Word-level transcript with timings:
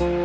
Bienvenidos 0.00 0.16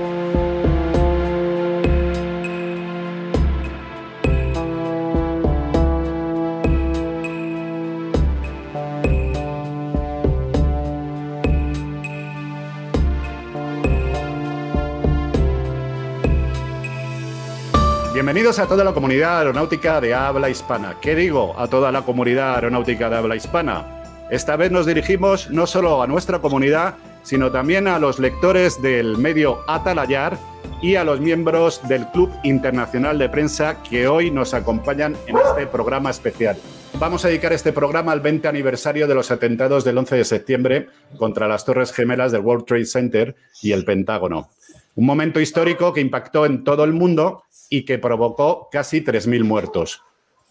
a 18.59 18.67
toda 18.67 18.85
la 18.85 18.93
comunidad 18.93 19.39
aeronáutica 19.39 19.99
de 19.99 20.13
habla 20.13 20.49
hispana. 20.49 20.95
¿Qué 21.01 21.15
digo? 21.15 21.53
A 21.59 21.67
toda 21.67 21.91
la 21.91 22.03
comunidad 22.03 22.55
aeronáutica 22.55 23.09
de 23.09 23.17
habla 23.17 23.35
hispana. 23.35 23.83
Esta 24.29 24.55
vez 24.55 24.71
nos 24.71 24.85
dirigimos 24.85 25.49
no 25.49 25.67
solo 25.67 26.01
a 26.01 26.07
nuestra 26.07 26.39
comunidad, 26.39 26.95
sino 27.25 27.51
también 27.51 27.87
a 27.87 27.99
los 27.99 28.19
lectores 28.19 28.81
del 28.81 29.17
medio 29.17 29.59
Atalayar 29.67 30.37
y 30.81 30.95
a 30.95 31.03
los 31.03 31.19
miembros 31.19 31.85
del 31.87 32.05
Club 32.11 32.31
Internacional 32.43 33.17
de 33.17 33.27
Prensa 33.27 33.81
que 33.81 34.07
hoy 34.07 34.29
nos 34.29 34.53
acompañan 34.53 35.17
en 35.25 35.35
este 35.37 35.65
programa 35.65 36.11
especial. 36.11 36.55
Vamos 36.99 37.25
a 37.25 37.27
dedicar 37.27 37.51
este 37.51 37.73
programa 37.73 38.11
al 38.11 38.21
20 38.21 38.47
aniversario 38.47 39.07
de 39.07 39.15
los 39.15 39.31
atentados 39.31 39.83
del 39.83 39.97
11 39.97 40.15
de 40.15 40.23
septiembre 40.23 40.87
contra 41.17 41.47
las 41.47 41.65
Torres 41.65 41.91
Gemelas 41.91 42.31
del 42.31 42.41
World 42.41 42.65
Trade 42.65 42.85
Center 42.85 43.35
y 43.61 43.71
el 43.71 43.83
Pentágono. 43.83 44.51
Un 44.93 45.05
momento 45.05 45.41
histórico 45.41 45.91
que 45.91 46.01
impactó 46.01 46.45
en 46.45 46.63
todo 46.63 46.83
el 46.83 46.93
mundo 46.93 47.43
y 47.69 47.83
que 47.83 47.97
provocó 47.97 48.69
casi 48.71 49.01
3.000 49.01 49.43
muertos. 49.43 50.03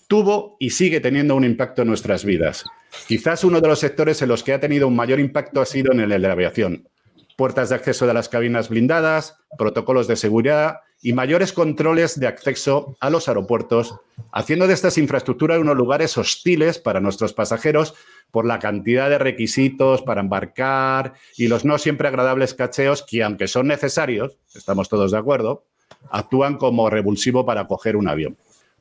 Tuvo 0.09 0.57
y 0.59 0.71
sigue 0.71 1.01
teniendo 1.01 1.37
un 1.37 1.45
impacto 1.45 1.83
en 1.83 1.89
nuestras 1.89 2.25
vidas. 2.25 2.65
Quizás 3.07 3.45
uno 3.45 3.61
de 3.61 3.69
los 3.69 3.81
sectores 3.81 4.21
en 4.23 4.29
los 4.29 4.43
que 4.43 4.53
ha 4.53 4.61
tenido 4.61 4.89
un 4.89 4.97
mayor 4.97 5.21
impacto 5.21 5.61
ha 5.61 5.67
sido 5.67 5.93
en 5.93 6.01
el 6.01 6.09
de 6.09 6.19
la 6.19 6.33
aviación. 6.33 6.89
Puertas 7.37 7.69
de 7.69 7.75
acceso 7.75 8.07
de 8.07 8.15
las 8.15 8.29
cabinas 8.29 8.69
blindadas, 8.69 9.37
protocolos 9.59 10.07
de 10.07 10.17
seguridad 10.17 10.81
y 11.03 11.13
mayores 11.13 11.53
controles 11.53 12.19
de 12.19 12.27
acceso 12.27 12.97
a 13.01 13.11
los 13.11 13.29
aeropuertos, 13.29 13.97
haciendo 14.33 14.67
de 14.67 14.75
estas 14.75 14.97
infraestructuras 14.99 15.59
unos 15.59 15.77
lugares 15.77 16.17
hostiles 16.17 16.79
para 16.79 17.01
nuestros 17.01 17.35
pasajeros 17.35 17.95
por 18.31 18.47
la 18.47 18.59
cantidad 18.59 19.11
de 19.11 19.19
requisitos 19.19 20.03
para 20.03 20.21
embarcar 20.21 21.13
y 21.37 21.49
los 21.49 21.65
no 21.65 21.77
siempre 21.79 22.09
agradables 22.09 22.55
cacheos 22.55 23.03
que, 23.03 23.23
aunque 23.23 23.49
son 23.49 23.67
necesarios, 23.67 24.39
estamos 24.55 24.89
todos 24.89 25.13
de 25.13 25.19
acuerdo, 25.19 25.65
actúan 26.11 26.57
como 26.57 26.89
revulsivo 26.89 27.45
para 27.45 27.67
coger 27.67 27.97
un 27.97 28.09
avión. 28.09 28.37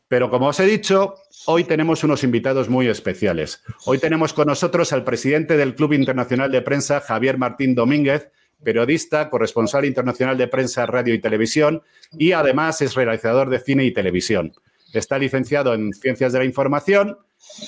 Pero 0.08 0.30
como 0.30 0.48
os 0.48 0.60
he 0.60 0.66
dicho, 0.66 1.16
hoy 1.46 1.64
tenemos 1.64 2.04
unos 2.04 2.24
invitados 2.24 2.70
muy 2.70 2.88
especiales. 2.88 3.64
Hoy 3.86 4.00
tenemos 4.00 4.34
con 4.34 4.48
nosotros 4.48 4.94
al 4.94 5.04
presidente 5.04 5.58
del 5.58 5.76
Club 5.76 5.94
Internacional 5.94 6.52
de 6.52 6.62
Prensa, 6.62 7.02
Javier 7.02 7.38
Martín 7.38 7.76
Domínguez, 7.76 8.32
periodista, 8.64 9.30
corresponsal 9.30 9.86
internacional 9.86 10.38
de 10.38 10.48
prensa, 10.48 10.86
radio 10.86 11.14
y 11.14 11.20
televisión, 11.20 11.84
y 12.18 12.32
además 12.32 12.82
es 12.82 12.96
realizador 12.96 13.50
de 13.50 13.60
cine 13.60 13.84
y 13.84 13.92
televisión. 13.92 14.54
Está 14.94 15.18
licenciado 15.20 15.74
en 15.74 15.94
Ciencias 15.94 16.34
de 16.34 16.40
la 16.40 16.46
Información 16.46 17.18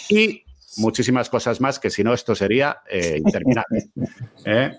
y 0.09 0.43
muchísimas 0.77 1.29
cosas 1.29 1.61
más 1.61 1.79
que 1.79 1.89
si 1.89 2.03
no 2.03 2.13
esto 2.13 2.35
sería 2.35 2.81
eh, 2.89 3.15
interminable. 3.17 3.89
¿eh? 4.45 4.71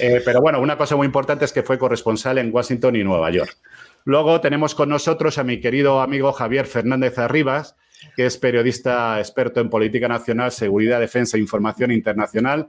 Eh, 0.00 0.22
pero 0.24 0.40
bueno, 0.40 0.60
una 0.60 0.76
cosa 0.76 0.96
muy 0.96 1.06
importante 1.06 1.44
es 1.44 1.52
que 1.52 1.62
fue 1.62 1.78
corresponsal 1.78 2.38
en 2.38 2.52
Washington 2.52 2.96
y 2.96 3.04
Nueva 3.04 3.30
York. 3.30 3.56
Luego 4.04 4.40
tenemos 4.40 4.74
con 4.74 4.88
nosotros 4.88 5.38
a 5.38 5.44
mi 5.44 5.60
querido 5.60 6.00
amigo 6.00 6.32
Javier 6.32 6.66
Fernández 6.66 7.18
Arribas, 7.18 7.76
que 8.16 8.26
es 8.26 8.36
periodista 8.38 9.18
experto 9.18 9.60
en 9.60 9.70
política 9.70 10.08
nacional, 10.08 10.52
seguridad, 10.52 11.00
defensa 11.00 11.36
e 11.36 11.40
información 11.40 11.90
internacional. 11.90 12.68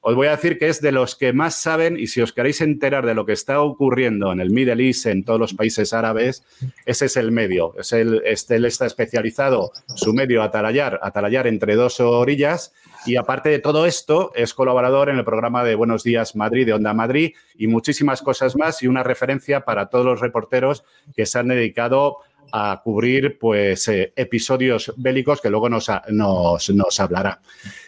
Os 0.00 0.14
voy 0.14 0.28
a 0.28 0.30
decir 0.30 0.58
que 0.58 0.68
es 0.68 0.80
de 0.80 0.92
los 0.92 1.16
que 1.16 1.32
más 1.32 1.56
saben 1.56 1.98
y 1.98 2.06
si 2.06 2.20
os 2.20 2.32
queréis 2.32 2.60
enterar 2.60 3.04
de 3.04 3.14
lo 3.14 3.26
que 3.26 3.32
está 3.32 3.60
ocurriendo 3.60 4.32
en 4.32 4.40
el 4.40 4.50
Middle 4.50 4.86
East, 4.86 5.06
en 5.06 5.24
todos 5.24 5.40
los 5.40 5.52
países 5.52 5.92
árabes, 5.92 6.44
ese 6.86 7.06
es 7.06 7.16
el 7.16 7.32
medio. 7.32 7.74
Es 7.78 7.92
el, 7.92 8.22
este, 8.24 8.56
él 8.56 8.64
está 8.64 8.86
especializado, 8.86 9.72
su 9.96 10.14
medio, 10.14 10.42
Atalayar, 10.42 11.00
Atalayar 11.02 11.46
entre 11.46 11.74
dos 11.74 12.00
orillas 12.00 12.72
y 13.04 13.16
aparte 13.16 13.48
de 13.50 13.58
todo 13.58 13.86
esto, 13.86 14.32
es 14.34 14.54
colaborador 14.54 15.08
en 15.10 15.18
el 15.18 15.24
programa 15.24 15.62
de 15.62 15.74
Buenos 15.74 16.02
Días 16.02 16.34
Madrid 16.36 16.66
de 16.66 16.72
Onda 16.72 16.94
Madrid 16.94 17.34
y 17.56 17.66
muchísimas 17.66 18.22
cosas 18.22 18.56
más 18.56 18.82
y 18.82 18.88
una 18.88 19.02
referencia 19.02 19.60
para 19.60 19.86
todos 19.86 20.04
los 20.04 20.20
reporteros 20.20 20.84
que 21.14 21.26
se 21.26 21.38
han 21.38 21.48
dedicado 21.48 22.18
a 22.52 22.80
cubrir 22.82 23.38
pues, 23.38 23.88
eh, 23.88 24.12
episodios 24.16 24.92
bélicos 24.96 25.40
que 25.40 25.50
luego 25.50 25.68
nos, 25.68 25.90
nos, 26.08 27.00
hablará. 27.00 27.40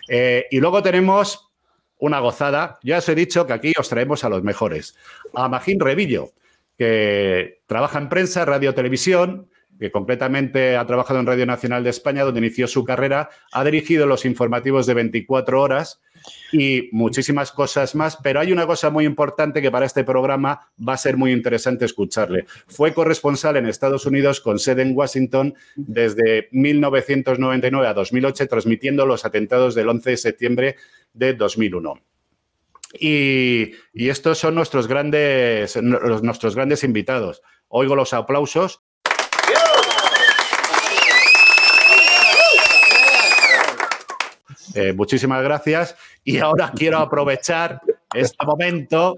Eh, 0.09 0.47
y 0.51 0.61
luego 0.61 0.83
tenemos 0.83 1.51
una 1.99 2.21
gozada. 2.21 2.79
Ya 2.83 2.99
os 2.99 3.09
he 3.09 3.15
dicho 3.15 3.47
que 3.47 3.53
aquí 3.53 3.73
os 3.79 3.89
traemos 3.89 4.25
a 4.25 4.29
los 4.29 4.43
mejores. 4.43 4.97
A 5.35 5.49
Magín 5.49 5.81
Revillo, 5.81 6.33
que 6.77 7.61
trabaja 7.67 7.99
en 7.99 8.09
prensa, 8.09 8.45
radio, 8.45 8.75
televisión, 8.75 9.49
que 9.79 9.91
concretamente 9.91 10.77
ha 10.77 10.87
trabajado 10.87 11.21
en 11.21 11.27
Radio 11.27 11.47
Nacional 11.47 11.85
de 11.85 11.91
España, 11.91 12.25
donde 12.25 12.41
inició 12.41 12.67
su 12.67 12.85
carrera, 12.85 13.31
ha 13.53 13.65
dirigido 13.65 14.07
los 14.07 14.25
informativos 14.25 14.87
de 14.87 14.95
24 14.95 15.61
horas 15.61 16.01
y 16.53 16.89
muchísimas 16.93 17.53
cosas 17.53 17.95
más, 17.95 18.17
pero 18.23 18.41
hay 18.41 18.53
una 18.53 18.67
cosa 18.67 18.91
muy 18.91 19.05
importante 19.05 19.63
que 19.63 19.71
para 19.71 19.87
este 19.87 20.05
programa 20.05 20.71
va 20.87 20.95
a 20.95 20.99
ser 20.99 21.17
muy 21.17 21.33
interesante 21.33 21.85
escucharle. 21.85 22.47
Fue 22.67 22.95
corresponsal 22.95 23.57
en 23.57 23.67
Estados 23.67 24.07
Unidos 24.07 24.41
con 24.41 24.59
sede 24.59 24.83
en 24.83 24.97
Washington 24.97 25.55
desde 25.77 26.49
1999 26.53 27.87
a 27.87 27.95
2008, 27.95 28.47
transmitiendo 28.49 29.07
los 29.07 29.25
atentados 29.25 29.75
del 29.75 29.89
11 29.89 30.11
de 30.11 30.17
septiembre 30.17 30.77
de 31.13 31.35
2001. 31.35 31.95
Y, 32.99 33.73
y 33.93 34.09
estos 34.09 34.39
son 34.39 34.55
nuestros 34.55 34.89
grandes, 34.89 35.77
nuestros 35.83 36.55
grandes 36.55 36.85
invitados. 36.85 37.43
Oigo 37.69 37.95
los 37.95 38.15
aplausos 38.15 38.81
Eh, 44.79 44.93
muchísimas 44.93 45.43
gracias 45.43 45.97
y 46.23 46.39
ahora 46.39 46.71
quiero 46.73 46.99
aprovechar 46.99 47.81
este 48.15 48.47
momento 48.47 49.17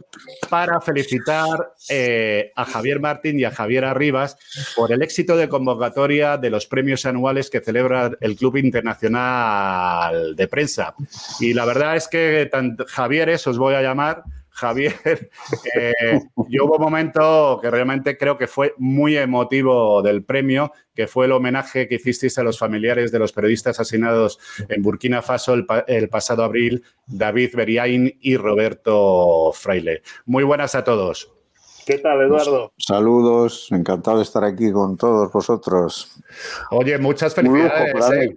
para 0.48 0.80
felicitar 0.80 1.74
eh, 1.90 2.50
a 2.56 2.64
Javier 2.64 2.98
Martín 2.98 3.38
y 3.38 3.44
a 3.44 3.50
Javier 3.50 3.84
Arribas 3.84 4.38
por 4.74 4.90
el 4.90 5.02
éxito 5.02 5.36
de 5.36 5.50
convocatoria 5.50 6.38
de 6.38 6.48
los 6.48 6.64
premios 6.64 7.04
anuales 7.04 7.50
que 7.50 7.60
celebra 7.60 8.10
el 8.22 8.36
Club 8.36 8.56
Internacional 8.56 10.34
de 10.34 10.48
Prensa. 10.48 10.94
Y 11.40 11.52
la 11.52 11.66
verdad 11.66 11.96
es 11.96 12.08
que 12.08 12.50
Javier, 12.88 13.28
os 13.28 13.58
voy 13.58 13.74
a 13.74 13.82
llamar, 13.82 14.22
Javier, 14.50 14.94
eh, 15.74 16.20
yo 16.48 16.64
hubo 16.64 16.76
un 16.76 16.82
momento 16.82 17.58
que 17.62 17.70
realmente 17.70 18.18
creo 18.18 18.36
que 18.36 18.46
fue 18.46 18.74
muy 18.78 19.16
emotivo 19.16 20.02
del 20.02 20.24
premio, 20.24 20.72
que 20.94 21.06
fue 21.06 21.26
el 21.26 21.32
homenaje 21.32 21.88
que 21.88 21.94
hicisteis 21.94 22.36
a 22.38 22.42
los 22.42 22.58
familiares 22.58 23.12
de 23.12 23.18
los 23.18 23.32
periodistas 23.32 23.78
asesinados 23.78 24.38
en 24.68 24.82
Burkina 24.82 25.22
Faso 25.22 25.54
el, 25.54 26.08
pasado 26.08 26.44
abril, 26.44 26.84
David 27.06 27.54
Beriain 27.54 28.16
y 28.20 28.36
Roberto 28.36 29.52
Fraile. 29.54 30.02
Muy 30.26 30.44
buenas 30.44 30.74
a 30.74 30.84
todos. 30.84 31.32
¿Qué 31.86 31.98
tal, 31.98 32.20
Eduardo? 32.20 32.72
Saludos, 32.76 33.68
encantado 33.70 34.18
de 34.18 34.24
estar 34.24 34.44
aquí 34.44 34.70
con 34.70 34.96
todos 34.96 35.32
vosotros. 35.32 36.20
Oye, 36.70 36.98
muchas 36.98 37.34
felicidades. 37.34 38.36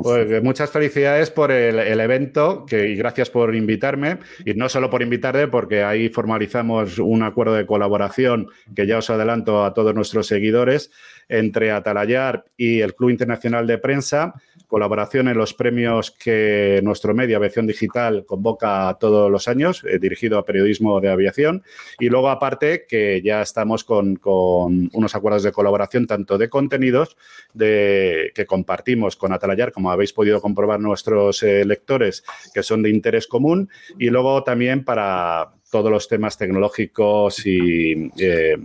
Pues 0.00 0.42
muchas 0.42 0.70
felicidades 0.70 1.30
por 1.30 1.50
el, 1.50 2.00
evento 2.00 2.64
que, 2.66 2.88
y 2.88 2.96
gracias 2.96 3.30
por 3.30 3.54
invitarme. 3.54 4.18
Y 4.44 4.54
no 4.54 4.68
solo 4.68 4.90
por 4.90 5.02
invitarme, 5.02 5.48
porque 5.48 5.82
ahí 5.82 6.08
formalizamos 6.08 6.98
un 6.98 7.22
acuerdo 7.22 7.54
de 7.54 7.66
colaboración 7.66 8.48
que 8.74 8.86
ya 8.86 8.98
os 8.98 9.10
adelanto 9.10 9.64
a 9.64 9.74
todos 9.74 9.94
nuestros 9.94 10.26
seguidores 10.26 10.90
entre 11.28 11.70
Atalayar 11.70 12.44
y 12.56 12.80
el 12.80 12.94
Club 12.94 13.10
Internacional 13.10 13.66
de 13.66 13.78
Prensa 13.78 14.34
colaboración 14.72 15.28
en 15.28 15.36
los 15.36 15.52
premios 15.52 16.10
que 16.10 16.80
nuestro 16.82 17.12
medio 17.12 17.36
Aviación 17.36 17.66
Digital 17.66 18.24
convoca 18.24 18.96
todos 18.98 19.30
los 19.30 19.46
años, 19.46 19.84
eh, 19.84 19.98
dirigido 19.98 20.38
a 20.38 20.46
periodismo 20.46 20.98
de 20.98 21.10
aviación. 21.10 21.62
Y 21.98 22.08
luego, 22.08 22.30
aparte, 22.30 22.86
que 22.88 23.20
ya 23.22 23.42
estamos 23.42 23.84
con, 23.84 24.18
unos 24.24 25.14
acuerdos 25.14 25.42
de 25.42 25.52
colaboración, 25.52 26.06
tanto 26.06 26.38
de 26.38 26.48
contenidos 26.48 27.18
de, 27.52 28.32
que 28.34 28.46
compartimos 28.46 29.14
con 29.14 29.34
Atalayar, 29.34 29.72
como 29.72 29.90
habéis 29.90 30.14
podido 30.14 30.40
comprobar 30.40 30.80
nuestros 30.80 31.42
eh, 31.42 31.66
lectores, 31.66 32.24
que 32.54 32.62
son 32.62 32.82
de 32.82 32.88
interés 32.88 33.26
común, 33.26 33.68
y 33.98 34.08
luego 34.08 34.42
también 34.42 34.86
para 34.86 35.52
todos 35.72 35.90
los 35.90 36.06
temas 36.06 36.36
tecnológicos 36.36 37.46
y 37.46 38.10
eh, 38.18 38.56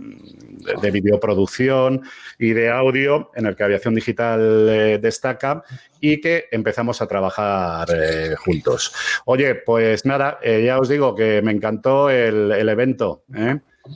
de 0.82 0.90
videoproducción 0.90 2.02
y 2.38 2.50
de 2.50 2.68
audio 2.68 3.30
en 3.34 3.46
el 3.46 3.56
que 3.56 3.64
Aviación 3.64 3.94
Digital 3.94 4.68
eh, 4.68 4.98
destaca 5.00 5.64
y 6.00 6.20
que 6.20 6.44
empezamos 6.52 7.00
a 7.00 7.06
trabajar 7.06 7.88
eh, 7.90 8.34
juntos. 8.36 8.92
Oye, 9.24 9.54
pues 9.54 10.04
nada, 10.04 10.38
ya 10.44 10.78
os 10.78 10.90
digo 10.90 11.14
que 11.14 11.40
me 11.40 11.52
encantó 11.52 12.10
el, 12.10 12.52
el 12.52 12.68
evento. 12.68 13.24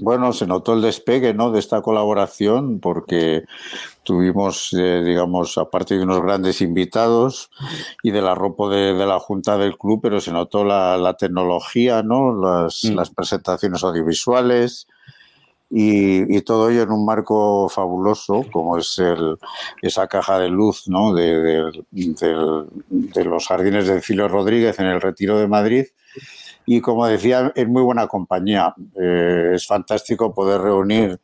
Bueno, 0.01 0.33
se 0.33 0.47
notó 0.47 0.75
el 0.75 0.83
despegue 0.83 1.35
¿no? 1.35 1.51
de 1.51 1.59
esta 1.59 1.83
colaboración 1.83 2.81
porque 2.81 3.45
tuvimos, 4.03 4.73
eh, 4.73 5.03
digamos, 5.05 5.59
aparte 5.59 5.97
de 5.97 6.03
unos 6.03 6.23
grandes 6.23 6.61
invitados 6.61 7.51
y 8.03 8.11
del 8.11 8.27
arropo 8.27 8.69
de, 8.69 8.95
de 8.95 9.07
la 9.07 9.19
Junta 9.19 9.59
del 9.59 9.77
Club, 9.77 10.01
pero 10.03 10.21
se 10.21 10.33
notó 10.33 10.65
la, 10.65 11.17
tecnología, 11.19 12.03
¿no? 12.03 12.35
Las, 12.35 12.85
mm. 12.85 12.95
las, 12.95 13.11
presentaciones 13.11 13.85
audiovisuales 13.85 14.87
y, 15.75 16.43
todo 16.43 16.69
ello 16.69 16.83
en 16.83 16.91
un 16.91 17.07
marco 17.07 17.67
fabuloso 17.71 18.45
como 18.53 18.77
es 18.77 18.99
el, 18.99 19.39
esa 19.81 20.07
caja 20.07 20.39
de 20.39 20.51
luz 20.51 20.87
¿no? 20.87 21.15
de, 21.15 21.73
los 23.25 23.47
jardines 23.47 23.87
de 23.87 24.03
Cilo 24.03 24.29
Rodríguez 24.29 24.79
en 24.79 24.87
el 24.87 25.01
Retiro 25.01 25.39
de 25.39 25.49
Madrid. 25.49 25.87
Y 26.67 26.81
como 26.81 27.07
decía, 27.07 27.53
es 27.55 27.69
muy 27.69 27.83
buena 27.83 28.07
compañía. 28.07 28.75
Eh, 29.01 29.53
es 29.55 29.67
fantástico 29.67 30.35
poder 30.35 30.61
reunir 30.61 31.21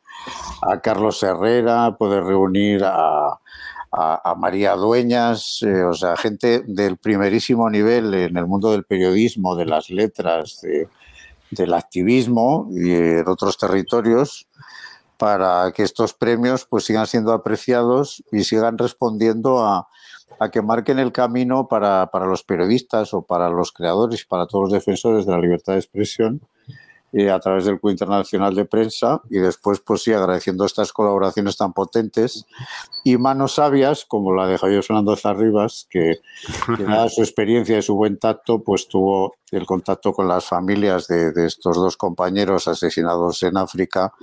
a 0.61 0.79
Carlos 0.81 1.21
Herrera, 1.23 1.95
poder 1.97 2.23
reunir 2.23 2.83
a, 2.83 3.39
María 4.37 4.75
Dueñas, 4.75 5.63
eh, 5.63 5.83
o 5.83 5.93
sea, 5.93 6.15
gente 6.15 6.61
del 6.67 6.97
primerísimo 6.97 7.67
nivel 7.71 8.13
en 8.13 8.37
el 8.37 8.45
mundo 8.45 8.71
del 8.71 8.83
periodismo, 8.83 9.55
de 9.55 9.65
las 9.65 9.89
letras, 9.89 10.61
del 11.49 11.73
activismo 11.73 12.69
y 12.71 12.91
en 12.91 13.27
otros 13.27 13.57
territorios 13.57 14.47
para 15.17 15.71
que 15.73 15.83
estos 15.83 16.13
premios 16.13 16.65
pues 16.65 16.85
sigan 16.85 17.05
siendo 17.05 17.33
apreciados 17.33 18.23
y 18.31 18.43
sigan 18.45 18.77
respondiendo 18.77 19.59
a, 19.59 19.87
a 20.39 20.49
que 20.49 20.61
marquen 20.61 20.99
el 20.99 21.11
camino 21.11 21.67
para, 21.67 22.07
para, 22.11 22.25
los 22.25 22.43
periodistas 22.43 23.13
o 23.13 23.21
para 23.23 23.49
los 23.49 23.71
creadores 23.71 24.25
para 24.25 24.47
todos 24.47 24.65
los 24.65 24.73
defensores 24.73 25.25
de 25.25 25.31
la 25.31 25.39
libertad 25.39 25.73
de 25.73 25.79
expresión 25.79 26.41
eh, 27.11 27.31
a 27.31 27.39
través 27.39 27.65
del 27.65 27.79
Club 27.79 27.91
Internacional 27.91 28.53
de 28.53 28.65
Prensa 28.65 29.21
y 29.31 29.39
después, 29.39 29.79
pues 29.79 30.03
sí, 30.03 30.13
agradeciendo 30.13 30.63
estas 30.63 30.93
colaboraciones 30.93 31.57
tan 31.57 31.73
potentes 31.73 32.45
y 33.03 33.17
manos 33.17 33.55
sabias, 33.55 34.05
como 34.05 34.31
la 34.31 34.45
de 34.45 34.59
Javier 34.59 34.83
Fernando 34.83 35.15
Zarribas, 35.15 35.87
que, 35.89 36.19
que 36.77 36.83
dada 36.83 37.09
su 37.09 37.21
experiencia 37.21 37.79
y 37.79 37.81
su 37.81 37.95
buen 37.95 38.19
tacto, 38.19 38.61
pues 38.63 38.87
tuvo 38.87 39.33
el 39.51 39.65
contacto 39.65 40.13
con 40.13 40.27
las 40.27 40.45
familias 40.45 41.07
de 41.07 41.33
estos 41.47 41.77
dos 41.77 41.97
compañeros 41.97 42.67
asesinados 42.67 43.41
en 43.41 43.57
África 43.57 44.13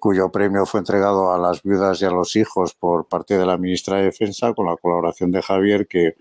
cuyo 0.00 0.30
premio 0.30 0.66
fue 0.66 0.80
entregado 0.80 1.32
a 1.32 1.38
las 1.38 1.62
viudas 1.62 2.02
y 2.02 2.04
a 2.04 2.10
los 2.10 2.34
hijos 2.36 2.74
por 2.74 3.06
parte 3.06 3.38
de 3.38 3.46
la 3.46 3.56
ministra 3.56 3.98
de 3.98 4.04
Defensa, 4.04 4.52
con 4.54 4.66
la 4.66 4.76
colaboración 4.76 5.30
de 5.30 5.42
Javier, 5.42 5.86
que, 5.86 6.14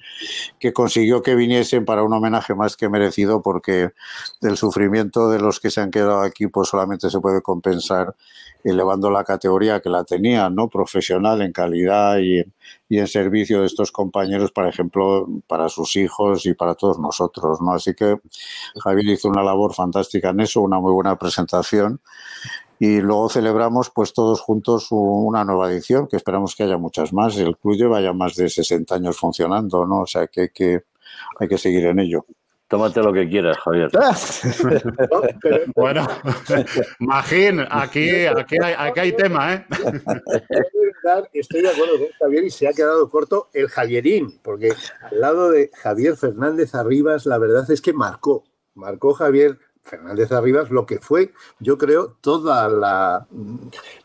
consiguió 0.74 1.22
que 1.22 1.36
viniesen 1.36 1.86
para 1.86 2.04
un 2.04 2.14
homenaje 2.14 2.54
más 2.54 2.78
que 2.78 2.90
merecido, 2.90 3.42
porque 3.42 3.92
el 4.42 4.58
sufrimiento 4.58 5.30
de 5.30 5.40
los 5.40 5.60
que 5.60 5.72
se 5.72 5.82
han 5.82 5.92
quedado 5.92 6.22
aquí 6.22 6.48
pues 6.48 6.70
solamente 6.70 7.10
se 7.10 7.20
puede 7.20 7.42
compensar 7.42 8.16
elevando 8.64 9.10
la 9.10 9.24
categoría 9.24 9.80
que 9.80 9.90
la 9.90 10.04
tenían, 10.04 10.54
¿no? 10.54 10.68
profesional 10.68 11.42
en 11.42 11.54
calidad 11.54 12.18
y, 12.18 12.42
y, 12.90 13.00
en 13.00 13.08
servicio 13.08 13.62
de 13.62 13.68
estos 13.68 13.92
compañeros, 13.92 14.52
por 14.52 14.68
ejemplo, 14.68 15.28
para 15.48 15.70
sus 15.70 15.96
hijos 15.96 16.46
y 16.46 16.54
para 16.54 16.76
todos 16.76 17.00
nosotros. 17.00 17.62
¿no? 17.62 17.74
Así 17.74 17.94
que 17.94 18.20
Javier 18.84 19.08
hizo 19.14 19.30
una 19.30 19.44
labor 19.44 19.74
fantástica 19.74 20.30
en 20.30 20.42
eso, 20.42 20.62
una 20.62 20.80
muy 20.80 20.92
buena 20.92 21.18
presentación 21.18 22.02
y 22.80 23.02
luego 23.02 23.30
celebramos 23.30 23.90
pues 23.90 24.14
todos 24.14 24.42
juntos 24.42 24.88
una 24.92 25.44
nueva 25.44 25.72
edición, 25.72 26.08
que 26.08 26.18
esperamos 26.18 26.56
que 26.56 26.64
haya 26.64 26.78
muchas 26.78 27.12
más. 27.12 27.38
El 27.38 27.58
club 27.58 27.76
lleva 27.76 28.02
ya 28.02 28.14
más 28.14 28.36
de 28.36 28.50
60 28.50 28.96
años 28.96 29.18
funcionando, 29.18 29.86
¿no? 29.86 30.02
O 30.02 30.08
sea 30.08 30.28
que 30.28 30.42
hay 30.42 30.50
que, 30.50 30.84
hay 31.40 31.48
que 31.48 31.58
seguir 31.58 31.86
en 31.86 32.00
ello. 32.00 32.26
Tómate 32.68 33.02
lo 33.02 33.14
que 33.14 33.30
quieras, 33.30 33.58
Javier. 33.60 33.90
bueno, 35.76 36.06
Magín, 37.00 37.62
aquí, 37.70 38.26
aquí, 38.26 38.58
hay, 38.62 38.74
aquí 38.78 39.00
hay 39.00 39.12
tema, 39.14 39.54
¿eh? 39.54 39.66
Estoy 41.34 41.62
de 41.62 41.70
acuerdo 41.70 41.98
con 41.98 42.08
Javier 42.20 42.44
y 42.44 42.50
se 42.50 42.68
ha 42.68 42.74
quedado 42.74 43.10
corto 43.10 43.48
el 43.54 43.70
Javierín, 43.70 44.40
porque 44.44 44.74
al 45.02 45.22
lado 45.22 45.50
de 45.50 45.72
Javier 45.82 46.18
Fernández 46.18 46.76
Arribas, 46.76 47.26
la 47.26 47.38
verdad 47.38 47.72
es 47.72 47.82
que 47.82 47.94
marcó, 47.94 48.44
marcó 48.76 49.14
Javier 49.14 49.58
Fernández 49.88 50.32
Arribas 50.32 50.70
lo 50.70 50.86
que 50.86 51.00
fue, 51.00 51.34
yo 51.60 51.78
creo, 51.78 52.16
toda 52.22 52.70
la, 52.70 53.28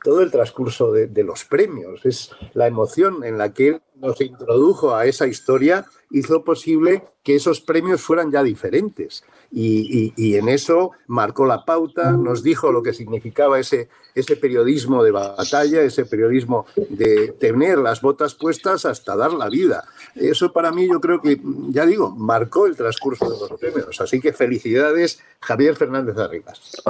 todo 0.02 0.23
el 0.23 0.31
transcurso 0.31 0.93
de, 0.93 1.06
de, 1.08 1.25
los 1.25 1.44
premios. 1.44 2.05
Es 2.05 2.31
la 2.55 2.67
emoción 2.67 3.25
en 3.25 3.38
la 3.38 3.52
que 3.52 3.69
él 3.69 3.82
nos 3.96 4.20
introdujo 4.20 4.94
a 4.94 5.06
esa 5.06 5.26
historia, 5.26 5.87
hizo 6.11 6.44
posible 6.44 7.05
que 7.23 7.37
esos 7.37 7.61
premios 7.61 8.00
fueran 8.02 8.31
ya 8.32 8.43
diferentes. 8.43 9.25
Y, 9.55 10.37
en 10.37 10.49
eso 10.49 10.93
marcó 11.07 11.45
la 11.45 11.65
pauta, 11.67 12.13
nos 12.13 12.43
dijo 12.43 12.73
lo 12.73 12.83
que 12.83 12.95
significaba 12.95 13.61
ese, 13.61 13.91
ese 14.15 14.37
periodismo 14.37 15.05
de 15.05 15.11
batalla, 15.11 15.83
ese 15.83 16.07
periodismo 16.07 16.65
de 16.89 17.35
tener 17.39 17.79
las 17.79 18.01
botas 18.01 18.35
puestas 18.35 18.87
hasta 18.87 19.15
dar 19.15 19.35
la 19.35 19.51
vida. 19.51 19.85
Eso 20.15 20.53
para 20.53 20.73
mí 20.73 20.89
yo 20.89 21.01
creo 21.01 21.21
que, 21.21 21.39
ya 21.69 21.85
digo, 21.85 22.11
marcó 22.11 22.67
el 22.67 22.77
transcurso 22.77 23.29
de 23.29 23.49
los 23.49 23.61
premios. 23.61 24.01
Así 24.01 24.21
que 24.21 24.33
felicidades, 24.33 25.21
Javier 25.41 25.77
Fernández 25.77 26.17
Arribas. 26.17 26.83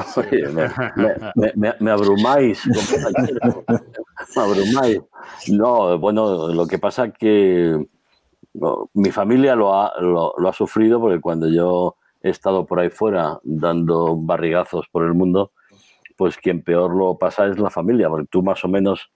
me, 1.81 1.91
abrumáis. 1.91 2.63
me 4.37 4.43
abrumáis. 4.43 5.01
No, 5.49 5.99
bueno, 5.99 6.49
lo 6.49 6.67
que 6.69 6.79
pasa 6.79 7.11
que 7.11 7.87
mi 8.95 9.11
familia 9.11 9.57
lo 9.57 9.75
ha, 9.75 10.01
lo, 10.01 10.49
ha 10.49 10.53
sufrido 10.53 11.01
porque 11.01 11.21
cuando 11.21 11.49
yo 11.49 11.97
he 12.23 12.31
estado 12.31 12.67
por 12.67 12.81
ahí 12.81 12.91
fuera 12.91 13.39
dando 13.43 14.17
barrigazos 14.17 14.87
por 14.91 15.05
el 15.05 15.15
mundo, 15.15 15.53
pues 16.17 16.37
quien 16.37 16.63
peor 16.63 16.95
lo 16.95 17.19
pasa 17.19 17.47
es 17.47 17.59
la 17.59 17.71
familia, 17.71 18.09
porque 18.09 18.29
tú 18.31 18.43
más 18.43 18.65
o 18.65 18.69
menos 18.69 19.11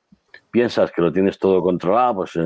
piensas 0.51 0.91
que 0.91 1.03
lo 1.03 1.13
tienes 1.13 1.39
todo 1.39 1.63
controlado, 1.63 2.17
pues 2.17 2.37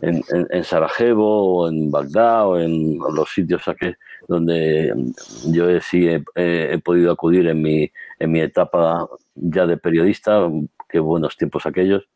en, 0.00 0.22
en, 0.50 0.64
Sarajevo 0.64 1.62
o 1.62 1.68
en 1.68 1.90
Bagdad 1.90 2.48
o 2.48 2.58
en 2.58 2.98
los 2.98 3.30
sitios 3.30 3.62
donde 4.26 4.94
yo 5.46 5.80
sí 5.80 6.08
he, 6.08 6.78
podido 6.78 7.12
acudir 7.12 7.48
en 7.48 7.60
mi, 7.60 7.90
en 8.18 8.32
mi 8.32 8.40
etapa 8.40 9.06
ya 9.34 9.66
de 9.66 9.76
periodista, 9.76 10.48
qué 10.88 10.98
buenos 10.98 11.36
tiempos 11.36 11.66
aquellos. 11.66 12.08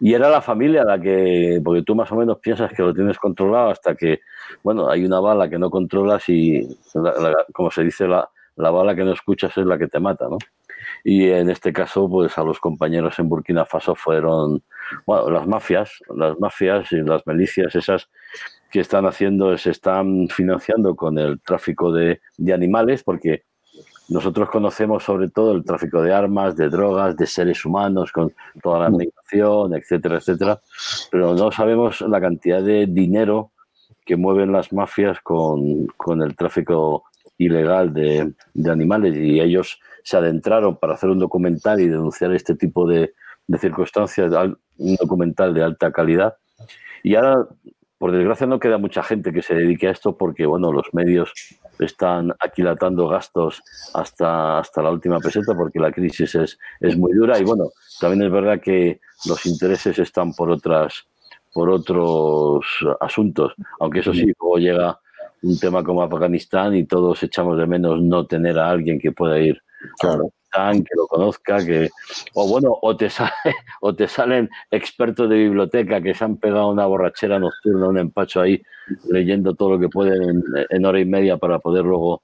Y 0.00 0.14
era 0.14 0.28
la 0.28 0.42
familia 0.42 0.84
la 0.84 1.00
que, 1.00 1.60
porque 1.64 1.82
tú 1.82 1.94
más 1.94 2.12
o 2.12 2.16
menos 2.16 2.38
piensas 2.38 2.72
que 2.72 2.82
lo 2.82 2.94
tienes 2.94 3.18
controlado 3.18 3.70
hasta 3.70 3.94
que, 3.94 4.20
bueno, 4.62 4.88
hay 4.88 5.04
una 5.04 5.20
bala 5.20 5.48
que 5.48 5.58
no 5.58 5.70
controlas 5.70 6.28
y, 6.28 6.68
como 7.52 7.70
se 7.70 7.84
dice, 7.84 8.06
la, 8.06 8.28
la 8.56 8.70
bala 8.70 8.94
que 8.94 9.04
no 9.04 9.12
escuchas 9.12 9.56
es 9.56 9.66
la 9.66 9.78
que 9.78 9.88
te 9.88 10.00
mata, 10.00 10.26
¿no? 10.28 10.38
Y 11.04 11.30
en 11.30 11.50
este 11.50 11.72
caso, 11.72 12.08
pues 12.08 12.36
a 12.38 12.44
los 12.44 12.60
compañeros 12.60 13.18
en 13.18 13.28
Burkina 13.28 13.64
Faso 13.64 13.94
fueron, 13.94 14.62
bueno, 15.06 15.30
las 15.30 15.46
mafias, 15.46 15.90
las 16.14 16.38
mafias 16.38 16.90
y 16.92 17.00
las 17.02 17.26
milicias 17.26 17.74
esas 17.74 18.08
que 18.70 18.80
están 18.80 19.06
haciendo, 19.06 19.56
se 19.58 19.70
están 19.70 20.28
financiando 20.28 20.94
con 20.96 21.18
el 21.18 21.40
tráfico 21.40 21.92
de, 21.92 22.20
de 22.38 22.52
animales, 22.52 23.02
porque 23.02 23.44
nosotros 24.12 24.50
conocemos 24.50 25.02
sobre 25.02 25.28
todo 25.28 25.52
el 25.52 25.64
tráfico 25.64 26.02
de 26.02 26.12
armas, 26.12 26.56
de 26.56 26.68
drogas, 26.68 27.16
de 27.16 27.26
seres 27.26 27.64
humanos, 27.64 28.12
con 28.12 28.32
toda 28.62 28.80
la 28.80 28.90
migración, 28.90 29.74
etcétera, 29.74 30.18
etcétera, 30.18 30.60
pero 31.10 31.34
no 31.34 31.50
sabemos 31.50 32.00
la 32.02 32.20
cantidad 32.20 32.62
de 32.62 32.86
dinero 32.86 33.50
que 34.04 34.16
mueven 34.16 34.52
las 34.52 34.72
mafias 34.72 35.20
con, 35.20 35.86
con 35.96 36.22
el 36.22 36.36
tráfico 36.36 37.04
ilegal 37.38 37.92
de, 37.92 38.32
de, 38.52 38.70
animales. 38.70 39.16
Y 39.16 39.40
ellos 39.40 39.80
se 40.02 40.16
adentraron 40.16 40.76
para 40.76 40.94
hacer 40.94 41.10
un 41.10 41.18
documental 41.18 41.80
y 41.80 41.88
denunciar 41.88 42.32
este 42.32 42.54
tipo 42.54 42.86
de, 42.86 43.14
de 43.46 43.58
circunstancias, 43.58 44.32
un 44.78 44.96
documental 44.96 45.54
de 45.54 45.62
alta 45.62 45.92
calidad. 45.92 46.36
Y 47.02 47.14
ahora, 47.14 47.46
por 47.98 48.12
desgracia, 48.12 48.46
no 48.46 48.58
queda 48.58 48.78
mucha 48.78 49.02
gente 49.02 49.32
que 49.32 49.42
se 49.42 49.54
dedique 49.54 49.88
a 49.88 49.92
esto 49.92 50.16
porque, 50.16 50.46
bueno, 50.46 50.72
los 50.72 50.92
medios 50.92 51.32
están 51.78 52.32
aquilatando 52.38 53.08
gastos 53.08 53.62
hasta, 53.94 54.58
hasta 54.58 54.82
la 54.82 54.90
última 54.90 55.18
peseta 55.18 55.54
porque 55.54 55.78
la 55.78 55.92
crisis 55.92 56.34
es, 56.34 56.58
es 56.80 56.96
muy 56.96 57.12
dura. 57.12 57.38
Y, 57.38 57.44
bueno, 57.44 57.70
también 58.00 58.22
es 58.22 58.32
verdad 58.32 58.60
que 58.60 59.00
los 59.26 59.44
intereses 59.46 59.98
están 59.98 60.32
por 60.32 60.50
otras 60.50 61.06
por 61.52 61.68
otros 61.68 62.64
asuntos, 63.00 63.52
aunque 63.78 64.00
eso 64.00 64.14
sí, 64.14 64.32
luego 64.40 64.56
llega 64.56 64.98
un 65.42 65.58
tema 65.58 65.84
como 65.84 66.02
Afganistán 66.02 66.74
y 66.74 66.86
todos 66.86 67.22
echamos 67.22 67.58
de 67.58 67.66
menos 67.66 68.00
no 68.00 68.26
tener 68.26 68.58
a 68.58 68.70
alguien 68.70 68.98
que 68.98 69.12
pueda 69.12 69.38
ir 69.38 69.60
claro. 69.98 70.30
que 70.50 70.96
lo 70.96 71.06
conozca, 71.06 71.64
que 71.64 71.90
o 72.34 72.48
bueno, 72.48 72.76
o 72.80 72.96
te 72.96 73.08
sale, 73.10 73.30
o 73.80 73.94
te 73.94 74.08
salen 74.08 74.50
expertos 74.70 75.28
de 75.28 75.36
biblioteca 75.36 76.00
que 76.00 76.14
se 76.14 76.24
han 76.24 76.36
pegado 76.36 76.70
una 76.70 76.86
borrachera 76.86 77.38
nocturna, 77.38 77.88
un 77.88 77.98
empacho 77.98 78.40
ahí, 78.40 78.62
leyendo 79.10 79.54
todo 79.54 79.70
lo 79.70 79.78
que 79.78 79.88
pueden 79.88 80.42
en, 80.68 80.86
hora 80.86 81.00
y 81.00 81.04
media 81.04 81.36
para 81.36 81.58
poder 81.58 81.84
luego 81.84 82.22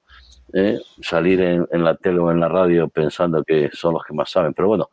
eh, 0.53 0.79
salir 1.01 1.41
en, 1.41 1.67
la 1.85 1.97
tele 1.97 2.19
o 2.19 2.31
en 2.31 2.41
la 2.41 2.49
radio 2.49 2.89
pensando 2.89 3.45
que 3.45 3.71
son 3.73 3.95
los 3.95 4.05
que 4.05 4.15
más 4.15 4.31
saben. 4.31 4.55
Pero 4.55 4.69
bueno, 4.69 4.91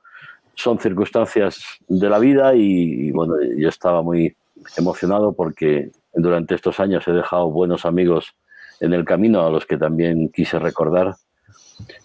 son 0.54 0.80
circunstancias 0.80 1.62
de 1.88 2.10
la 2.10 2.20
vida 2.20 2.56
y, 2.56 3.08
y 3.08 3.12
bueno, 3.12 3.36
yo 3.58 3.70
estaba 3.70 4.02
muy 4.02 4.36
emocionado 4.78 5.34
porque 5.34 5.92
durante 6.14 6.56
estos 6.56 6.80
años 6.80 7.08
he 7.08 7.12
dejado 7.12 7.50
buenos 7.52 7.86
amigos 7.86 8.36
en 8.80 8.94
el 8.94 9.06
camino 9.06 9.46
a 9.46 9.50
los 9.50 9.66
que 9.66 9.78
también 9.78 10.30
quise 10.34 10.60
recordar 10.60 11.16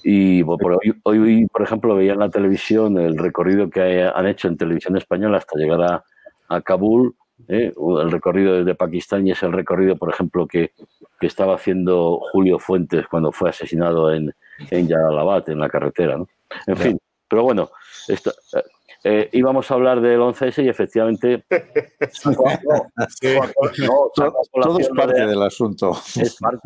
y 0.02 0.42
hoy, 1.04 1.46
por 1.46 1.62
ejemplo, 1.62 1.94
veía 1.94 2.12
en 2.12 2.18
la 2.18 2.30
televisión 2.30 2.98
el 2.98 3.16
recorrido 3.16 3.70
que 3.70 4.02
han 4.02 4.26
hecho 4.26 4.48
en 4.48 4.56
televisión 4.56 4.96
española 4.96 5.38
hasta 5.38 5.58
llegar 5.58 5.82
a, 5.82 6.04
a 6.48 6.60
Kabul, 6.60 7.14
¿eh? 7.48 7.72
el 8.02 8.10
recorrido 8.10 8.54
desde 8.54 8.74
Pakistán 8.74 9.26
y 9.26 9.32
es 9.32 9.42
el 9.42 9.52
recorrido, 9.52 9.96
por 9.96 10.10
ejemplo, 10.10 10.46
que, 10.46 10.72
que 11.20 11.26
estaba 11.26 11.54
haciendo 11.54 12.20
Julio 12.32 12.58
Fuentes 12.58 13.06
cuando 13.08 13.32
fue 13.32 13.50
asesinado 13.50 14.12
en, 14.12 14.34
en 14.70 14.88
Yalalabad, 14.88 15.48
en 15.48 15.60
la 15.60 15.68
carretera. 15.68 16.16
¿no? 16.16 16.28
En 16.66 16.76
fin, 16.76 16.98
Pero 17.28 17.44
bueno, 17.44 17.70
esto, 18.08 18.32
eh, 18.54 18.62
eh, 19.02 19.30
íbamos 19.32 19.70
a 19.70 19.74
hablar 19.74 20.02
del 20.02 20.20
11S 20.20 20.62
y 20.62 20.68
efectivamente 20.68 21.42
todo 24.62 24.78
es 24.78 24.88
parte 24.90 25.26
del 25.26 25.42
asunto. 25.42 25.96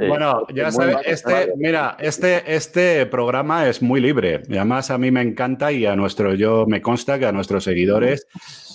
Bueno, 0.08 0.44
ya 0.52 0.72
sabes, 0.72 0.96
este, 1.04 1.52
mira, 1.56 1.96
este, 2.00 2.42
este 2.52 3.06
programa 3.06 3.68
es 3.68 3.80
muy 3.82 4.00
libre. 4.00 4.42
Y 4.48 4.56
además 4.56 4.90
a 4.90 4.98
mí 4.98 5.12
me 5.12 5.22
encanta 5.22 5.70
y 5.70 5.86
a 5.86 5.94
nuestro, 5.94 6.34
yo 6.34 6.66
me 6.66 6.82
consta 6.82 7.20
que 7.20 7.26
a 7.26 7.32
nuestros 7.32 7.62
seguidores 7.62 8.26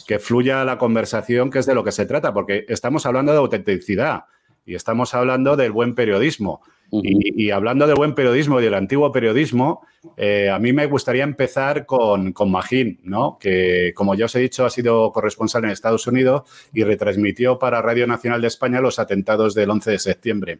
que 0.07 0.19
fluya 0.19 0.63
la 0.63 0.77
conversación, 0.77 1.51
que 1.51 1.59
es 1.59 1.65
de 1.65 1.75
lo 1.75 1.83
que 1.83 1.91
se 1.91 2.05
trata, 2.05 2.33
porque 2.33 2.65
estamos 2.69 3.05
hablando 3.05 3.33
de 3.33 3.39
autenticidad 3.39 4.23
y 4.65 4.75
estamos 4.75 5.13
hablando 5.13 5.57
del 5.57 5.73
buen 5.73 5.95
periodismo. 5.95 6.61
Y, 6.91 7.51
hablando 7.51 7.87
de 7.87 7.93
buen 7.93 8.15
periodismo 8.15 8.59
y 8.59 8.63
del 8.63 8.73
antiguo 8.73 9.11
periodismo, 9.11 9.81
eh, 10.17 10.49
a 10.49 10.59
mí 10.59 10.73
me 10.73 10.85
gustaría 10.85 11.23
empezar 11.23 11.85
con, 11.85 12.33
con 12.33 12.51
Magín, 12.51 12.99
¿no? 13.03 13.37
que 13.39 13.91
como 13.95 14.15
ya 14.15 14.25
os 14.25 14.35
he 14.35 14.39
dicho 14.39 14.65
ha 14.65 14.69
sido 14.69 15.11
corresponsal 15.11 15.65
en 15.65 15.71
Estados 15.71 16.07
Unidos 16.07 16.43
y 16.73 16.83
retransmitió 16.83 17.59
para 17.59 17.81
Radio 17.81 18.07
Nacional 18.07 18.41
de 18.41 18.47
España 18.47 18.81
los 18.81 18.99
atentados 18.99 19.53
del 19.53 19.69
11 19.69 19.91
de 19.91 19.99
septiembre. 19.99 20.59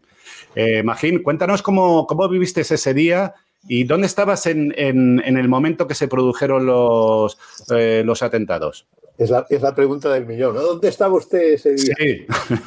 Eh, 0.56 0.84
Magín, 0.84 1.24
cuéntanos 1.24 1.62
cómo, 1.62 2.06
cómo 2.06 2.28
viviste 2.30 2.62
ese 2.62 2.94
día 2.94 3.34
y 3.68 3.84
dónde 3.84 4.08
estabas 4.08 4.46
en, 4.46 4.74
en, 4.78 5.38
el 5.38 5.48
momento 5.50 5.88
que 5.88 5.96
se 5.96 6.08
produjeron 6.08 6.66
los, 6.66 7.38
eh, 7.76 8.04
los 8.06 8.24
atentados. 8.24 8.88
Es 9.20 9.30
la, 9.30 9.46
es 9.50 9.62
la, 9.62 9.76
pregunta 9.76 10.14
del 10.14 10.26
millón. 10.26 10.56
¿Dónde 10.56 10.88
estaba 10.88 11.14
usted 11.16 11.54
ese 11.54 11.74
día? 11.74 11.94
Sí. 11.98 12.26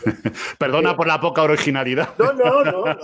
Perdona 0.58 0.94
por 0.94 1.06
la 1.06 1.18
poca 1.18 1.42
originalidad. 1.42 2.10
No, 2.18 2.34
no, 2.34 2.62
no. 2.62 2.84
no. 2.84 2.94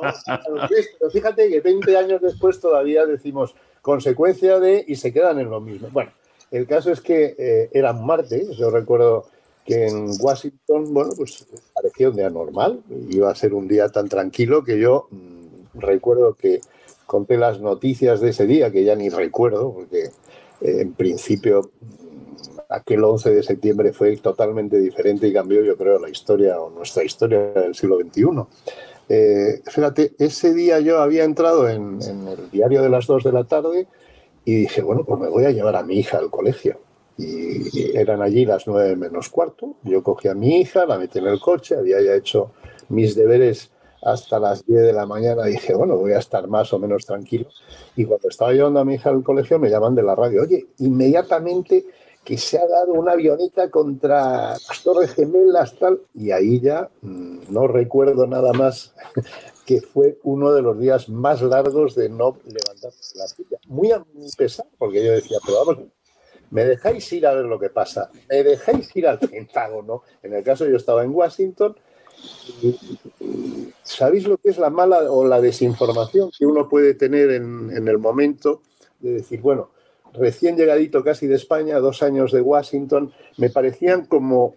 Pero 0.68 1.10
fíjate 1.10 1.48
que 1.48 1.62
20 1.62 1.96
años 1.96 2.20
después 2.20 2.60
todavía 2.60 3.06
decimos 3.06 3.54
consecuencia 3.80 4.60
de 4.60 4.84
y 4.86 4.96
se 4.96 5.14
quedan 5.14 5.40
en 5.40 5.48
lo 5.48 5.62
mismo. 5.62 5.88
Bueno, 5.90 6.12
el 6.50 6.66
caso 6.66 6.92
es 6.92 7.00
que 7.00 7.34
eh, 7.38 7.70
era 7.72 7.94
martes. 7.94 8.54
Yo 8.54 8.70
recuerdo 8.70 9.26
que 9.64 9.86
en 9.86 10.10
Washington, 10.20 10.92
bueno, 10.92 11.12
pues 11.16 11.46
parecía 11.72 12.10
un 12.10 12.16
día 12.16 12.28
normal. 12.28 12.82
Iba 13.08 13.30
a 13.30 13.34
ser 13.34 13.54
un 13.54 13.66
día 13.66 13.88
tan 13.88 14.10
tranquilo 14.10 14.62
que 14.62 14.78
yo 14.78 15.08
mm, 15.10 15.78
recuerdo 15.78 16.34
que 16.34 16.60
conté 17.06 17.38
las 17.38 17.60
noticias 17.60 18.20
de 18.20 18.28
ese 18.28 18.46
día, 18.46 18.70
que 18.70 18.84
ya 18.84 18.94
ni 18.94 19.08
recuerdo, 19.08 19.72
porque 19.72 20.10
eh, 20.60 20.80
en 20.82 20.92
principio 20.92 21.70
aquel 22.68 23.04
11 23.04 23.34
de 23.34 23.42
septiembre 23.42 23.92
fue 23.92 24.16
totalmente 24.16 24.78
diferente 24.78 25.26
y 25.26 25.32
cambió, 25.32 25.62
yo 25.62 25.76
creo, 25.76 25.98
la 25.98 26.08
historia 26.08 26.60
o 26.60 26.70
nuestra 26.70 27.04
historia 27.04 27.38
del 27.52 27.74
siglo 27.74 27.98
XXI. 27.98 28.24
Eh, 29.08 29.62
fíjate, 29.64 30.12
ese 30.18 30.52
día 30.52 30.80
yo 30.80 31.00
había 31.00 31.24
entrado 31.24 31.68
en, 31.68 32.00
el 32.02 32.50
diario 32.50 32.82
de 32.82 32.90
las 32.90 33.06
2 33.06 33.24
de 33.24 33.32
la 33.32 33.44
tarde 33.44 33.86
y 34.44 34.54
dije, 34.54 34.82
bueno, 34.82 35.04
pues 35.04 35.20
me 35.20 35.28
voy 35.28 35.44
a 35.44 35.50
llevar 35.50 35.76
a 35.76 35.82
mi 35.82 35.98
hija 35.98 36.18
al 36.18 36.30
colegio. 36.30 36.80
Y 37.16 37.96
eran 37.96 38.22
allí 38.22 38.44
las 38.44 38.66
9 38.66 38.94
menos 38.94 39.28
cuarto. 39.28 39.74
Yo 39.82 40.02
cogí 40.02 40.28
a 40.28 40.34
mi 40.34 40.60
hija, 40.60 40.86
la 40.86 40.98
metí 40.98 41.18
en 41.18 41.26
el 41.26 41.40
coche, 41.40 41.74
había 41.74 42.00
ya 42.00 42.14
hecho 42.14 42.52
mis 42.88 43.16
deberes 43.16 43.72
hasta 44.02 44.38
las 44.38 44.64
10 44.64 44.82
de 44.82 44.92
la 44.92 45.06
mañana. 45.06 45.44
Dije, 45.44 45.74
bueno, 45.74 45.96
voy 45.96 46.12
a 46.12 46.18
estar 46.18 46.46
más 46.46 46.72
o 46.72 46.78
menos 46.78 47.04
tranquilo. 47.06 47.48
Y 47.96 48.04
cuando 48.04 48.28
estaba 48.28 48.52
llevando 48.52 48.80
a 48.80 48.84
mi 48.84 48.94
hija 48.94 49.10
al 49.10 49.24
colegio, 49.24 49.58
me 49.58 49.68
llaman 49.68 49.96
de 49.96 50.02
la 50.02 50.14
radio. 50.14 50.42
Oye, 50.42 50.68
inmediatamente 50.78 51.84
que 52.28 52.36
se 52.36 52.58
ha 52.58 52.66
dado 52.66 52.92
una 52.92 53.12
avioneta 53.12 53.70
contra 53.70 54.50
las 54.50 54.82
Torres 54.84 55.14
Gemelas, 55.14 55.74
tal, 55.78 56.02
y 56.12 56.30
ahí 56.30 56.60
ya 56.60 56.90
mm, 57.00 57.44
no 57.48 57.66
recuerdo 57.66 58.26
nada 58.26 58.52
más 58.52 58.92
que 59.64 59.80
fue 59.80 60.18
uno 60.24 60.52
de 60.52 60.60
los 60.60 60.78
días 60.78 61.08
más 61.08 61.40
largos 61.40 61.94
de 61.94 62.10
no 62.10 62.36
levantarse 62.44 63.16
la 63.16 63.26
silla. 63.28 63.56
Muy 63.68 63.92
a 63.92 64.04
pesar, 64.36 64.66
porque 64.76 65.02
yo 65.02 65.12
decía, 65.12 65.38
pero 65.42 65.64
vamos, 65.64 65.84
me 66.50 66.66
dejáis 66.66 67.10
ir 67.14 67.26
a 67.26 67.32
ver 67.32 67.46
lo 67.46 67.58
que 67.58 67.70
pasa, 67.70 68.10
me 68.28 68.44
dejáis 68.44 68.94
ir 68.94 69.08
al 69.08 69.18
Pentágono. 69.30 70.02
En 70.22 70.34
el 70.34 70.44
caso 70.44 70.66
yo 70.66 70.76
estaba 70.76 71.04
en 71.04 71.14
Washington, 71.14 71.76
¿sabéis 73.82 74.28
lo 74.28 74.36
que 74.36 74.50
es 74.50 74.58
la 74.58 74.68
mala 74.68 75.10
o 75.10 75.24
la 75.24 75.40
desinformación 75.40 76.30
que 76.38 76.44
uno 76.44 76.68
puede 76.68 76.92
tener 76.92 77.30
en, 77.30 77.70
en 77.74 77.88
el 77.88 77.96
momento 77.96 78.60
de 79.00 79.12
decir, 79.12 79.40
bueno, 79.40 79.70
recién 80.14 80.56
llegadito 80.56 81.02
casi 81.04 81.26
de 81.26 81.36
España, 81.36 81.78
dos 81.78 82.02
años 82.02 82.32
de 82.32 82.40
Washington, 82.40 83.12
me 83.36 83.50
parecían 83.50 84.06
como, 84.06 84.56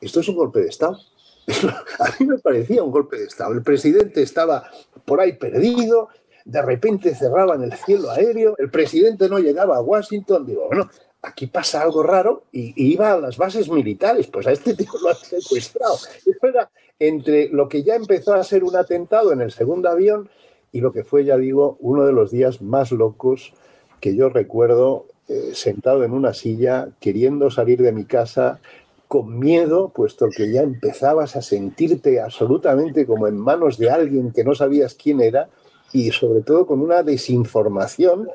esto 0.00 0.20
es 0.20 0.28
un 0.28 0.36
golpe 0.36 0.60
de 0.60 0.68
Estado. 0.68 0.98
A 1.98 2.14
mí 2.18 2.26
me 2.26 2.38
parecía 2.38 2.82
un 2.82 2.90
golpe 2.90 3.18
de 3.18 3.24
Estado. 3.24 3.52
El 3.52 3.62
presidente 3.62 4.22
estaba 4.22 4.70
por 5.04 5.20
ahí 5.20 5.32
perdido, 5.32 6.08
de 6.44 6.62
repente 6.62 7.14
cerraban 7.14 7.62
el 7.62 7.72
cielo 7.74 8.10
aéreo, 8.10 8.54
el 8.58 8.70
presidente 8.70 9.28
no 9.28 9.38
llegaba 9.38 9.76
a 9.76 9.82
Washington, 9.82 10.46
digo, 10.46 10.66
bueno, 10.66 10.88
aquí 11.22 11.46
pasa 11.46 11.82
algo 11.82 12.02
raro 12.02 12.44
y, 12.52 12.72
iba 12.92 13.12
a 13.12 13.20
las 13.20 13.36
bases 13.36 13.68
militares, 13.68 14.28
pues 14.28 14.46
a 14.46 14.52
este 14.52 14.74
tío 14.76 14.88
lo 15.02 15.10
han 15.10 15.16
secuestrado. 15.16 15.94
Eso 15.94 16.46
era 16.46 16.70
entre 16.98 17.48
lo 17.48 17.68
que 17.68 17.82
ya 17.82 17.94
empezó 17.94 18.34
a 18.34 18.44
ser 18.44 18.64
un 18.64 18.76
atentado 18.76 19.32
en 19.32 19.40
el 19.40 19.52
segundo 19.52 19.88
avión 19.88 20.28
y 20.72 20.80
lo 20.80 20.92
que 20.92 21.04
fue, 21.04 21.24
ya 21.24 21.36
digo, 21.36 21.76
uno 21.80 22.04
de 22.06 22.12
los 22.12 22.30
días 22.30 22.60
más 22.62 22.92
locos 22.92 23.52
que 24.00 24.14
yo 24.14 24.28
recuerdo 24.28 25.06
eh, 25.28 25.50
sentado 25.54 26.04
en 26.04 26.12
una 26.12 26.32
silla, 26.32 26.88
queriendo 27.00 27.50
salir 27.50 27.82
de 27.82 27.92
mi 27.92 28.04
casa 28.04 28.60
con 29.08 29.38
miedo, 29.38 29.90
puesto 29.94 30.28
que 30.34 30.52
ya 30.52 30.62
empezabas 30.62 31.36
a 31.36 31.42
sentirte 31.42 32.20
absolutamente 32.20 33.06
como 33.06 33.26
en 33.26 33.36
manos 33.36 33.78
de 33.78 33.90
alguien 33.90 34.32
que 34.32 34.44
no 34.44 34.54
sabías 34.54 34.94
quién 34.94 35.20
era 35.20 35.48
y 35.92 36.10
sobre 36.12 36.42
todo 36.42 36.66
con 36.66 36.80
una 36.80 37.02
desinformación 37.02 38.28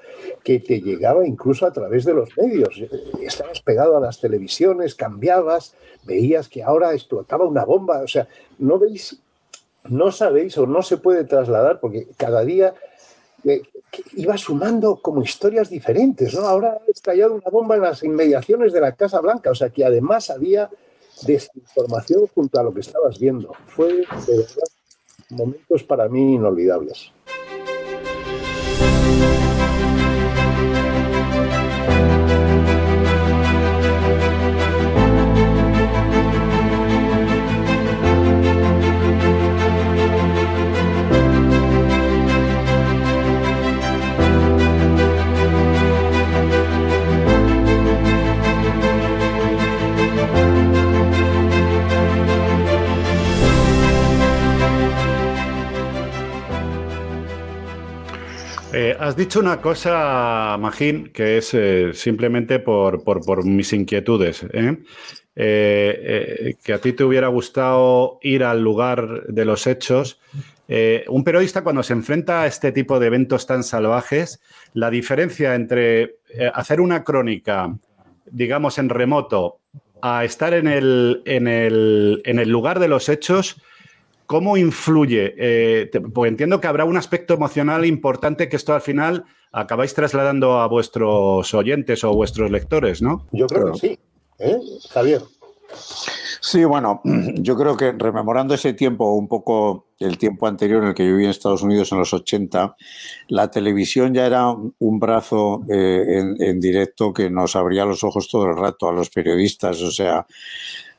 que 0.44 0.60
te 0.60 0.82
llegaba 0.82 1.26
incluso 1.26 1.66
a 1.66 1.74
través 1.74 2.06
de 2.06 2.14
los 2.14 2.36
medios. 2.38 2.82
Estabas 3.22 3.62
pegado 3.62 3.96
a 3.96 4.00
las 4.00 4.20
televisiones, 4.20 4.96
cambiabas, 4.96 5.76
veías 6.04 6.50
que 6.50 6.64
ahora 6.64 6.94
explotaba 6.94 7.46
una 7.46 7.66
bomba, 7.66 8.02
o 8.02 8.08
sea, 8.08 8.28
no 8.58 8.80
veis, 8.80 9.20
no 9.86 10.12
sabéis 10.12 10.58
o 10.58 10.66
no 10.66 10.82
se 10.82 10.98
puede 10.98 11.24
trasladar 11.24 11.80
porque 11.80 12.08
cada 12.18 12.44
día 12.44 12.74
iba 14.14 14.38
sumando 14.38 14.98
como 14.98 15.22
historias 15.22 15.70
diferentes, 15.70 16.34
¿no? 16.34 16.42
Ahora 16.42 16.82
ha 16.86 16.92
estallado 16.92 17.36
una 17.36 17.50
bomba 17.50 17.76
en 17.76 17.84
las 17.84 18.04
inmediaciones 18.04 18.74
de 18.74 18.82
la 18.82 18.94
Casa 18.94 19.22
Blanca, 19.22 19.52
o 19.52 19.56
sea 19.56 19.70
que 19.70 19.86
además 19.86 20.30
había 20.30 20.70
desinformación 21.26 22.28
junto 22.34 22.60
a 22.60 22.64
lo 22.64 22.74
que 22.74 22.82
estabas 22.82 23.20
viendo. 23.20 23.54
Fue 23.68 24.04
momentos 25.30 25.84
para 25.84 26.10
mí 26.10 26.36
inolvidables. 26.36 27.13
Eh, 58.76 58.98
has 59.00 59.16
dicho 59.16 59.40
una 59.40 59.62
cosa, 59.62 60.58
Magín, 60.60 61.10
que 61.14 61.38
es 61.38 61.54
eh, 61.54 61.92
simplemente 61.94 62.58
por, 62.58 63.46
mis 63.46 63.72
inquietudes. 63.72 64.48
¿eh? 64.52 64.78
que 65.36 66.74
a 66.74 66.78
ti 66.80 66.94
te 66.94 67.04
hubiera 67.04 67.28
gustado 67.28 68.20
ir 68.22 68.44
al 68.44 68.64
lugar 68.64 69.28
de 69.28 69.46
los 69.46 69.68
hechos. 69.68 70.20
un 71.08 71.24
periodista 71.24 71.64
cuando 71.64 71.84
se 71.84 71.94
enfrenta 71.94 72.44
a 72.44 72.48
este 72.48 72.72
tipo 72.72 73.00
de 73.00 73.08
eventos 73.08 73.46
tan 73.46 73.64
salvajes, 73.64 74.42
la 74.74 74.90
diferencia 74.90 75.56
entre 75.56 76.16
hacer 76.54 76.82
una 76.82 77.04
crónica, 77.04 77.76
digamos, 78.26 78.78
en 78.78 78.90
remoto, 78.90 79.60
a 80.02 80.24
estar 80.24 80.54
en 80.54 80.68
el, 80.68 81.22
en 81.26 81.48
el 81.48 82.50
lugar 82.50 82.80
de 82.80 82.88
los 82.88 83.10
hechos, 83.10 83.62
¿Cómo 84.26 84.58
influye? 84.58 85.34
Eh, 85.38 85.92
pues 86.14 86.30
entiendo 86.30 86.62
que 86.62 86.68
habrá 86.68 86.86
un 86.86 86.98
aspecto 86.98 87.34
emocional 87.34 87.86
importante 87.86 88.50
que 88.50 88.56
esto 88.56 88.74
al 88.74 88.82
final 88.82 89.26
acabáis 89.52 89.94
trasladando 89.94 90.60
a 90.60 90.68
vuestros 90.68 91.54
oyentes 91.54 92.04
o 92.04 92.14
vuestros 92.14 92.50
lectores, 92.50 93.02
¿no? 93.02 93.28
Yo 93.32 93.48
creo 93.48 93.74
que 93.74 93.80
sí. 93.80 94.00
¿eh? 94.40 94.58
Javier. 94.90 95.22
Sí, 96.42 96.66
bueno, 96.66 97.02
yo 97.36 97.56
creo 97.56 97.78
que 97.78 97.92
rememorando 97.92 98.54
ese 98.54 98.74
tiempo, 98.74 99.14
un 99.14 99.28
poco 99.28 99.88
el 100.00 100.18
tiempo 100.18 100.48
anterior 100.48 100.84
en 100.84 100.90
el 100.90 100.96
que 100.96 101.06
yo 101.06 101.12
viví 101.12 101.26
en 101.26 101.30
Estados 101.30 101.64
Unidos 101.64 101.92
en 101.92 102.00
los 102.00 102.14
80, 102.14 102.76
la 103.30 103.50
televisión 103.50 104.14
ya 104.14 104.26
era 104.26 104.50
un 104.52 105.00
brazo 105.00 105.64
eh, 105.70 106.36
en 106.40 106.60
directo 106.60 107.14
que 107.14 107.30
nos 107.30 107.56
abría 107.56 107.86
los 107.86 108.04
ojos 108.04 108.28
todo 108.30 108.48
el 108.48 108.58
rato 108.58 108.90
a 108.90 108.94
los 108.94 109.10
periodistas. 109.10 109.82
O 109.82 109.92
sea, 109.92 110.26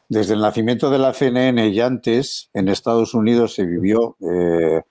desde 0.08 0.34
el 0.34 0.40
nacimiento 0.40 0.90
de 0.90 0.99
la 0.99 1.12
CNN 1.12 1.68
y 1.68 1.80
antes, 1.80 2.50
en 2.52 2.68
Estados 2.68 3.14
Unidos 3.14 3.54
se 3.54 3.64
vivió 3.64 4.16
eh, 4.20 4.82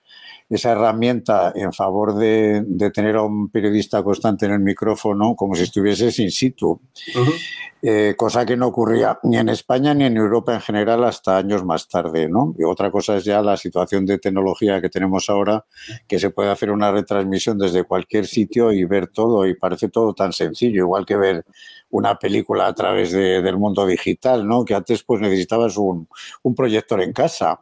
esa 0.48 0.72
herramienta 0.72 1.52
en 1.54 1.72
favor 1.72 2.14
de, 2.14 2.64
tener 2.92 3.16
a 3.16 3.22
un 3.22 3.48
periodista 3.48 4.02
constante 4.02 4.46
en 4.46 4.52
el 4.52 4.60
micrófono 4.60 5.34
como 5.34 5.54
si 5.54 5.62
estuviese 5.62 6.22
in 6.22 6.30
situ, 6.30 6.80
eh, 7.82 8.14
cosa 8.16 8.44
que 8.44 8.56
no 8.56 8.66
ocurría 8.66 9.18
ni 9.22 9.38
en 9.38 9.48
España 9.48 9.94
ni 9.94 10.04
en 10.04 10.16
Europa 10.16 10.54
en 10.54 10.60
general 10.60 11.04
hasta 11.04 11.38
años 11.38 11.64
más 11.64 11.88
tarde. 11.88 12.28
¿no? 12.28 12.54
Y 12.58 12.64
otra 12.64 12.90
cosa 12.90 13.16
es 13.16 13.24
ya 13.24 13.40
la 13.40 13.56
situación 13.56 14.04
de 14.04 14.18
tecnología 14.18 14.80
que 14.82 14.90
tenemos 14.90 15.30
ahora, 15.30 15.64
que 16.06 16.18
se 16.18 16.30
puede 16.30 16.50
hacer 16.50 16.70
una 16.70 16.92
retransmisión 16.92 17.58
desde 17.58 17.84
cualquier 17.84 18.26
sitio 18.26 18.70
y 18.70 18.84
ver 18.84 19.08
todo 19.08 19.46
y 19.46 19.54
parece 19.54 19.88
todo 19.88 20.12
tan 20.12 20.32
sencillo, 20.32 20.84
igual 20.84 21.06
que 21.06 21.16
ver 21.16 21.44
una 21.90 22.18
película 22.18 22.66
a 22.66 22.74
través 22.74 23.12
del 23.12 23.56
mundo 23.56 23.86
digital, 23.86 24.46
¿no? 24.46 24.64
que 24.64 24.74
antes 24.74 25.04
pues 25.04 25.20
necesitabas 25.20 25.76
un, 25.76 26.08
un 26.42 26.54
proyector 26.54 27.00
en 27.00 27.12
casa. 27.12 27.60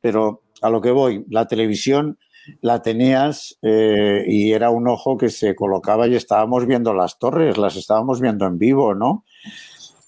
Pero 0.00 0.42
a 0.62 0.70
lo 0.70 0.80
que 0.80 0.90
voy, 0.90 1.24
la 1.28 1.46
televisión 1.46 2.18
la 2.60 2.82
tenías 2.82 3.58
eh, 3.62 4.24
y 4.26 4.52
era 4.52 4.70
un 4.70 4.88
ojo 4.88 5.16
que 5.16 5.30
se 5.30 5.54
colocaba 5.54 6.06
y 6.06 6.14
estábamos 6.14 6.66
viendo 6.66 6.94
las 6.94 7.18
torres, 7.18 7.58
las 7.58 7.76
estábamos 7.76 8.20
viendo 8.20 8.46
en 8.46 8.58
vivo, 8.58 8.94
¿no? 8.94 9.24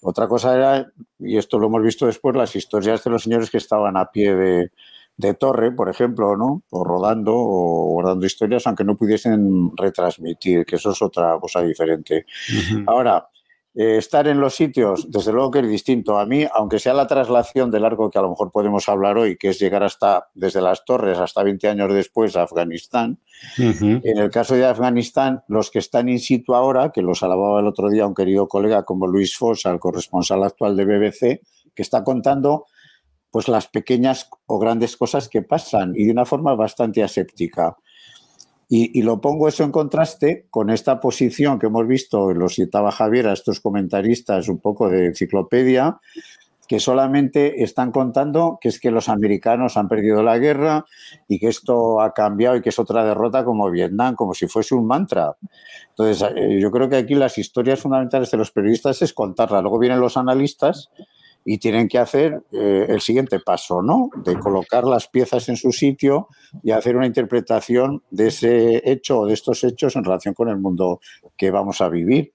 Otra 0.00 0.28
cosa 0.28 0.54
era, 0.54 0.92
y 1.18 1.36
esto 1.36 1.58
lo 1.58 1.66
hemos 1.66 1.82
visto 1.82 2.06
después, 2.06 2.36
las 2.36 2.54
historias 2.54 3.02
de 3.02 3.10
los 3.10 3.24
señores 3.24 3.50
que 3.50 3.58
estaban 3.58 3.96
a 3.96 4.10
pie 4.10 4.34
de, 4.34 5.34
torre, 5.34 5.72
por 5.72 5.88
ejemplo, 5.88 6.36
¿no? 6.36 6.62
O 6.70 6.84
rodando 6.84 7.32
o 7.34 7.88
guardando 7.90 8.24
historias, 8.24 8.64
aunque 8.68 8.84
no 8.84 8.96
pudiesen 8.96 9.76
retransmitir, 9.76 10.64
que 10.64 10.76
eso 10.76 10.92
es 10.92 11.02
otra 11.02 11.36
cosa 11.40 11.60
diferente. 11.62 12.24
Ahora, 12.86 13.28
eh, 13.80 13.96
estar 13.96 14.26
en 14.26 14.40
los 14.40 14.56
sitios, 14.56 15.08
desde 15.08 15.32
luego 15.32 15.52
que 15.52 15.60
es 15.60 15.68
distinto. 15.68 16.18
A 16.18 16.26
mí, 16.26 16.44
aunque 16.52 16.80
sea 16.80 16.94
la 16.94 17.06
traslación 17.06 17.70
de 17.70 17.78
largo 17.78 18.10
que 18.10 18.18
a 18.18 18.22
lo 18.22 18.30
mejor 18.30 18.50
podemos 18.50 18.88
hablar 18.88 19.16
hoy, 19.16 19.36
que 19.36 19.50
es 19.50 19.60
llegar 19.60 19.84
hasta 19.84 20.26
desde 20.34 20.60
las 20.60 20.84
torres 20.84 21.16
hasta 21.16 21.44
20 21.44 21.68
años 21.68 21.94
después 21.94 22.36
a 22.36 22.42
Afganistán, 22.42 23.20
en 23.56 24.18
el 24.18 24.30
caso 24.30 24.56
de 24.56 24.66
Afganistán, 24.66 25.44
los 25.46 25.70
que 25.70 25.78
están 25.78 26.08
in 26.08 26.18
situ 26.18 26.56
ahora, 26.56 26.90
que 26.90 27.02
los 27.02 27.22
alababa 27.22 27.60
el 27.60 27.68
otro 27.68 27.88
día 27.88 28.04
un 28.04 28.16
querido 28.16 28.48
colega 28.48 28.82
como 28.82 29.06
Luis 29.06 29.36
Fossa, 29.36 29.70
el 29.70 29.78
corresponsal 29.78 30.42
actual 30.42 30.76
de 30.76 30.84
BBC, 30.84 31.40
que 31.72 31.82
está 31.82 32.02
contando 32.02 32.66
pues 33.30 33.46
las 33.46 33.68
pequeñas 33.68 34.28
o 34.46 34.58
grandes 34.58 34.96
cosas 34.96 35.28
que 35.28 35.42
pasan 35.42 35.92
y 35.94 36.06
de 36.06 36.10
una 36.10 36.24
forma 36.24 36.56
bastante 36.56 37.04
aséptica. 37.04 37.76
Y, 38.70 39.00
lo 39.00 39.22
pongo 39.22 39.48
eso 39.48 39.64
en 39.64 39.72
contraste 39.72 40.46
con 40.50 40.68
esta 40.68 41.00
posición 41.00 41.58
que 41.58 41.68
hemos 41.68 41.86
visto, 41.86 42.34
lo 42.34 42.50
citaba 42.50 42.90
Javier, 42.90 43.28
a 43.28 43.32
estos 43.32 43.60
comentaristas 43.60 44.48
un 44.48 44.58
poco 44.58 44.90
de 44.90 45.06
enciclopedia, 45.06 45.98
que 46.68 46.78
solamente 46.78 47.62
están 47.62 47.92
contando 47.92 48.58
que 48.60 48.68
es 48.68 48.78
que 48.78 48.90
los 48.90 49.08
americanos 49.08 49.78
han 49.78 49.88
perdido 49.88 50.22
la 50.22 50.36
guerra 50.36 50.84
y 51.26 51.38
que 51.38 51.48
esto 51.48 52.02
ha 52.02 52.12
cambiado 52.12 52.56
y 52.56 52.60
que 52.60 52.68
es 52.68 52.78
otra 52.78 53.04
derrota 53.04 53.42
como 53.42 53.70
Vietnam, 53.70 54.14
como 54.14 54.34
si 54.34 54.46
fuese 54.46 54.74
un 54.74 54.86
mantra. 54.86 55.34
Entonces, 55.88 56.30
eh, 56.36 56.58
yo 56.60 56.70
creo 56.70 56.90
que 56.90 56.96
aquí 56.96 57.14
las 57.14 57.38
historias 57.38 57.80
fundamentales 57.80 58.30
de 58.30 58.36
los 58.36 58.50
periodistas 58.50 59.00
es 59.00 59.14
contarlas. 59.14 59.62
Luego 59.62 59.78
vienen 59.78 59.98
los 59.98 60.18
analistas 60.18 60.90
y 61.44 61.58
tienen 61.58 61.88
que 61.88 61.98
hacer 61.98 62.42
eh, 62.52 62.86
el 62.88 63.00
siguiente 63.00 63.40
paso, 63.40 63.82
¿no? 63.82 64.10
De 64.24 64.38
colocar 64.38 64.84
las 64.84 65.08
piezas 65.08 65.48
en 65.48 65.56
su 65.56 65.72
sitio 65.72 66.28
y 66.62 66.72
hacer 66.72 66.96
una 66.96 67.06
interpretación 67.06 68.02
de 68.10 68.28
ese 68.28 68.90
hecho 68.90 69.20
o 69.20 69.26
de 69.26 69.34
estos 69.34 69.64
hechos 69.64 69.96
en 69.96 70.04
relación 70.04 70.34
con 70.34 70.48
el 70.48 70.58
mundo 70.58 71.00
que 71.36 71.50
vamos 71.50 71.80
a 71.80 71.88
vivir. 71.88 72.32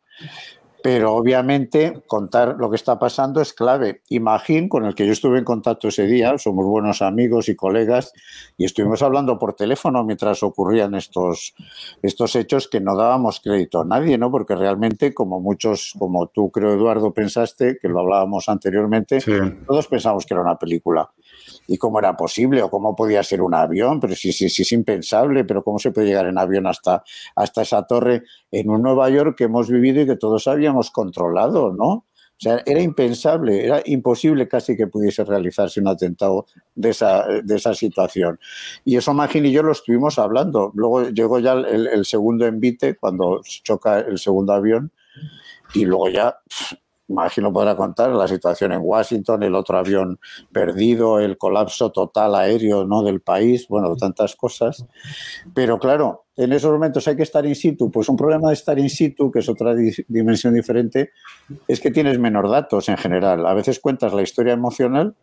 Pero 0.84 1.14
obviamente 1.14 2.04
contar 2.08 2.58
lo 2.60 2.70
que 2.70 2.76
está 2.76 3.00
pasando 3.00 3.40
es 3.40 3.54
clave. 3.54 4.02
Imagín, 4.10 4.68
con 4.68 4.86
el 4.86 4.94
que 4.94 5.06
yo 5.06 5.14
estuve 5.14 5.40
en 5.40 5.46
contacto 5.46 5.88
ese 5.88 6.06
día, 6.06 6.38
somos 6.38 6.66
buenos 6.66 7.02
amigos 7.02 7.48
y 7.48 7.56
colegas, 7.56 8.12
y 8.58 8.66
estuvimos 8.66 9.02
hablando 9.02 9.40
por 9.40 9.54
teléfono 9.54 10.04
mientras 10.04 10.44
ocurrían 10.44 10.94
estos, 10.94 11.56
estos 12.02 12.36
hechos 12.36 12.68
que 12.68 12.82
no 12.82 12.98
dábamos 12.98 13.40
crédito 13.40 13.80
a 13.80 13.86
nadie, 13.86 14.18
¿no? 14.18 14.30
Porque 14.30 14.56
realmente, 14.56 15.14
como 15.14 15.40
muchos, 15.40 15.94
como 15.98 16.28
tú 16.28 16.52
creo, 16.52 16.74
Eduardo, 16.74 17.14
pensaste, 17.14 17.78
que 17.82 17.88
lo 17.88 18.02
hablábamos 18.02 18.50
anteriormente, 18.50 19.20
todos 19.66 19.88
pensamos 19.88 20.26
que 20.26 20.34
era 20.34 20.44
una 20.44 20.58
película 20.58 21.10
y 21.68 21.78
cómo 21.78 22.00
era 22.00 22.16
posible 22.16 22.62
o 22.62 22.70
cómo 22.70 22.96
podía 22.96 23.24
ser 23.24 23.42
un 23.42 23.54
avión, 23.54 24.00
pero 24.00 24.16
sí, 24.16 24.32
sí, 24.32 24.50
sí 24.50 24.64
es 24.64 24.72
impensable, 24.72 25.44
pero 25.46 25.64
cómo 25.64 25.80
se 25.80 25.92
puede 25.92 26.08
llegar 26.08 26.28
en 26.28 26.38
avión 26.38 26.68
hasta, 26.68 27.04
hasta 27.36 27.62
esa 27.62 27.84
torre 27.84 28.24
en 28.52 28.70
un 28.70 28.82
Nueva 28.82 29.10
York 29.10 29.38
que 29.38 29.46
hemos 29.46 29.70
vivido 29.70 30.02
y 30.02 30.06
que 30.06 30.16
todos 30.16 30.48
habíamos 30.48 30.92
controlado, 30.92 31.74
¿no? 31.74 32.06
O 32.36 32.44
sea, 32.44 32.62
era 32.66 32.82
impensable, 32.82 33.64
era 33.64 33.82
imposible 33.86 34.48
casi 34.48 34.76
que 34.76 34.88
pudiese 34.88 35.24
realizarse 35.24 35.80
un 35.80 35.88
atentado 35.88 36.46
de 36.76 36.90
esa, 36.90 37.26
de 37.26 37.56
esa 37.56 37.74
situación. 37.74 38.38
Y 38.84 38.98
eso 38.98 39.14
Magín 39.14 39.46
y 39.46 39.52
yo 39.52 39.64
lo 39.64 39.72
estuvimos 39.72 40.20
hablando. 40.20 40.72
Luego 40.76 41.10
llegó 41.10 41.40
ya 41.40 41.54
el, 41.54 41.88
el 41.88 42.06
segundo 42.06 42.46
envite, 42.46 42.98
cuando 42.98 43.40
choca 43.64 44.00
el 44.00 44.18
segundo 44.18 44.52
avión, 44.52 44.92
y 45.74 45.86
luego 45.86 46.10
ya 46.10 46.38
imagino 47.14 47.54
podrá 47.54 47.76
contar 47.76 48.10
la 48.10 48.28
situación 48.28 48.72
en 48.72 48.82
Washington, 48.84 49.44
el 49.44 49.56
otro 49.56 49.78
avión 49.78 50.20
perdido, 50.52 51.20
el 51.20 51.38
colapso 51.38 51.92
total 51.92 52.36
aéreo 52.36 52.86
¿no? 52.86 53.04
del 53.04 53.22
país, 53.22 53.68
bueno, 53.68 53.96
tantas 53.96 54.36
cosas. 54.36 54.86
Pero 55.54 55.80
claro, 55.80 56.26
en 56.36 56.52
esos 56.52 56.72
momentos 56.72 57.08
hay 57.08 57.16
que 57.16 57.24
estar 57.24 57.46
in 57.46 57.56
situ. 57.56 57.92
Pues 57.92 58.10
un 58.10 58.18
problema 58.18 58.50
de 58.50 58.56
estar 58.56 58.78
in 58.80 58.90
situ, 58.90 59.32
que 59.32 59.40
es 59.40 59.50
otra 59.50 59.76
dimensión 60.08 60.54
diferente, 60.54 61.12
es 61.68 61.80
que 61.80 61.92
tienes 61.92 62.18
menor 62.20 62.50
datos 62.50 62.90
en 62.90 62.98
general. 62.98 63.46
A 63.46 63.54
veces 63.54 63.80
cuentas 63.80 64.14
la 64.14 64.24
historia 64.24 64.54
emocional 64.54 65.16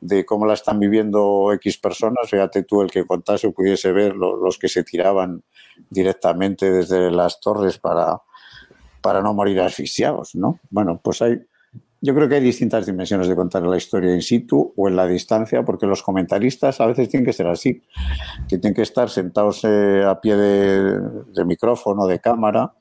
de 0.00 0.24
cómo 0.24 0.46
la 0.46 0.54
están 0.54 0.78
viviendo 0.78 1.52
X 1.54 1.78
personas. 1.78 2.30
Fíjate 2.30 2.62
tú 2.62 2.82
el 2.82 2.90
que 2.90 3.04
contase 3.04 3.50
pudiese 3.50 3.92
ver 3.92 4.14
los 4.14 4.58
que 4.58 4.68
se 4.68 4.84
tiraban 4.84 5.42
directamente 5.90 6.70
desde 6.70 7.10
las 7.10 7.40
torres 7.40 7.78
para 7.78 8.22
para 9.00 9.22
no 9.22 9.34
morir 9.34 9.60
asfixiados, 9.60 10.34
¿no? 10.34 10.60
Bueno, 10.70 11.00
pues 11.02 11.22
hay, 11.22 11.40
yo 12.00 12.14
creo 12.14 12.28
que 12.28 12.36
hay 12.36 12.42
distintas 12.42 12.86
dimensiones 12.86 13.28
de 13.28 13.36
contar 13.36 13.62
la 13.62 13.76
historia 13.76 14.14
in 14.14 14.22
situ 14.22 14.72
o 14.76 14.88
en 14.88 14.96
la 14.96 15.06
distancia, 15.06 15.64
porque 15.64 15.86
los 15.86 16.02
comentaristas 16.02 16.80
a 16.80 16.86
veces 16.86 17.08
tienen 17.08 17.26
que 17.26 17.32
ser 17.32 17.46
así, 17.46 17.82
que 18.48 18.58
tienen 18.58 18.74
que 18.74 18.82
estar 18.82 19.10
sentados 19.10 19.64
eh, 19.64 20.04
a 20.06 20.20
pie 20.20 20.36
de, 20.36 21.00
de, 21.34 21.44
micrófono, 21.44 22.06
de 22.06 22.18
cámara, 22.18 22.74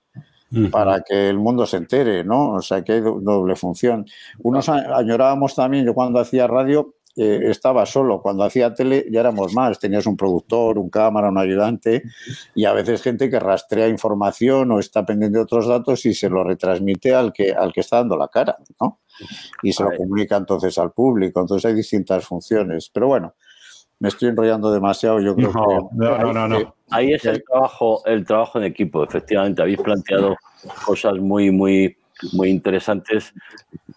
para 0.72 1.02
que 1.02 1.30
el 1.30 1.38
mundo 1.38 1.66
se 1.66 1.78
entere, 1.78 2.24
¿no? 2.24 2.54
O 2.54 2.62
sea, 2.62 2.84
que 2.84 2.94
hay 2.94 3.02
doble 3.02 3.56
función. 3.56 4.06
Unos 4.40 4.68
añorábamos 4.70 5.54
también, 5.54 5.86
yo 5.86 5.94
cuando 5.94 6.20
hacía 6.20 6.48
radio, 6.48 6.96
eh, 7.22 7.52
estaba 7.52 7.86
solo. 7.86 8.22
Cuando 8.22 8.46
hacía 8.46 8.74
tele 8.74 9.06
ya 9.12 9.20
éramos 9.20 9.54
más. 9.54 9.78
Tenías 9.78 10.06
un 10.06 10.16
productor, 10.16 10.78
un 10.78 10.90
cámara, 10.90 11.28
un 11.28 11.38
ayudante 11.38 12.04
y 12.56 12.64
a 12.64 12.72
veces 12.72 13.02
gente 13.02 13.30
que 13.30 13.40
rastrea 13.40 13.90
información 13.90 14.72
o 14.72 14.80
está 14.80 15.06
pendiente 15.06 15.38
de 15.38 15.44
otros 15.44 15.68
datos 15.68 16.06
y 16.06 16.14
se 16.14 16.30
lo 16.30 16.46
retransmite 16.46 17.14
al 17.14 17.34
que, 17.34 17.52
al 17.52 17.74
que 17.74 17.82
está 17.82 17.98
dando 17.98 18.16
la 18.16 18.30
cara, 18.30 18.56
¿no? 18.80 19.00
Y 19.62 19.74
se 19.74 19.84
lo 19.84 19.92
comunica 19.98 20.38
entonces 20.38 20.78
al 20.78 20.94
público. 20.94 21.42
Entonces 21.42 21.70
hay 21.70 21.76
distintas 21.76 22.26
funciones. 22.26 22.90
Pero 22.94 23.08
bueno, 23.08 23.36
me 24.00 24.08
estoy 24.08 24.30
enrollando 24.30 24.72
demasiado. 24.72 25.20
Yo 25.20 25.36
creo 25.36 25.52
no, 25.52 25.90
No, 25.92 26.34
no, 26.34 26.48
no. 26.48 26.76
Ahí 26.90 27.12
es 27.12 27.26
el 27.26 27.44
trabajo, 27.44 28.02
el 28.06 28.26
trabajo 28.26 28.60
en 28.60 28.64
equipo. 28.64 29.04
Efectivamente, 29.04 29.62
habéis 29.62 29.82
planteado 29.82 30.38
cosas 30.86 31.18
muy, 31.18 31.52
muy 31.52 31.98
muy 32.34 32.50
interesantes. 32.50 33.34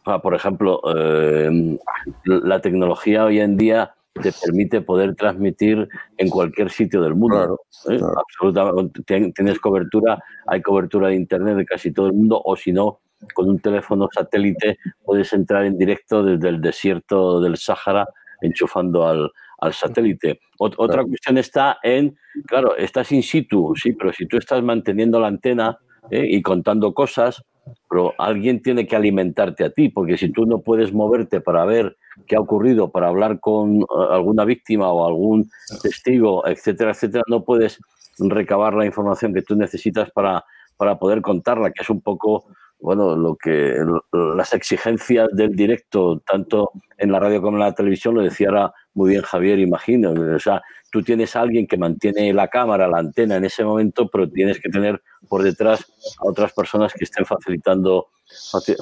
Por 0.05 0.35
ejemplo, 0.35 0.81
eh, 0.97 1.79
la 2.25 2.61
tecnología 2.61 3.25
hoy 3.25 3.41
en 3.41 3.57
día 3.57 3.95
te 4.15 4.33
permite 4.33 4.81
poder 4.81 5.15
transmitir 5.15 5.88
en 6.19 6.29
cualquier 6.29 6.71
sitio 6.71 7.03
del 7.03 7.15
mundo. 7.15 7.61
¿eh? 7.88 8.01
Absolutamente. 8.17 9.03
Tienes 9.33 9.59
cobertura, 9.61 10.23
hay 10.47 10.61
cobertura 10.61 11.09
de 11.09 11.15
Internet 11.15 11.57
de 11.57 11.65
casi 11.65 11.93
todo 11.93 12.09
el 12.09 12.12
mundo, 12.12 12.41
o 12.45 12.57
si 12.57 12.73
no, 12.73 13.01
con 13.35 13.49
un 13.49 13.61
teléfono 13.61 14.09
satélite 14.12 14.79
puedes 15.05 15.33
entrar 15.33 15.65
en 15.65 15.79
directo 15.79 16.23
desde 16.23 16.49
el 16.49 16.61
desierto 16.61 17.41
del 17.41 17.57
Sáhara 17.57 18.07
enchufando 18.41 19.07
al, 19.07 19.31
satélite. 19.73 20.41
otra 20.59 21.05
cuestión 21.05 21.38
está 21.38 21.79
en, 21.85 22.17
claro, 22.47 22.77
estás 22.77 23.12
in 23.12 23.23
situ, 23.23 23.73
sí, 23.77 23.93
pero 23.93 24.12
si 24.12 24.27
tú 24.27 24.37
estás 24.37 24.61
manteniendo 24.61 25.21
la 25.21 25.29
antena 25.29 25.79
¿eh? 26.11 26.27
y 26.29 26.43
contando 26.43 26.93
cosas, 26.93 27.45
pero 27.88 28.14
alguien 28.18 28.62
tiene 28.62 28.87
que 28.87 28.96
alimentarte 28.96 29.64
a 29.64 29.70
ti, 29.70 29.88
porque 29.88 30.16
si 30.16 30.31
tú 30.31 30.46
no 30.46 30.61
puedes 30.61 30.92
moverte 30.92 31.40
para 31.40 31.64
ver 31.64 31.96
qué 32.27 32.37
ha 32.37 32.40
ocurrido, 32.40 32.90
para 32.90 33.09
hablar 33.09 33.40
con 33.40 33.81
eh, 33.81 33.87
alguna 34.11 34.44
víctima 34.44 34.92
o 34.92 35.07
algún 35.07 35.51
testigo, 35.83 36.46
etcétera, 36.46 36.92
etcétera, 36.92 37.25
no 37.29 37.44
puedes 37.44 37.79
recabar 38.18 38.75
la 38.75 38.87
información 38.87 39.33
que 39.33 39.42
tú 39.42 39.57
necesitas 39.57 40.11
para, 40.11 40.44
para 40.77 40.98
poder 40.98 41.22
contarla, 41.22 41.70
que 41.70 41.83
es 41.83 41.90
un 41.90 42.01
poco 42.01 42.46
bueno, 42.83 43.14
lo 43.16 43.37
que 43.37 43.77
las 44.12 44.53
exigencias 44.55 45.29
del 45.33 45.55
directo, 45.55 46.21
tanto 46.27 46.73
en 46.99 47.12
la 47.12 47.21
radio 47.21 47.40
como 47.40 47.57
en 47.57 47.62
la 47.62 47.75
televisión, 47.75 48.16
lo 48.16 48.23
decía 48.23 48.73
muy 48.95 49.11
bien 49.11 49.23
Javier, 49.23 49.61
imagino. 49.61 50.11
O 50.11 50.38
sea, 50.40 50.61
tú 50.90 51.01
tienes 51.03 51.37
a 51.37 51.42
alguien 51.42 51.68
que 51.68 51.77
mantiene 51.77 52.33
la 52.33 52.49
cámara, 52.49 52.88
la 52.88 52.99
antena 52.99 53.37
en 53.37 53.45
ese 53.45 53.64
momento, 53.64 54.09
pero 54.09 54.29
tienes 54.29 54.61
que 54.61 54.68
tener 54.68 55.01
por 55.29 55.45
detrás 55.45 55.81
a 56.18 56.29
otras 56.29 56.53
personas 56.53 56.92
que 56.92 57.05
estén 57.05 57.25
facilitando, 57.25 58.09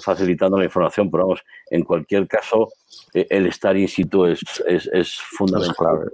facilitando 0.03 0.59
la 0.59 0.65
información. 0.65 1.11
Pero 1.11 1.25
vamos, 1.25 1.45
en 1.71 1.85
cualquier 1.85 2.27
caso, 2.27 2.69
eh, 3.15 3.27
el 3.31 3.47
estar 3.47 3.77
in 3.77 3.89
situ 3.89 4.27
es, 4.27 4.41
es, 4.67 5.19
fundamental. 5.19 6.11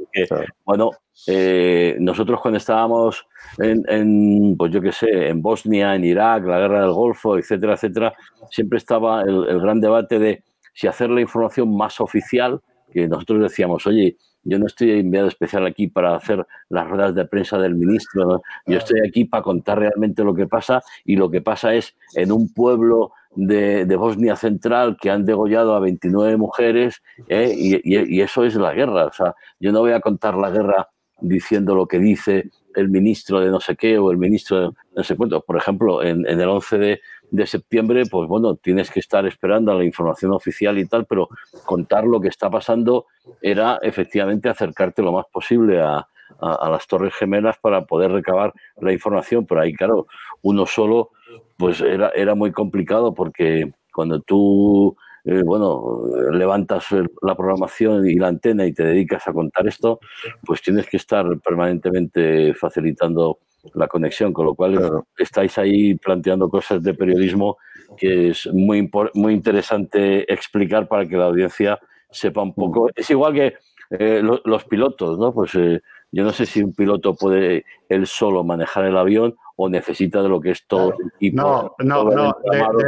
Bueno, 0.64 0.90
eh, 1.26 1.96
nosotros 2.00 2.40
cuando 2.40 2.58
estábamos 2.58 3.26
en, 3.58 4.56
pues 4.56 4.72
yo 4.72 4.80
qué 4.80 4.92
sé, 4.92 5.28
en 5.28 5.42
Bosnia, 5.42 5.94
en 5.94 6.04
Irak, 6.04 6.44
la 6.44 6.58
guerra 6.58 6.82
del 6.82 6.92
Golfo, 6.92 7.38
etcétera, 7.38 7.74
etcétera, 7.74 8.14
siempre 8.50 8.78
estaba 8.78 9.22
el 9.22 9.60
gran 9.60 9.80
debate 9.80 10.18
de 10.18 10.42
si 10.76 10.86
hacer 10.86 11.08
la 11.08 11.22
información 11.22 11.74
más 11.74 12.00
oficial, 12.02 12.60
que 12.92 13.08
nosotros 13.08 13.40
decíamos, 13.40 13.86
oye, 13.86 14.16
yo 14.46 14.58
no 14.58 14.66
estoy 14.66 14.92
enviado 14.92 15.26
especial 15.26 15.66
aquí 15.66 15.88
para 15.88 16.14
hacer 16.14 16.46
las 16.68 16.88
ruedas 16.88 17.14
de 17.14 17.24
prensa 17.24 17.58
del 17.58 17.74
ministro, 17.74 18.42
yo 18.66 18.78
estoy 18.78 19.00
aquí 19.06 19.24
para 19.24 19.42
contar 19.42 19.78
realmente 19.78 20.22
lo 20.22 20.34
que 20.34 20.46
pasa 20.46 20.82
y 21.04 21.16
lo 21.16 21.30
que 21.30 21.40
pasa 21.40 21.74
es 21.74 21.96
en 22.14 22.30
un 22.30 22.52
pueblo 22.52 23.12
de, 23.36 23.96
Bosnia 23.96 24.36
Central 24.36 24.96
que 25.00 25.10
han 25.10 25.24
degollado 25.24 25.74
a 25.74 25.80
29 25.80 26.36
mujeres 26.36 27.02
¿eh? 27.28 27.54
y, 27.56 28.20
eso 28.20 28.44
es 28.44 28.54
la 28.56 28.72
guerra. 28.72 29.06
O 29.06 29.12
sea, 29.12 29.34
yo 29.60 29.72
no 29.72 29.80
voy 29.80 29.92
a 29.92 30.00
contar 30.00 30.34
la 30.34 30.50
guerra 30.50 30.88
diciendo 31.20 31.74
lo 31.74 31.86
que 31.86 31.98
dice 31.98 32.50
el 32.74 32.90
ministro 32.90 33.40
de 33.40 33.50
no 33.50 33.60
sé 33.60 33.74
qué 33.74 33.98
o 33.98 34.10
el 34.10 34.18
ministro 34.18 34.60
de 34.60 34.70
no 34.94 35.04
sé 35.04 35.16
cuánto. 35.16 35.40
Por 35.42 35.56
ejemplo, 35.56 36.02
en, 36.02 36.26
el 36.26 36.48
11 36.48 36.78
de, 36.78 37.00
de 37.30 37.46
septiembre, 37.46 38.04
pues 38.10 38.28
bueno, 38.28 38.56
tienes 38.56 38.90
que 38.90 39.00
estar 39.00 39.26
esperando 39.26 39.72
a 39.72 39.74
la 39.74 39.84
información 39.84 40.32
oficial 40.32 40.78
y 40.78 40.86
tal, 40.86 41.06
pero 41.06 41.28
contar 41.64 42.04
lo 42.04 42.20
que 42.20 42.28
está 42.28 42.50
pasando 42.50 43.06
era 43.40 43.78
efectivamente 43.82 44.48
acercarte 44.48 45.02
lo 45.02 45.12
más 45.12 45.26
posible 45.32 45.80
a, 45.80 46.06
las 46.40 46.86
Torres 46.86 47.14
Gemelas 47.14 47.56
para 47.58 47.84
poder 47.84 48.10
recabar 48.10 48.52
la 48.80 48.92
información, 48.92 49.46
pero 49.46 49.60
ahí, 49.60 49.72
claro, 49.72 50.06
uno 50.42 50.66
solo, 50.66 51.10
pues 51.56 51.80
era, 51.80 52.10
era 52.10 52.34
muy 52.34 52.52
complicado 52.52 53.14
porque 53.14 53.70
cuando 53.92 54.20
tú, 54.20 54.96
eh, 55.24 55.42
bueno, 55.42 56.02
levantas 56.32 56.86
la 57.22 57.34
programación 57.34 58.08
y 58.08 58.14
la 58.14 58.28
antena 58.28 58.66
y 58.66 58.72
te 58.72 58.84
dedicas 58.84 59.26
a 59.26 59.32
contar 59.32 59.66
esto, 59.66 60.00
pues 60.44 60.60
tienes 60.62 60.86
que 60.86 60.98
estar 60.98 61.24
permanentemente 61.40 62.54
facilitando 62.54 63.38
la 63.74 63.88
conexión, 63.88 64.32
con 64.32 64.46
lo 64.46 64.54
cual 64.54 65.02
estáis 65.18 65.58
ahí 65.58 65.94
planteando 65.96 66.48
cosas 66.48 66.82
de 66.82 66.94
periodismo 66.94 67.56
que 67.96 68.30
es 68.30 68.46
muy, 68.52 68.90
muy 69.14 69.32
interesante 69.32 70.30
explicar 70.32 70.88
para 70.88 71.06
que 71.06 71.16
la 71.16 71.26
audiencia 71.26 71.78
sepa 72.10 72.42
un 72.42 72.54
poco. 72.54 72.90
Es 72.94 73.10
igual 73.10 73.34
que 73.34 73.54
eh, 73.90 74.22
los 74.22 74.64
pilotos, 74.64 75.18
¿no? 75.18 75.32
Pues 75.32 75.54
eh, 75.54 75.80
yo 76.10 76.24
no 76.24 76.32
sé 76.32 76.46
si 76.46 76.62
un 76.62 76.74
piloto 76.74 77.14
puede 77.14 77.64
él 77.88 78.06
solo 78.06 78.44
manejar 78.44 78.84
el 78.84 78.96
avión 78.96 79.36
o 79.56 79.68
necesita 79.68 80.22
de 80.22 80.28
lo 80.28 80.40
que 80.40 80.50
es 80.50 80.66
todo 80.66 80.92
el 80.92 81.08
equipo 81.16 81.36
no, 81.42 81.74
no, 81.78 82.04
no, 82.04 82.36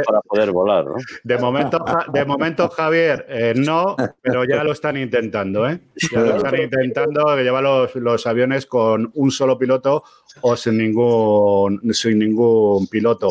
para 0.05 0.21
poder 0.21 0.51
volar. 0.51 0.85
¿no? 0.85 0.95
De, 1.23 1.37
momento, 1.37 1.83
de 2.13 2.25
momento, 2.25 2.69
Javier, 2.69 3.25
eh, 3.27 3.53
no, 3.55 3.95
pero 4.21 4.43
ya 4.45 4.63
lo 4.63 4.71
están 4.71 4.95
intentando. 4.97 5.67
¿eh? 5.67 5.79
Ya 6.11 6.19
lo 6.21 6.37
están 6.37 6.61
intentando 6.61 7.35
llevar 7.37 7.63
los, 7.63 7.95
los 7.95 8.27
aviones 8.27 8.67
con 8.67 9.11
un 9.15 9.31
solo 9.31 9.57
piloto 9.57 10.03
o 10.41 10.55
sin 10.55 10.77
ningún, 10.77 11.81
sin 11.93 12.19
ningún 12.19 12.87
piloto. 12.87 13.29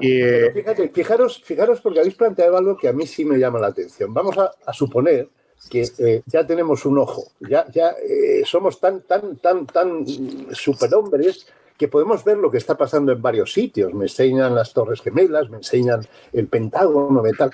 Y, 0.00 0.20
fíjate, 0.52 0.88
fijaros, 0.90 1.42
fijaros 1.42 1.80
porque 1.80 2.00
habéis 2.00 2.14
planteado 2.14 2.56
algo 2.56 2.76
que 2.76 2.88
a 2.88 2.92
mí 2.92 3.06
sí 3.06 3.24
me 3.24 3.38
llama 3.38 3.58
la 3.58 3.68
atención. 3.68 4.12
Vamos 4.12 4.36
a, 4.38 4.72
suponer 4.72 5.28
que 5.70 5.86
eh, 5.98 6.22
ya 6.26 6.46
tenemos 6.46 6.84
un 6.84 6.98
ojo, 6.98 7.28
ya, 7.40 7.64
ya 7.72 7.92
eh, 7.92 8.42
somos 8.44 8.78
tan, 8.78 9.00
tan, 9.02 9.36
tan, 9.36 9.66
tan 9.66 10.04
superhombres 10.52 11.46
que 11.76 11.88
podemos 11.88 12.24
ver 12.24 12.38
lo 12.38 12.50
que 12.50 12.58
está 12.58 12.76
pasando 12.76 13.12
en 13.12 13.20
varios 13.20 13.52
sitios. 13.52 13.92
Me 13.94 14.04
enseñan 14.04 14.54
las 14.54 14.72
Torres 14.72 15.00
Gemelas, 15.00 15.50
me 15.50 15.58
enseñan 15.58 16.06
el 16.32 16.46
Pentágono, 16.46 17.22
me 17.22 17.32
tal. 17.32 17.50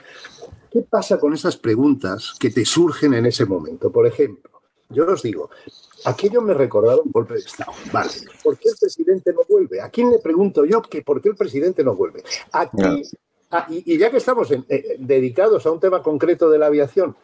¿Qué 0.70 0.82
pasa 0.82 1.18
con 1.18 1.34
esas 1.34 1.56
preguntas 1.56 2.34
que 2.38 2.50
te 2.50 2.64
surgen 2.64 3.14
en 3.14 3.26
ese 3.26 3.44
momento? 3.44 3.90
Por 3.90 4.06
ejemplo, 4.06 4.50
yo 4.90 5.06
os 5.06 5.22
digo, 5.22 5.50
aquello 6.04 6.42
me 6.42 6.54
recordaba 6.54 7.00
un 7.00 7.10
golpe 7.10 7.34
de 7.34 7.40
Estado. 7.40 7.72
Vale, 7.92 8.10
¿por 8.42 8.58
qué 8.58 8.68
el 8.68 8.76
presidente 8.78 9.32
no 9.32 9.40
vuelve? 9.48 9.80
¿A 9.80 9.88
quién 9.88 10.10
le 10.10 10.18
pregunto 10.18 10.64
yo 10.64 10.82
que 10.82 11.02
por 11.02 11.20
qué 11.20 11.30
el 11.30 11.36
presidente 11.36 11.82
no 11.82 11.94
vuelve? 11.94 12.22
Aquí, 12.52 13.02
ah, 13.50 13.66
y, 13.68 13.98
ya 13.98 14.10
que 14.10 14.18
estamos 14.18 14.50
eh, 14.50 14.96
dedicados 14.98 15.64
a 15.66 15.70
un 15.70 15.80
tema 15.80 16.02
concreto 16.02 16.50
de 16.50 16.58
la 16.58 16.66
aviación, 16.66 17.16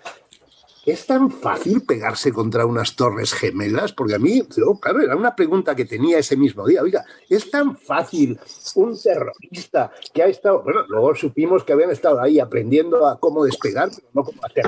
¿Es 0.87 1.05
tan 1.05 1.33
fácil 1.33 1.83
pegarse 1.83 2.33
contra 2.33 2.65
unas 2.65 2.95
torres 2.95 3.35
gemelas? 3.35 3.93
Porque 3.93 4.15
a 4.15 4.21
mí, 4.21 4.41
claro, 4.81 5.01
era 5.01 5.17
una 5.17 5.35
pregunta 5.35 5.75
que 5.75 5.85
tenía 5.85 6.21
ese 6.21 6.37
mismo 6.37 6.65
día. 6.65 6.81
Oiga, 6.81 7.05
¿es 7.29 7.51
tan 7.51 7.77
fácil 7.77 8.39
un 8.77 8.97
terrorista 8.97 9.91
que 10.15 10.23
ha 10.23 10.27
estado, 10.27 10.63
bueno, 10.63 10.87
luego 10.87 11.17
supimos 11.17 11.65
que 11.65 11.73
habían 11.73 11.91
estado 11.91 12.21
ahí 12.21 12.39
aprendiendo 12.39 13.05
a 13.05 13.19
cómo 13.19 13.45
despegar, 13.45 13.91
pero 13.91 14.09
no 14.15 14.23
cómo 14.23 14.41
hacer. 14.45 14.65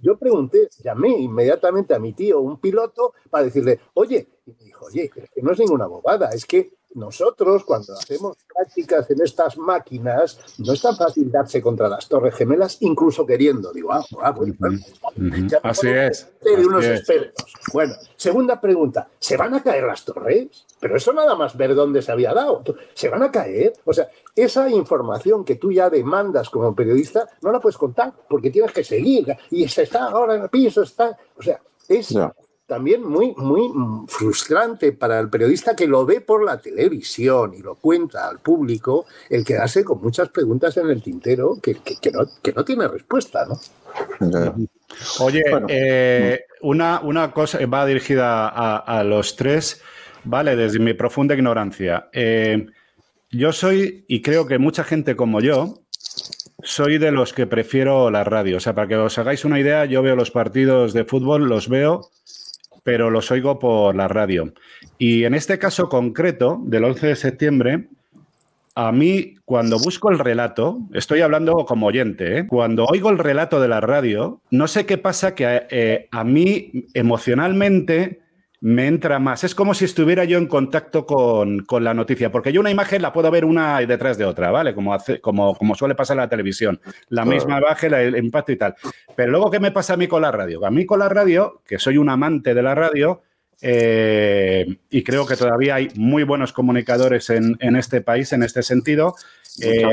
Yo 0.00 0.16
pregunté, 0.16 0.68
llamé 0.84 1.08
inmediatamente 1.08 1.92
a 1.92 1.98
mi 1.98 2.12
tío, 2.12 2.38
un 2.40 2.60
piloto, 2.60 3.14
para 3.28 3.42
decirle, 3.42 3.80
oye, 3.94 4.28
y 4.46 4.52
me 4.52 4.64
dijo, 4.66 4.86
oye, 4.86 5.10
que 5.10 5.42
no 5.42 5.50
es 5.50 5.58
ninguna 5.58 5.86
bobada, 5.86 6.30
es 6.30 6.46
que 6.46 6.79
nosotros, 6.94 7.64
cuando 7.64 7.94
hacemos 7.94 8.36
prácticas 8.52 9.08
en 9.10 9.22
estas 9.22 9.56
máquinas, 9.56 10.38
no 10.58 10.72
es 10.72 10.82
tan 10.82 10.96
fácil 10.96 11.30
darse 11.30 11.62
contra 11.62 11.88
las 11.88 12.08
torres 12.08 12.34
gemelas, 12.34 12.78
incluso 12.80 13.24
queriendo. 13.24 13.72
Digo, 13.72 13.92
ah, 13.92 14.04
ah 14.22 14.32
bueno, 14.32 14.54
así 15.62 15.88
es. 15.88 16.28
De 16.42 16.66
unos 16.66 16.84
expertos. 16.84 17.52
Bueno, 17.72 17.94
segunda 18.16 18.60
pregunta, 18.60 19.08
¿se 19.18 19.36
van 19.36 19.54
a 19.54 19.62
caer 19.62 19.84
las 19.84 20.04
torres? 20.04 20.66
Pero 20.80 20.96
eso 20.96 21.12
nada 21.12 21.36
más 21.36 21.56
ver 21.56 21.74
dónde 21.74 22.02
se 22.02 22.10
había 22.10 22.34
dado. 22.34 22.62
¿Se 22.94 23.08
van 23.08 23.22
a 23.22 23.30
caer? 23.30 23.72
O 23.84 23.92
sea, 23.92 24.08
esa 24.34 24.68
información 24.68 25.44
que 25.44 25.56
tú 25.56 25.70
ya 25.70 25.90
demandas 25.90 26.50
como 26.50 26.74
periodista, 26.74 27.28
no 27.42 27.52
la 27.52 27.60
puedes 27.60 27.78
contar 27.78 28.12
porque 28.28 28.50
tienes 28.50 28.72
que 28.72 28.82
seguir. 28.82 29.36
Y 29.50 29.68
se 29.68 29.82
está 29.82 30.06
ahora 30.06 30.34
en 30.34 30.42
el 30.42 30.48
piso, 30.48 30.82
está. 30.82 31.16
O 31.36 31.42
sea, 31.42 31.60
es 31.88 32.14
también 32.70 33.02
muy, 33.02 33.34
muy 33.36 33.68
frustrante 34.06 34.92
para 34.92 35.18
el 35.18 35.28
periodista 35.28 35.74
que 35.74 35.88
lo 35.88 36.06
ve 36.06 36.20
por 36.20 36.44
la 36.44 36.60
televisión 36.60 37.52
y 37.52 37.62
lo 37.62 37.74
cuenta 37.74 38.28
al 38.28 38.38
público, 38.38 39.06
el 39.28 39.44
quedarse 39.44 39.82
con 39.82 40.00
muchas 40.00 40.28
preguntas 40.28 40.76
en 40.76 40.88
el 40.88 41.02
tintero 41.02 41.58
que, 41.60 41.74
no, 42.12 42.20
que 42.40 42.52
no, 42.52 42.64
tiene 42.64 42.86
respuesta, 42.86 43.44
¿no? 43.44 43.58
Oye, 45.18 45.42
eh, 45.66 46.44
una, 46.60 47.00
una, 47.00 47.32
cosa 47.32 47.58
va 47.66 47.84
dirigida 47.84 48.46
a, 48.46 49.02
los 49.02 49.34
tres, 49.34 49.82
¿vale? 50.22 50.54
Desde 50.54 50.78
mi 50.78 50.94
profunda 50.94 51.34
ignorancia. 51.34 52.08
Eh, 52.12 52.66
yo 53.32 53.50
soy, 53.52 54.04
y 54.06 54.22
creo 54.22 54.46
que 54.46 54.58
mucha 54.58 54.84
gente 54.84 55.16
como 55.16 55.40
yo, 55.40 55.80
soy 56.62 56.98
de 56.98 57.10
los 57.10 57.32
que 57.32 57.48
prefiero 57.48 58.12
la 58.12 58.22
radio. 58.22 58.58
O 58.58 58.60
sea, 58.60 58.76
para 58.76 58.86
que 58.86 58.94
os 58.94 59.18
hagáis 59.18 59.44
una 59.44 59.58
idea, 59.58 59.86
yo 59.86 60.02
veo 60.02 60.14
los 60.14 60.30
partidos 60.30 60.92
de 60.92 61.04
fútbol, 61.04 61.48
los 61.48 61.68
veo 61.68 62.10
pero 62.82 63.10
los 63.10 63.30
oigo 63.30 63.58
por 63.58 63.94
la 63.94 64.08
radio. 64.08 64.52
Y 64.98 65.24
en 65.24 65.34
este 65.34 65.58
caso 65.58 65.88
concreto, 65.88 66.60
del 66.64 66.84
11 66.84 67.06
de 67.06 67.16
septiembre, 67.16 67.88
a 68.74 68.92
mí, 68.92 69.34
cuando 69.44 69.78
busco 69.78 70.10
el 70.10 70.18
relato, 70.18 70.78
estoy 70.94 71.20
hablando 71.20 71.64
como 71.66 71.86
oyente, 71.86 72.38
¿eh? 72.38 72.46
cuando 72.46 72.84
oigo 72.86 73.10
el 73.10 73.18
relato 73.18 73.60
de 73.60 73.68
la 73.68 73.80
radio, 73.80 74.40
no 74.50 74.68
sé 74.68 74.86
qué 74.86 74.96
pasa 74.96 75.34
que 75.34 75.66
eh, 75.70 76.08
a 76.10 76.24
mí 76.24 76.86
emocionalmente 76.94 78.19
me 78.60 78.86
entra 78.86 79.18
más. 79.18 79.42
Es 79.44 79.54
como 79.54 79.72
si 79.72 79.86
estuviera 79.86 80.24
yo 80.24 80.36
en 80.36 80.46
contacto 80.46 81.06
con, 81.06 81.64
la 81.80 81.94
noticia, 81.94 82.30
porque 82.30 82.52
yo 82.52 82.60
una 82.60 82.70
imagen 82.70 83.02
la 83.02 83.12
puedo 83.12 83.30
ver 83.30 83.44
una 83.44 83.78
detrás 83.80 84.18
de 84.18 84.26
otra, 84.26 84.50
¿vale? 84.50 84.74
Como, 84.74 84.92
hace, 84.92 85.20
como, 85.20 85.54
como 85.54 85.74
suele 85.74 85.94
pasar 85.94 86.16
en 86.16 86.22
la 86.22 86.28
televisión. 86.28 86.80
La 87.08 87.24
misma 87.24 87.58
imagen, 87.58 87.94
el 87.94 88.16
impacto 88.16 88.52
y 88.52 88.56
tal. 88.56 88.74
Pero 89.16 89.30
luego, 89.30 89.50
¿qué 89.50 89.60
me 89.60 89.72
pasa 89.72 89.94
a 89.94 89.96
mí 89.96 90.06
con 90.06 90.22
la 90.22 90.30
radio? 90.30 90.64
A 90.66 90.70
mí 90.70 90.84
con 90.84 90.98
la 90.98 91.08
radio, 91.08 91.62
que 91.66 91.78
soy 91.78 91.96
un 91.96 92.10
amante 92.10 92.54
de 92.54 92.62
la 92.62 92.74
radio, 92.74 93.22
eh, 93.62 94.66
y 94.90 95.02
creo 95.02 95.26
que 95.26 95.36
todavía 95.36 95.76
hay 95.76 95.88
muy 95.94 96.22
buenos 96.24 96.52
comunicadores 96.52 97.30
en, 97.30 97.56
este 97.76 98.00
país 98.00 98.32
en 98.32 98.42
este 98.42 98.62
sentido, 98.62 99.14
eh, 99.62 99.84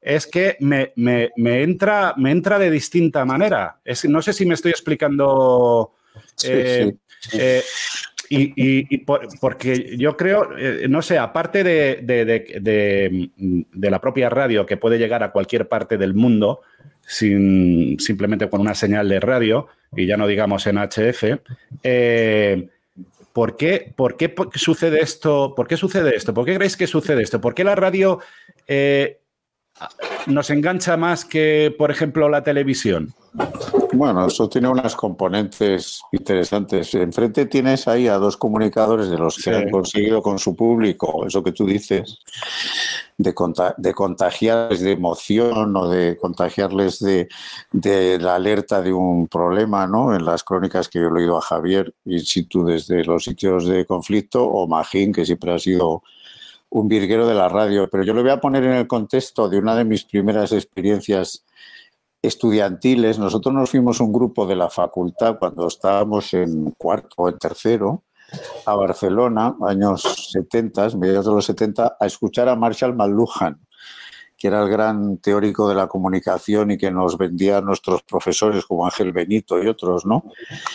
es 0.00 0.26
que 0.26 0.56
me, 0.60 0.92
entra, 1.36 2.14
me 2.16 2.30
entra 2.30 2.58
de 2.58 2.70
distinta 2.70 3.24
manera. 3.24 3.80
Es, 3.84 4.04
no 4.04 4.22
sé 4.22 4.32
si 4.32 4.46
me 4.46 4.54
estoy 4.54 4.70
explicando. 4.70 5.92
Eh, 6.44 6.94
y, 8.28 9.04
porque 9.40 9.96
yo 9.96 10.16
creo, 10.16 10.56
eh, 10.58 10.86
no 10.88 11.02
sé, 11.02 11.18
aparte 11.18 11.62
de, 11.62 13.30
la 13.72 14.00
propia 14.00 14.28
radio 14.28 14.66
que 14.66 14.76
puede 14.76 14.98
llegar 14.98 15.22
a 15.22 15.32
cualquier 15.32 15.68
parte 15.68 15.96
del 15.96 16.14
mundo 16.14 16.62
sin, 17.02 17.98
simplemente 18.00 18.48
con 18.48 18.60
una 18.60 18.74
señal 18.74 19.08
de 19.08 19.20
radio, 19.20 19.68
y 19.94 20.06
ya 20.06 20.16
no 20.16 20.26
digamos 20.26 20.66
en 20.66 20.78
HF, 20.78 21.24
eh, 21.82 22.68
¿por, 23.32 23.56
qué, 23.56 23.92
por, 23.94 24.16
qué, 24.16 24.34
sucede 24.54 25.00
esto? 25.00 25.54
¿Por 25.54 25.68
qué 25.68 25.76
sucede 25.76 26.16
esto? 26.16 26.34
¿Por 26.34 26.44
qué 26.44 26.54
creéis 26.54 26.76
que 26.76 26.86
sucede 26.86 27.22
esto? 27.22 27.40
¿Por 27.40 27.54
qué 27.54 27.62
la 27.64 27.76
radio 27.76 28.18
eh, 28.66 29.20
nos 30.26 30.50
engancha 30.50 30.96
más 30.96 31.24
que, 31.24 31.74
por 31.78 31.90
ejemplo, 31.90 32.28
la 32.28 32.42
televisión? 32.42 33.14
Bueno, 33.92 34.26
eso 34.26 34.48
tiene 34.48 34.68
unas 34.68 34.94
componentes 34.94 36.02
interesantes. 36.12 36.94
Enfrente 36.94 37.46
tienes 37.46 37.88
ahí 37.88 38.08
a 38.08 38.18
dos 38.18 38.36
comunicadores 38.36 39.08
de 39.08 39.18
los 39.18 39.36
que 39.36 39.50
han 39.50 39.70
conseguido 39.70 40.22
con 40.22 40.38
su 40.38 40.54
público, 40.54 41.26
eso 41.26 41.42
que 41.42 41.52
tú 41.52 41.66
dices, 41.66 42.18
de, 43.16 43.34
de 43.78 43.94
contagiarles 43.94 44.80
de 44.80 44.92
emoción 44.92 45.76
o 45.76 45.88
de 45.88 46.16
contagiarles 46.16 46.98
de, 46.98 47.28
de, 47.72 48.18
la 48.18 48.34
alerta 48.34 48.80
de 48.82 48.92
un 48.92 49.28
problema, 49.28 49.86
¿no? 49.86 50.14
En 50.14 50.24
las 50.24 50.44
crónicas 50.44 50.88
que 50.88 50.98
yo 50.98 51.08
he 51.08 51.12
leído 51.12 51.38
a 51.38 51.42
Javier, 51.42 51.94
in 52.04 52.20
situ 52.20 52.64
desde 52.64 53.04
los 53.04 53.24
sitios 53.24 53.66
de 53.66 53.86
conflicto, 53.86 54.44
o 54.44 54.66
Magín, 54.66 55.12
que 55.12 55.24
siempre 55.24 55.52
ha 55.52 55.58
sido 55.58 56.02
un 56.68 56.88
virguero 56.88 57.26
de 57.26 57.34
la 57.34 57.48
radio. 57.48 57.88
Pero 57.90 58.04
yo 58.04 58.12
lo 58.12 58.22
voy 58.22 58.32
a 58.32 58.40
poner 58.40 58.64
en 58.64 58.72
el 58.72 58.86
contexto 58.86 59.48
de 59.48 59.58
una 59.58 59.74
de 59.74 59.84
mis 59.84 60.04
primeras 60.04 60.52
experiencias 60.52 61.44
estudiantiles. 62.26 63.18
Nosotros 63.18 63.54
nos 63.54 63.70
fuimos 63.70 64.00
un 64.00 64.12
grupo 64.12 64.46
de 64.46 64.56
la 64.56 64.70
facultad 64.70 65.38
cuando 65.38 65.66
estábamos 65.66 66.34
en 66.34 66.72
cuarto 66.72 67.14
o 67.18 67.28
en 67.28 67.38
tercero 67.38 68.02
a 68.64 68.74
Barcelona, 68.74 69.56
años 69.62 70.02
70, 70.32 70.90
mediados 70.96 71.26
de 71.26 71.32
los 71.32 71.44
70, 71.46 71.96
a 71.98 72.06
escuchar 72.06 72.48
a 72.48 72.56
Marshall 72.56 72.94
McLuhan, 72.94 73.60
que 74.36 74.48
era 74.48 74.62
el 74.62 74.68
gran 74.68 75.18
teórico 75.18 75.68
de 75.68 75.76
la 75.76 75.86
comunicación 75.86 76.72
y 76.72 76.78
que 76.78 76.90
nos 76.90 77.16
vendía 77.16 77.58
a 77.58 77.60
nuestros 77.60 78.02
profesores 78.02 78.66
como 78.66 78.84
Ángel 78.84 79.12
Benito 79.12 79.62
y 79.62 79.68
otros, 79.68 80.04
¿no? 80.04 80.24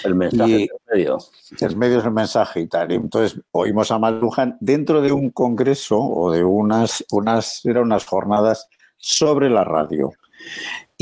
El 0.04 0.16
mensaje 0.16 0.70
medio. 0.92 1.18
El 1.60 1.76
medio 1.76 2.00
es 2.00 2.06
el 2.06 2.12
mensaje 2.12 2.62
y 2.62 2.68
tal. 2.68 2.92
entonces 2.92 3.40
oímos 3.52 3.92
a 3.92 4.00
McLuhan 4.00 4.58
dentro 4.60 5.02
de 5.02 5.12
un 5.12 5.30
congreso 5.30 6.00
o 6.00 6.32
de 6.32 6.44
unas, 6.44 7.06
unas, 7.12 7.66
eran 7.66 7.84
unas 7.84 8.06
jornadas 8.06 8.68
sobre 8.98 9.50
la 9.50 9.64
radio. 9.64 10.12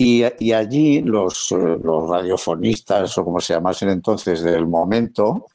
Y, 0.01 0.53
allí 0.53 1.01
los, 1.01 1.51
los, 1.51 2.09
radiofonistas, 2.09 3.17
o 3.17 3.25
como 3.25 3.41
se 3.41 3.53
llamasen 3.53 3.89
entonces 3.89 4.41
del 4.41 4.65
momento, 4.65 5.47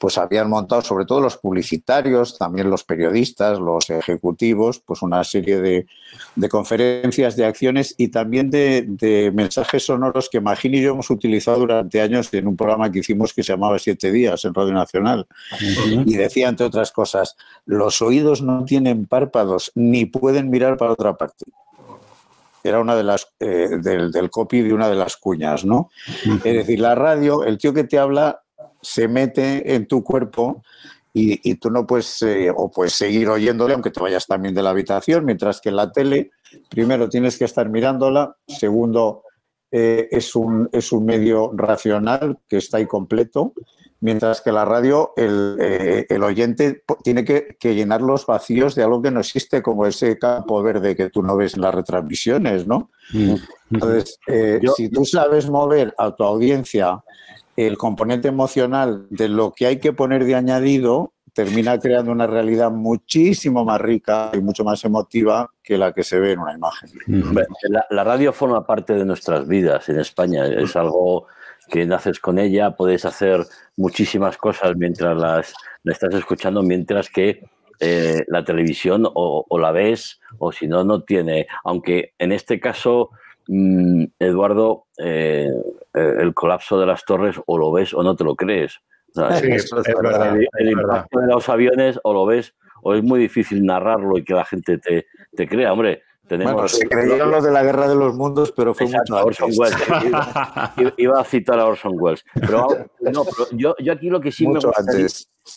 pues 0.00 0.18
habían 0.18 0.50
montado, 0.50 0.82
sobre 0.82 1.04
todo 1.04 1.20
los 1.20 1.36
publicitarios, 1.36 2.36
también 2.36 2.68
los 2.68 2.82
periodistas, 2.82 3.60
los 3.60 3.88
ejecutivos, 3.88 4.80
pues 4.80 5.02
una 5.02 5.22
serie 5.22 5.60
de, 5.60 5.86
de 6.34 6.48
conferencias, 6.48 7.36
de 7.36 7.44
acciones 7.44 7.94
y 7.96 8.08
también 8.08 8.50
de, 8.50 8.84
de, 8.88 9.30
mensajes 9.30 9.86
sonoros 9.86 10.28
que 10.28 10.40
Magín 10.40 10.74
y 10.74 10.82
yo 10.82 10.90
hemos 10.90 11.08
utilizado 11.08 11.60
durante 11.60 12.00
años 12.00 12.34
en 12.34 12.48
un 12.48 12.56
programa 12.56 12.90
que 12.90 12.98
hicimos 12.98 13.32
que 13.32 13.44
se 13.44 13.52
llamaba 13.52 13.78
Siete 13.78 14.10
Días 14.10 14.44
en 14.44 14.52
Radio 14.52 14.72
Nacional. 14.72 15.28
Y 15.60 16.16
decía, 16.16 16.48
entre 16.48 16.66
otras 16.66 16.90
cosas, 16.90 17.36
los 17.66 18.02
oídos 18.02 18.42
no 18.42 18.64
tienen 18.64 19.06
párpados 19.06 19.70
ni 19.76 20.06
pueden 20.06 20.50
mirar 20.50 20.76
para 20.76 20.90
otra 20.90 21.16
parte 21.16 21.44
era 22.68 22.80
una 22.80 22.96
de 22.96 23.04
las 23.04 23.28
eh, 23.40 23.78
del, 23.80 24.30
copy 24.30 24.62
de 24.62 24.72
una 24.72 24.88
de 24.88 24.96
las 24.96 25.16
cuñas, 25.16 25.64
¿no? 25.64 25.90
Es 26.24 26.54
decir, 26.54 26.80
la 26.80 26.94
radio, 26.94 27.44
el 27.44 27.58
tío 27.58 27.72
que 27.72 27.84
te 27.84 27.98
habla 27.98 28.42
se 28.82 29.08
mete 29.08 29.74
en 29.74 29.86
tu 29.86 30.02
cuerpo 30.02 30.62
y, 31.18 31.54
tú 31.54 31.70
no 31.70 31.86
puedes 31.86 32.20
eh, 32.22 32.52
o 32.54 32.70
puedes 32.70 32.92
seguir 32.92 33.30
oyéndole 33.30 33.72
aunque 33.72 33.90
te 33.90 34.00
vayas 34.00 34.26
también 34.26 34.54
de 34.54 34.62
la 34.62 34.70
habitación, 34.70 35.24
mientras 35.24 35.62
que 35.62 35.70
en 35.70 35.76
la 35.76 35.90
tele 35.90 36.30
primero 36.68 37.08
tienes 37.08 37.38
que 37.38 37.46
estar 37.46 37.70
mirándola, 37.70 38.36
segundo 38.46 39.22
eh, 39.70 40.08
es, 40.10 40.36
un, 40.36 40.68
es 40.72 40.92
un 40.92 41.06
medio 41.06 41.52
racional 41.54 42.38
que 42.46 42.58
está 42.58 42.76
ahí 42.76 42.86
completo 42.86 43.54
mientras 44.06 44.40
que 44.40 44.52
la 44.52 44.64
radio, 44.64 45.12
el, 45.16 45.56
eh, 45.58 46.06
oyente 46.22 46.84
tiene 47.02 47.24
que, 47.24 47.56
llenar 47.74 48.02
los 48.02 48.24
vacíos 48.24 48.76
de 48.76 48.84
algo 48.84 49.02
que 49.02 49.10
no 49.10 49.18
existe, 49.18 49.62
como 49.62 49.84
ese 49.84 50.16
campo 50.16 50.62
verde 50.62 50.94
que 50.94 51.10
tú 51.10 51.24
no 51.24 51.36
ves 51.36 51.54
en 51.54 51.62
las 51.62 51.74
retransmisiones, 51.74 52.68
¿no? 52.68 52.92
Mm. 53.12 53.34
Entonces, 53.72 54.20
eh, 54.28 54.60
si 54.76 54.90
tú 54.90 55.04
sabes 55.04 55.50
mover 55.50 55.92
a 55.98 56.14
tu 56.14 56.22
audiencia 56.22 57.02
el 57.56 57.76
componente 57.76 58.28
emocional 58.28 59.08
de 59.10 59.28
lo 59.28 59.52
que 59.52 59.66
hay 59.66 59.80
que 59.80 59.92
poner 59.92 60.24
de 60.24 60.36
añadido, 60.36 61.12
termina 61.32 61.76
creando 61.80 62.12
una 62.12 62.28
realidad 62.28 62.70
muchísimo 62.70 63.64
más 63.64 63.80
rica 63.80 64.30
y 64.34 64.38
mucho 64.38 64.62
más 64.62 64.84
emotiva 64.84 65.50
que 65.64 65.76
la 65.78 65.92
que 65.92 66.04
se 66.04 66.20
ve 66.20 66.30
en 66.30 66.38
una 66.38 66.54
imagen. 66.54 66.90
la 67.90 68.04
radio 68.04 68.32
forma 68.32 68.64
parte 68.64 68.94
de 68.94 69.04
nuestras 69.04 69.48
vidas 69.48 69.88
en 69.88 69.98
España, 69.98 70.46
es 70.46 70.76
algo 70.76 71.26
que 71.68 71.86
naces 71.86 72.20
con 72.20 72.38
ella, 72.38 72.76
puedes 72.76 73.04
hacer 73.04 73.44
muchísimas 73.76 74.36
cosas 74.36 74.76
mientras 74.76 75.16
las, 75.16 75.54
la 75.82 75.92
estás 75.92 76.14
escuchando, 76.14 76.62
mientras 76.62 77.10
que 77.10 77.42
eh, 77.80 78.24
la 78.28 78.44
televisión 78.44 79.06
o, 79.12 79.46
la 79.58 79.70
ves 79.72 80.20
o 80.38 80.52
si 80.52 80.66
no, 80.66 80.84
no 80.84 81.02
tiene. 81.02 81.46
Aunque 81.64 82.12
en 82.18 82.32
este 82.32 82.58
caso, 82.58 83.10
mm, 83.48 84.04
Eduardo, 84.18 84.86
eh, 84.98 85.50
eh, 85.94 86.14
el 86.20 86.32
colapso 86.34 86.78
de 86.80 86.86
las 86.86 87.04
torres 87.04 87.36
o 87.46 87.58
lo 87.58 87.72
ves 87.72 87.92
o 87.92 88.02
no 88.02 88.16
te 88.16 88.24
lo 88.24 88.34
crees. 88.34 88.80
el, 89.14 90.70
impacto 90.70 91.20
de 91.20 91.26
los 91.26 91.48
aviones 91.48 91.98
o 92.02 92.12
lo 92.12 92.26
ves 92.26 92.54
o 92.82 92.94
es 92.94 93.02
muy 93.02 93.18
difícil 93.18 93.64
narrarlo 93.64 94.18
y 94.18 94.24
que 94.24 94.34
la 94.34 94.44
gente 94.44 94.78
te, 94.78 95.06
te 95.34 95.48
crea. 95.48 95.72
Hombre, 95.72 96.02
bueno, 96.28 96.68
se 96.68 96.88
creyeron 96.88 97.30
los 97.30 97.44
de 97.44 97.52
la 97.52 97.62
Guerra 97.62 97.88
de 97.88 97.94
los 97.94 98.14
Mundos, 98.14 98.52
pero 98.52 98.74
fue 98.74 98.86
mucho 98.86 99.14
Orson 99.14 99.50
Welles. 99.56 99.76
Iba, 100.96 101.20
a 101.20 101.24
citar 101.24 101.58
a 101.58 101.66
Orson 101.66 101.92
Welles. 101.96 102.24
Pero, 102.34 102.68
no, 103.00 103.24
yo, 103.52 103.74
yo, 103.78 103.92
aquí 103.92 104.10
lo 104.10 104.20
que 104.20 104.32
sí 104.32 104.46
me 104.46 104.58
gustaría, 104.58 105.06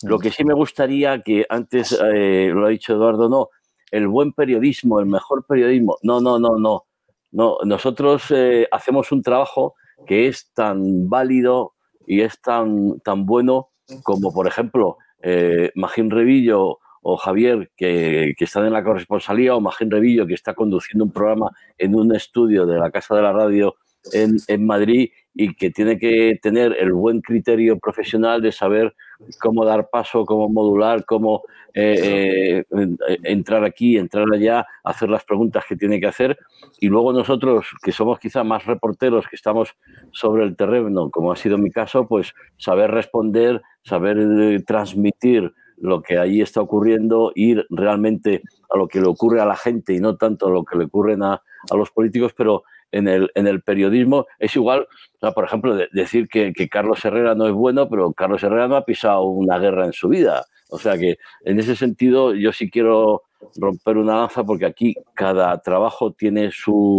lo 0.02 0.18
que 0.18 0.30
sí 0.30 0.44
me 0.44 0.54
gustaría 0.54 1.22
que 1.22 1.44
antes 1.48 1.98
eh, 2.12 2.50
lo 2.52 2.66
ha 2.66 2.70
dicho 2.70 2.92
Eduardo, 2.92 3.28
no, 3.28 3.48
el 3.90 4.08
buen 4.08 4.32
periodismo, 4.32 5.00
el 5.00 5.06
mejor 5.06 5.44
periodismo, 5.46 5.98
no, 6.02 6.20
no, 6.20 6.38
no, 6.38 6.56
no, 6.58 6.86
no. 7.32 7.58
Nosotros 7.64 8.24
eh, 8.30 8.68
hacemos 8.70 9.12
un 9.12 9.22
trabajo 9.22 9.74
que 10.06 10.28
es 10.28 10.50
tan 10.52 11.08
válido 11.08 11.74
y 12.06 12.20
es 12.22 12.40
tan, 12.40 13.00
tan 13.00 13.26
bueno 13.26 13.70
como, 14.02 14.32
por 14.32 14.46
ejemplo, 14.46 14.98
eh, 15.22 15.70
Magín 15.74 16.10
Revillo 16.10 16.79
o 17.02 17.16
Javier, 17.16 17.70
que, 17.76 18.34
que 18.36 18.44
están 18.44 18.66
en 18.66 18.72
la 18.72 18.84
corresponsalía, 18.84 19.54
o 19.54 19.60
Magín 19.60 19.90
Revillo, 19.90 20.26
que 20.26 20.34
está 20.34 20.54
conduciendo 20.54 21.04
un 21.04 21.12
programa 21.12 21.50
en 21.78 21.94
un 21.94 22.14
estudio 22.14 22.66
de 22.66 22.78
la 22.78 22.90
Casa 22.90 23.14
de 23.16 23.22
la 23.22 23.32
Radio 23.32 23.76
en, 24.12 24.66
Madrid 24.66 25.10
y 25.34 25.54
que 25.54 25.70
tiene 25.70 25.98
que 25.98 26.38
tener 26.42 26.76
el 26.78 26.92
buen 26.92 27.20
criterio 27.20 27.78
profesional 27.78 28.40
de 28.42 28.52
saber 28.52 28.94
cómo 29.40 29.64
dar 29.64 29.88
paso, 29.90 30.24
cómo 30.24 30.48
modular, 30.48 31.04
cómo 31.04 31.42
eh, 31.74 32.64
eh, 32.68 33.18
entrar 33.24 33.64
aquí, 33.64 33.96
entrar 33.96 34.26
allá, 34.32 34.66
hacer 34.82 35.08
las 35.08 35.24
preguntas 35.24 35.64
que 35.68 35.76
tiene 35.76 36.00
que 36.00 36.06
hacer. 36.06 36.38
Y 36.80 36.88
luego 36.88 37.12
nosotros, 37.12 37.66
que 37.82 37.92
somos 37.92 38.18
quizá 38.18 38.42
más 38.42 38.66
reporteros, 38.66 39.28
que 39.28 39.36
estamos 39.36 39.76
sobre 40.12 40.44
el 40.44 40.56
terreno, 40.56 41.10
como 41.10 41.32
ha 41.32 41.36
sido 41.36 41.58
mi 41.58 41.70
caso, 41.70 42.06
pues 42.08 42.34
saber 42.56 42.90
responder, 42.90 43.62
saber 43.82 44.18
eh, 44.18 44.62
transmitir 44.66 45.52
lo 45.80 46.02
que 46.02 46.18
ahí 46.18 46.40
está 46.40 46.60
ocurriendo, 46.60 47.32
ir 47.34 47.66
realmente 47.70 48.42
a 48.70 48.78
lo 48.78 48.86
que 48.86 49.00
le 49.00 49.06
ocurre 49.06 49.40
a 49.40 49.46
la 49.46 49.56
gente 49.56 49.94
y 49.94 50.00
no 50.00 50.16
tanto 50.16 50.46
a 50.46 50.50
lo 50.50 50.64
que 50.64 50.78
le 50.78 50.84
ocurren 50.84 51.22
a, 51.22 51.42
a 51.70 51.76
los 51.76 51.90
políticos, 51.90 52.32
pero 52.36 52.62
en 52.92 53.08
el, 53.08 53.30
en 53.34 53.46
el 53.46 53.62
periodismo 53.62 54.26
es 54.38 54.54
igual, 54.56 54.86
por 55.34 55.44
ejemplo, 55.44 55.76
decir 55.92 56.28
que, 56.28 56.52
que, 56.52 56.68
Carlos 56.68 57.04
Herrera 57.04 57.34
no 57.34 57.46
es 57.46 57.52
bueno, 57.52 57.88
pero 57.88 58.12
Carlos 58.12 58.42
Herrera 58.42 58.68
no 58.68 58.76
ha 58.76 58.84
pisado 58.84 59.22
una 59.24 59.58
guerra 59.58 59.86
en 59.86 59.92
su 59.92 60.08
vida. 60.08 60.44
O 60.70 60.78
sea 60.78 60.96
que 60.98 61.18
en 61.44 61.58
ese 61.58 61.76
sentido 61.76 62.34
yo 62.34 62.52
sí 62.52 62.70
quiero 62.70 63.22
romper 63.56 63.98
una 63.98 64.16
lanza 64.16 64.44
porque 64.44 64.66
aquí 64.66 64.94
cada 65.14 65.60
trabajo 65.60 66.12
tiene 66.12 66.50
su, 66.52 66.96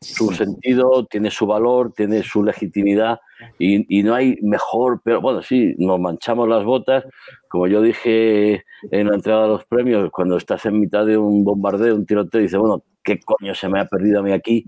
su 0.00 0.30
sentido, 0.32 1.06
tiene 1.06 1.30
su 1.30 1.46
valor, 1.46 1.92
tiene 1.92 2.22
su 2.22 2.42
legitimidad 2.42 3.20
y, 3.58 3.98
y, 3.98 4.02
no 4.02 4.14
hay 4.14 4.38
mejor, 4.42 5.00
pero 5.04 5.20
bueno, 5.20 5.42
sí, 5.42 5.74
nos 5.78 5.98
manchamos 5.98 6.48
las 6.48 6.64
botas. 6.64 7.04
Como 7.48 7.66
yo 7.66 7.82
dije 7.82 8.64
en 8.90 9.08
la 9.08 9.16
entrega 9.16 9.42
de 9.42 9.48
los 9.48 9.64
premios, 9.64 10.10
cuando 10.12 10.36
estás 10.36 10.64
en 10.66 10.80
mitad 10.80 11.04
de 11.06 11.18
un 11.18 11.44
bombardeo, 11.44 11.94
un 11.94 12.06
tiroteo, 12.06 12.40
dices, 12.40 12.58
bueno, 12.58 12.84
¿qué 13.02 13.20
coño 13.20 13.54
se 13.54 13.68
me 13.68 13.80
ha 13.80 13.84
perdido 13.86 14.20
a 14.20 14.22
mí 14.22 14.32
aquí? 14.32 14.66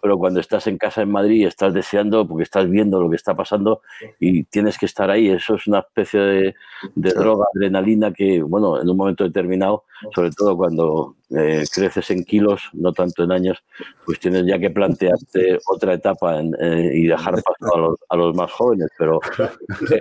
Pero 0.00 0.18
cuando 0.18 0.40
estás 0.40 0.66
en 0.66 0.78
casa 0.78 1.02
en 1.02 1.10
Madrid, 1.10 1.46
estás 1.46 1.74
deseando 1.74 2.26
porque 2.26 2.44
estás 2.44 2.68
viendo 2.68 3.00
lo 3.00 3.10
que 3.10 3.16
está 3.16 3.34
pasando 3.34 3.82
y 4.20 4.44
tienes 4.44 4.78
que 4.78 4.86
estar 4.86 5.10
ahí. 5.10 5.28
Eso 5.28 5.56
es 5.56 5.66
una 5.66 5.80
especie 5.80 6.20
de, 6.20 6.54
de 6.94 7.10
droga, 7.10 7.46
adrenalina 7.54 8.12
que, 8.12 8.42
bueno, 8.42 8.80
en 8.80 8.88
un 8.88 8.96
momento 8.96 9.24
determinado, 9.24 9.84
sobre 10.14 10.30
todo 10.30 10.56
cuando 10.56 11.16
eh, 11.30 11.64
creces 11.72 12.10
en 12.10 12.24
kilos, 12.24 12.68
no 12.74 12.92
tanto 12.92 13.24
en 13.24 13.32
años, 13.32 13.62
pues 14.04 14.20
tienes 14.20 14.44
ya 14.46 14.58
que 14.58 14.70
plantearte 14.70 15.58
otra 15.66 15.94
etapa 15.94 16.40
eh, 16.40 16.90
y 16.94 17.06
dejar 17.06 17.42
paso 17.42 17.96
a 18.08 18.16
los, 18.16 18.36
más 18.36 18.50
jóvenes. 18.52 18.88
Pero 18.98 19.20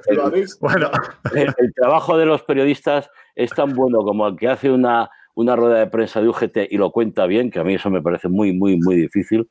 el, 0.09 0.19
el, 1.57 1.73
trabajo 1.73 2.17
de 2.17 2.25
los 2.25 2.43
periodistas 2.43 3.09
es 3.35 3.51
tan 3.51 3.73
bueno 3.73 3.99
como 3.99 4.27
el 4.27 4.35
que 4.35 4.49
hace 4.49 4.69
una, 4.69 5.09
una 5.35 5.55
rueda 5.55 5.79
de 5.79 5.87
prensa 5.87 6.21
de 6.21 6.29
UGT 6.29 6.57
y 6.69 6.77
lo 6.77 6.91
cuenta 6.91 7.25
bien, 7.25 7.51
que 7.51 7.59
a 7.59 7.63
mí 7.63 7.75
eso 7.75 7.89
me 7.89 8.01
parece 8.01 8.27
muy, 8.27 8.53
muy, 8.53 8.77
muy 8.77 8.95
difícil 8.95 9.47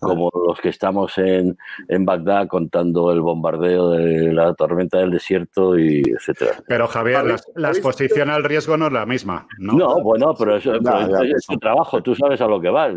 como 0.00 0.30
los 0.46 0.58
que 0.60 0.70
estamos 0.70 1.16
en, 1.18 1.56
en 1.88 2.04
Bagdad 2.04 2.48
contando 2.48 3.12
el 3.12 3.20
bombardeo 3.20 3.90
de 3.90 4.32
la 4.32 4.54
tormenta 4.54 4.98
del 4.98 5.10
desierto 5.10 5.78
y 5.78 6.00
etcétera. 6.00 6.52
Pero 6.66 6.88
Javier, 6.88 7.22
la, 7.54 7.68
exposición 7.68 8.30
al 8.30 8.42
riesgo 8.42 8.76
no 8.76 8.86
es 8.86 8.92
la 8.92 9.04
misma, 9.04 9.46
¿no? 9.58 9.74
No, 9.74 10.02
bueno, 10.02 10.34
pero 10.38 10.56
eso, 10.56 10.74
es 10.74 11.46
tu 11.46 11.58
trabajo, 11.58 12.02
tú 12.02 12.14
sabes 12.14 12.40
a 12.40 12.46
lo 12.46 12.60
que 12.60 12.70
vas. 12.70 12.94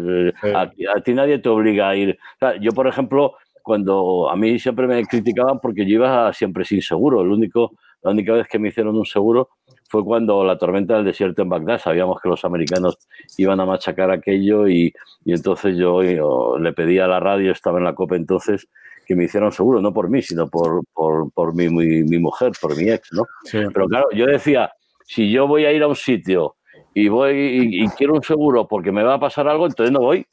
A, 0.55 1.01
ti 1.01 1.13
nadie 1.13 1.39
te 1.39 1.49
obliga 1.49 1.89
a 1.89 1.95
ir. 1.95 2.17
yo, 2.61 2.71
por 2.71 2.87
ejemplo, 2.87 3.35
cuando 3.61 4.29
a 4.29 4.35
mí 4.37 4.57
siempre 4.57 4.87
me 4.87 5.05
criticaban 5.05 5.59
porque 5.59 5.85
yo 5.85 5.95
iba 5.95 6.31
siempre 6.31 6.63
sin 6.63 6.81
seguro. 6.81 7.21
El 7.21 7.29
único, 7.29 7.73
la 8.03 8.11
única 8.11 8.33
vez 8.33 8.47
que 8.47 8.59
me 8.59 8.69
hicieron 8.69 8.95
un 8.97 9.05
seguro 9.05 9.49
fue 9.89 10.03
cuando 10.03 10.43
la 10.43 10.57
tormenta 10.57 10.95
del 10.95 11.05
desierto 11.05 11.41
en 11.41 11.49
Bagdad. 11.49 11.79
Sabíamos 11.79 12.19
que 12.21 12.29
los 12.29 12.43
americanos 12.45 12.97
iban 13.37 13.59
a 13.59 13.65
machacar 13.65 14.11
aquello 14.11 14.67
y, 14.67 14.93
entonces 15.25 15.77
yo, 15.77 16.01
le 16.57 16.73
pedí 16.73 16.99
a 16.99 17.07
la 17.07 17.19
radio, 17.19 17.51
estaba 17.51 17.77
en 17.77 17.85
la 17.85 17.95
COPE 17.95 18.15
entonces, 18.15 18.67
que 19.05 19.15
me 19.15 19.25
hicieron 19.25 19.51
seguro, 19.51 19.81
no 19.81 19.93
por 19.93 20.09
mí, 20.09 20.21
sino 20.21 20.49
por, 20.49 20.83
por, 20.93 21.55
mi, 21.55 21.69
mi, 21.69 22.19
mujer, 22.19 22.51
por 22.61 22.75
mi 22.75 22.89
ex, 22.89 23.09
¿no? 23.13 23.23
Pero 23.51 23.87
claro, 23.87 24.07
yo 24.13 24.25
decía, 24.25 24.71
si 25.05 25.31
yo 25.31 25.47
voy 25.47 25.65
a 25.65 25.71
ir 25.71 25.83
a 25.83 25.87
un 25.87 25.95
sitio 25.95 26.55
y 26.93 27.07
voy 27.09 27.33
y, 27.33 27.83
y 27.83 27.87
quiero 27.89 28.13
un 28.13 28.23
seguro 28.23 28.67
porque 28.67 28.91
me 28.91 29.03
va 29.03 29.15
a 29.15 29.19
pasar 29.19 29.47
algo, 29.47 29.65
entonces 29.65 29.91
no 29.91 29.99
voy. 29.99 30.25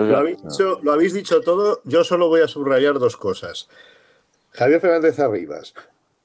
Lo 0.00 0.92
habéis, 0.92 1.12
dicho, 1.12 1.40
todo, 1.40 1.80
yo 1.84 2.04
solo 2.04 2.28
voy 2.28 2.40
a 2.40 2.48
subrayar 2.48 2.98
dos 2.98 3.16
cosas. 3.16 3.68
Javier 4.50 4.80
Fernández 4.80 5.18
Arribas, 5.18 5.74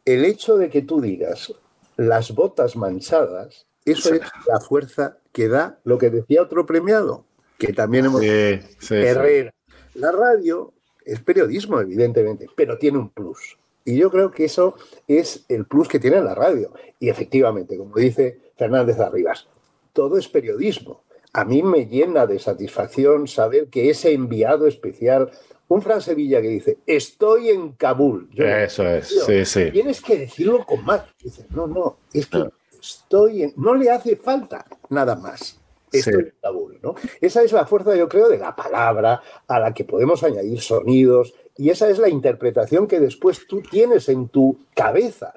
el 0.05 0.25
hecho 0.25 0.57
de 0.57 0.69
que 0.69 0.81
tú 0.81 1.01
digas 1.01 1.53
las 1.97 2.33
botas 2.33 2.75
manchadas, 2.75 3.65
eso 3.85 4.13
es 4.13 4.21
la 4.47 4.59
fuerza 4.59 5.17
que 5.31 5.47
da 5.47 5.79
lo 5.83 5.97
que 5.97 6.09
decía 6.09 6.41
otro 6.41 6.65
premiado, 6.65 7.25
que 7.57 7.73
también 7.73 8.05
hemos... 8.05 8.21
Sí, 8.21 8.95
Herrera. 8.95 9.53
La 9.95 10.11
radio 10.11 10.73
es 11.05 11.19
periodismo, 11.19 11.79
evidentemente, 11.79 12.47
pero 12.55 12.77
tiene 12.77 12.97
un 12.97 13.09
plus. 13.09 13.57
Y 13.83 13.97
yo 13.97 14.11
creo 14.11 14.31
que 14.31 14.45
eso 14.45 14.75
es 15.07 15.43
el 15.49 15.65
plus 15.65 15.87
que 15.87 15.99
tiene 15.99 16.21
la 16.21 16.35
radio. 16.35 16.71
Y 16.99 17.09
efectivamente, 17.09 17.77
como 17.77 17.95
dice 17.95 18.39
Fernández 18.55 18.99
Arribas, 18.99 19.47
todo 19.93 20.17
es 20.17 20.27
periodismo 20.27 21.03
a 21.33 21.45
mí 21.45 21.63
me 21.63 21.85
llena 21.85 22.27
de 22.27 22.39
satisfacción 22.39 23.27
saber 23.27 23.67
que 23.67 23.89
ese 23.89 24.13
enviado 24.13 24.67
especial, 24.67 25.31
un 25.67 25.81
Fran 25.81 26.01
Sevilla 26.01 26.41
que 26.41 26.49
dice, 26.49 26.77
estoy 26.85 27.49
en 27.49 27.73
Kabul. 27.73 28.29
Eso 28.35 28.85
es, 28.87 29.07
sí, 29.25 29.45
sí. 29.45 29.71
Tienes 29.71 30.01
que 30.01 30.17
decirlo 30.17 30.65
con 30.65 30.83
más. 30.83 31.03
Dice, 31.23 31.45
no, 31.51 31.67
no, 31.67 31.97
es 32.13 32.27
que 32.27 32.49
estoy 32.79 33.43
en... 33.43 33.53
No 33.55 33.75
le 33.75 33.89
hace 33.89 34.15
falta 34.17 34.65
nada 34.89 35.15
más. 35.15 35.57
Estoy 35.91 36.13
en 36.13 36.33
Kabul, 36.41 36.79
¿no? 36.81 36.95
Esa 37.21 37.43
es 37.43 37.51
la 37.53 37.65
fuerza, 37.65 37.95
yo 37.95 38.09
creo, 38.09 38.27
de 38.27 38.37
la 38.37 38.55
palabra 38.55 39.21
a 39.47 39.59
la 39.59 39.73
que 39.73 39.85
podemos 39.85 40.23
añadir 40.23 40.61
sonidos 40.61 41.33
y 41.57 41.69
esa 41.69 41.89
es 41.89 41.99
la 41.99 42.09
interpretación 42.09 42.87
que 42.87 42.99
después 42.99 43.45
tú 43.47 43.61
tienes 43.61 44.09
en 44.09 44.29
tu 44.29 44.57
cabeza 44.73 45.33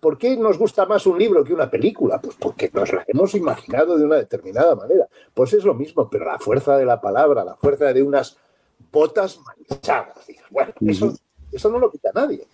¿Por 0.00 0.18
qué 0.18 0.36
nos 0.36 0.58
gusta 0.58 0.86
más 0.86 1.06
un 1.06 1.18
libro 1.18 1.44
que 1.44 1.54
una 1.54 1.70
película? 1.70 2.20
Pues 2.20 2.36
porque 2.36 2.70
nos 2.72 2.92
la 2.92 3.04
hemos 3.06 3.34
imaginado 3.34 3.96
de 3.96 4.04
una 4.04 4.16
determinada 4.16 4.74
manera. 4.74 5.06
Pues 5.32 5.52
es 5.52 5.64
lo 5.64 5.74
mismo, 5.74 6.08
pero 6.10 6.24
la 6.24 6.38
fuerza 6.38 6.76
de 6.76 6.84
la 6.84 7.00
palabra, 7.00 7.44
la 7.44 7.54
fuerza 7.54 7.92
de 7.92 8.02
unas 8.02 8.36
botas 8.90 9.38
manchadas. 9.70 10.26
Bueno, 10.50 10.72
eso, 11.52 11.70
no 11.70 11.78
lo 11.78 11.90
quita 11.90 12.10
nadie. 12.12 12.44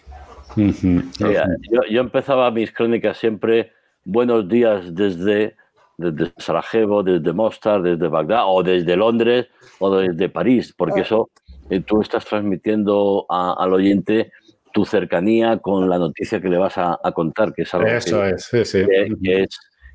yo, 0.57 2.01
empezaba 2.01 2.51
mis 2.51 2.73
crónicas 2.73 3.17
siempre, 3.17 3.73
buenos 4.05 4.47
días 4.47 4.95
desde, 4.95 5.57
desde 5.97 6.33
Sarajevo, 6.37 7.03
desde 7.03 7.33
Mostar, 7.33 7.81
desde 7.81 8.07
Bagdad, 8.09 8.45
o 8.47 8.63
desde 8.63 8.97
Londres, 8.97 9.47
o 9.79 9.97
desde 9.97 10.29
París, 10.29 10.75
porque 10.77 11.01
ah. 11.01 11.05
eso 11.05 11.31
eh, 11.71 11.81
tú 11.81 12.03
estás 12.03 12.27
transmitiendo 12.27 13.25
al 13.31 13.73
oyente 13.73 14.31
tu 14.75 14.85
cercanía 14.85 15.59
con 15.59 15.89
la 15.89 15.99
noticia 15.99 16.41
que 16.41 16.49
le 16.49 16.59
vas 16.59 16.77
a, 16.77 16.99
contar, 17.15 17.55
que 17.55 17.63
es 17.63 17.73
algo 17.75 17.87
Eso 17.87 18.25
es, 18.25 18.45
sí, 18.45 18.65
sí. 18.65 18.85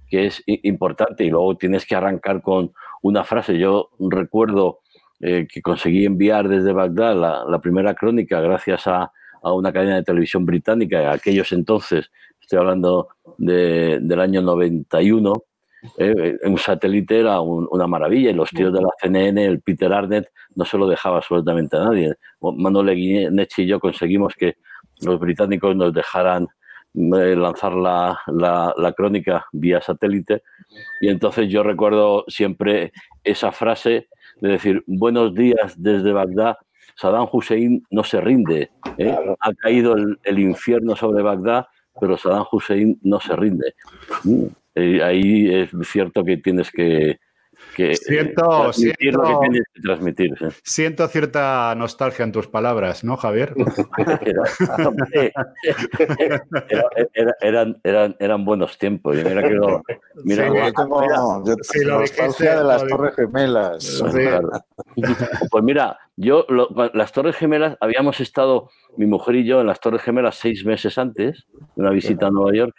Que, 0.09 0.25
es, 0.25 0.41
importante. 0.45 1.25
Y 1.25 1.29
luego 1.29 1.57
tienes 1.57 1.85
que 1.85 1.95
arrancar 1.95 2.41
con 2.41 2.71
una 3.01 3.25
frase. 3.25 3.59
Yo 3.59 3.89
recuerdo 3.99 4.79
eh, 5.19 5.45
que 5.51 5.61
conseguí 5.61 6.05
enviar 6.05 6.47
desde 6.47 6.71
Bagdad 6.71 7.45
la, 7.45 7.59
primera 7.59 7.93
crónica 7.93 8.39
gracias 8.39 8.87
a, 8.87 9.11
una 9.43 9.73
cadena 9.73 9.97
de 9.97 10.03
televisión 10.03 10.45
británica. 10.45 11.11
Aquellos 11.11 11.51
entonces, 11.51 12.09
estoy 12.39 12.59
hablando 12.59 13.09
del 13.37 14.19
año 14.21 14.41
91, 14.41 15.43
eh, 15.97 16.37
un 16.43 16.57
satélite 16.57 17.19
era 17.19 17.39
una 17.41 17.87
maravilla 17.87 18.31
y 18.31 18.33
los 18.33 18.49
tíos 18.49 18.73
de 18.73 18.81
la 18.81 18.89
CNN, 19.01 19.45
el 19.45 19.61
Peter 19.61 19.91
Arnett, 19.91 20.31
no 20.55 20.65
se 20.65 20.77
lo 20.77 20.87
dejaba 20.87 21.17
absolutamente 21.17 21.77
a 21.77 21.85
nadie. 21.85 22.13
Manuel 22.41 22.95
Guinechi 22.95 23.63
y 23.63 23.67
yo 23.67 23.79
conseguimos 23.79 24.35
que 24.35 24.57
los 25.01 25.19
británicos 25.19 25.75
nos 25.75 25.93
dejaran 25.93 26.47
eh, 26.95 27.35
lanzar 27.35 27.73
la, 27.73 28.19
la, 28.27 28.93
crónica 28.93 29.45
vía 29.51 29.79
satélite. 29.79 30.43
Y 31.01 31.09
entonces 31.09 31.47
yo 31.49 31.63
recuerdo 31.63 32.25
siempre 32.27 32.91
esa 33.23 33.51
frase 33.51 34.09
de 34.41 34.49
decir, 34.49 34.83
buenos 34.87 35.33
días 35.35 35.75
desde 35.77 36.11
Bagdad, 36.11 36.57
Saddam 36.95 37.27
Hussein 37.31 37.83
no 37.91 38.03
se 38.03 38.19
rinde. 38.19 38.71
¿eh? 38.97 39.15
Ha 39.39 39.53
caído 39.53 39.95
el, 40.23 40.39
infierno 40.39 40.95
sobre 40.95 41.21
Bagdad, 41.21 41.67
pero 41.99 42.17
Saddam 42.17 42.45
Hussein 42.51 42.99
no 43.03 43.19
se 43.19 43.35
rinde. 43.35 43.75
Mm. 44.23 44.45
Eh, 44.79 45.03
ahí 45.03 45.53
es 45.53 45.69
cierto 45.83 46.23
que 46.23 46.37
tienes 46.37 46.71
que, 46.71 47.19
siento, 47.75 48.73
siento, 50.63 51.07
cierta 51.07 51.73
nostalgia 51.75 52.23
en 52.23 52.31
tus 52.31 52.47
palabras, 52.47 53.03
¿no, 53.03 53.17
Javier? 53.17 53.53
eran, 57.41 57.79
eran, 57.83 58.15
eran, 58.19 58.45
buenos 58.45 58.77
tiempos. 58.77 59.15
mira 59.15 59.41
que 59.43 59.59
mira, 60.23 60.49
nostalgia 61.85 62.57
de 62.57 62.63
las 62.63 62.87
Torres 62.87 63.15
Gemelas. 63.15 64.03
Pues 65.49 65.63
mira, 65.63 65.97
yo, 66.15 66.45
las 66.93 67.11
Torres 67.11 67.35
Gemelas, 67.35 67.77
habíamos 67.79 68.19
estado, 68.19 68.69
mi 68.97 69.05
mujer 69.05 69.35
y 69.35 69.45
yo, 69.45 69.61
en 69.61 69.67
las 69.67 69.79
Torres 69.79 70.01
Gemelas 70.01 70.35
seis 70.35 70.65
meses 70.65 70.97
antes, 70.97 71.45
una 71.75 71.91
visita 71.91 72.27
a 72.27 72.31
Nueva 72.31 72.53
York, 72.53 72.75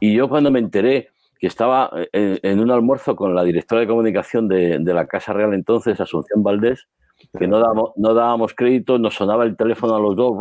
y 0.00 0.14
yo 0.14 0.28
cuando 0.28 0.50
me 0.50 0.58
enteré 0.58 1.10
que 1.40 1.46
estaba 1.46 1.90
eh, 2.12 2.38
en, 2.42 2.60
un 2.60 2.70
almuerzo 2.70 3.16
con 3.16 3.34
la 3.34 3.42
directora 3.42 3.80
de 3.80 3.86
comunicación 3.86 4.46
de, 4.46 4.78
la 4.78 5.06
Casa 5.06 5.32
Real 5.32 5.54
entonces, 5.54 5.98
Asunción 5.98 6.42
Valdés, 6.42 6.86
que 7.38 7.48
no 7.48 7.58
dábamos, 7.58 7.92
no 7.96 8.12
dábamos 8.12 8.52
crédito, 8.54 8.98
nos 8.98 9.14
sonaba 9.14 9.44
el 9.44 9.56
teléfono 9.56 9.94
a 9.94 10.00
los 10.00 10.14
dos, 10.16 10.34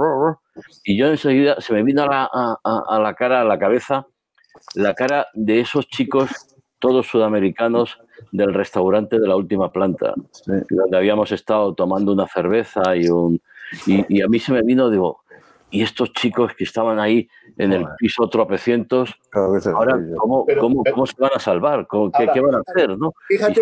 y 0.84 0.98
yo 0.98 1.08
enseguida 1.08 1.60
se 1.62 1.74
me 1.74 1.84
vino 1.84 2.04
a 2.04 3.00
la, 3.00 3.14
cara, 3.16 3.42
a 3.42 3.44
la 3.46 3.58
cabeza, 3.58 4.08
la 4.76 4.94
cara 4.94 5.28
de 5.34 5.62
esos 5.62 5.88
chicos, 5.88 6.30
todos 6.80 7.08
sudamericanos, 7.08 7.98
del 8.34 8.54
restaurante 8.54 9.20
de 9.20 9.28
la 9.28 9.38
última 9.38 9.72
planta, 9.72 10.14
donde 10.46 10.98
habíamos 10.98 11.32
estado 11.32 11.74
tomando 11.74 12.12
una 12.12 12.28
cerveza 12.28 12.96
y 12.96 13.08
un... 13.08 13.42
Y, 13.86 14.18
y 14.18 14.22
a 14.22 14.28
mí 14.28 14.40
se 14.40 14.52
me 14.52 14.62
vino, 14.64 14.90
digo, 14.90 15.22
y 15.72 15.84
estos 15.84 16.14
chicos 16.14 16.54
que 16.56 16.64
estaban 16.64 17.00
ahí 17.00 17.30
en 17.58 17.74
el 17.74 17.86
piso 17.98 18.28
tropecientos, 18.30 19.14
ahora, 19.32 20.00
¿cómo, 20.18 20.46
cómo, 20.60 21.06
se 21.06 21.16
van 21.18 21.32
a 21.36 21.40
salvar? 21.40 21.88
¿Qué, 21.88 22.42
van 22.42 22.56
a 22.56 22.62
hacer? 22.66 22.98
¿no? 22.98 23.14
Fíjate, 23.28 23.62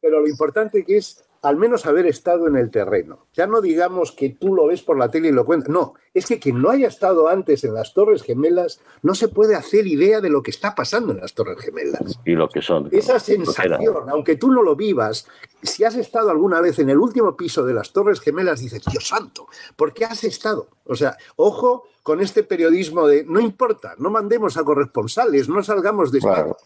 pero 0.00 0.20
lo 0.20 0.28
importante 0.28 0.84
que 0.84 0.96
es 0.96 1.24
al 1.42 1.56
menos 1.56 1.86
haber 1.86 2.06
estado 2.06 2.46
en 2.46 2.56
el 2.56 2.70
terreno. 2.70 3.26
Ya 3.32 3.46
no 3.46 3.60
digamos 3.60 4.12
que 4.12 4.30
tú 4.30 4.54
lo 4.54 4.66
ves 4.66 4.82
por 4.82 4.98
la 4.98 5.10
tele 5.10 5.28
y 5.28 5.32
lo 5.32 5.44
cuentas. 5.44 5.70
No, 5.70 5.94
es 6.12 6.26
que 6.26 6.38
quien 6.38 6.60
no 6.60 6.70
haya 6.70 6.88
estado 6.88 7.28
antes 7.28 7.64
en 7.64 7.74
las 7.74 7.94
Torres 7.94 8.22
Gemelas 8.22 8.80
no 9.02 9.14
se 9.14 9.28
puede 9.28 9.54
hacer 9.54 9.86
idea 9.86 10.20
de 10.20 10.28
lo 10.28 10.42
que 10.42 10.50
está 10.50 10.74
pasando 10.74 11.12
en 11.12 11.20
las 11.20 11.34
Torres 11.34 11.58
Gemelas. 11.60 12.18
Y 12.24 12.32
lo 12.32 12.48
que 12.48 12.60
son. 12.60 12.88
Esa 12.92 13.18
sensación, 13.18 14.08
aunque 14.10 14.36
tú 14.36 14.50
no 14.50 14.62
lo 14.62 14.76
vivas, 14.76 15.26
si 15.62 15.84
has 15.84 15.96
estado 15.96 16.30
alguna 16.30 16.60
vez 16.60 16.78
en 16.78 16.90
el 16.90 16.98
último 16.98 17.36
piso 17.36 17.64
de 17.64 17.74
las 17.74 17.92
Torres 17.92 18.20
Gemelas, 18.20 18.60
dices, 18.60 18.82
Dios 18.90 19.08
santo, 19.08 19.46
¿por 19.76 19.94
qué 19.94 20.04
has 20.04 20.24
estado? 20.24 20.68
O 20.84 20.94
sea, 20.94 21.16
ojo 21.36 21.84
con 22.02 22.20
este 22.20 22.42
periodismo 22.42 23.06
de 23.06 23.24
no 23.24 23.40
importa, 23.40 23.94
no 23.98 24.10
mandemos 24.10 24.56
a 24.56 24.64
corresponsales, 24.64 25.48
no 25.48 25.62
salgamos 25.62 26.10
de 26.10 26.20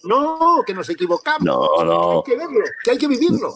No, 0.04 0.62
que 0.66 0.74
nos 0.74 0.88
equivocamos. 0.88 1.44
No, 1.44 1.84
no. 1.84 2.12
Hay 2.12 2.22
que 2.24 2.36
verlo, 2.36 2.64
que 2.82 2.90
hay 2.92 2.98
que 2.98 3.08
vivirlo. 3.08 3.52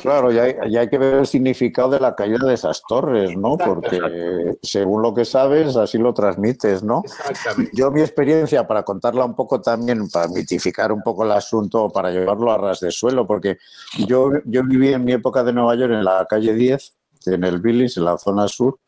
claro, 0.00 0.30
ya 0.30 0.42
hay, 0.42 0.88
que 0.88 0.98
ver 0.98 1.14
el 1.14 1.26
significado 1.26 1.90
de 1.90 2.00
la 2.00 2.14
caída 2.14 2.46
de 2.46 2.54
esas 2.54 2.82
torres, 2.86 3.36
¿no? 3.36 3.56
Porque 3.56 4.56
según 4.62 5.02
lo 5.02 5.14
que 5.14 5.24
sabes, 5.24 5.76
así 5.76 5.98
lo 5.98 6.12
transmites, 6.12 6.82
¿no? 6.82 7.02
Exactamente. 7.04 7.72
Yo 7.74 7.90
mi 7.90 8.02
experiencia, 8.02 8.66
para 8.66 8.82
contarla 8.82 9.24
un 9.24 9.34
poco 9.34 9.60
también, 9.60 10.08
para 10.10 10.28
mitificar 10.28 10.92
un 10.92 11.02
poco 11.02 11.24
el 11.24 11.32
asunto, 11.32 11.88
para 11.88 12.10
llevarlo 12.10 12.52
a 12.52 12.58
ras 12.58 12.80
de 12.80 12.90
suelo, 12.90 13.26
porque 13.26 13.58
yo, 14.06 14.30
yo 14.44 14.62
viví 14.64 14.92
en 14.92 15.04
mi 15.04 15.12
época 15.12 15.42
de 15.42 15.52
Nueva 15.52 15.74
York 15.76 15.92
en 15.92 16.04
la 16.04 16.26
calle 16.28 16.52
10, 16.52 16.94
en 17.26 17.44
el 17.44 17.60
Billings, 17.60 17.96
en 17.96 18.04
la 18.04 18.18
zona 18.18 18.48
sur, 18.48 18.78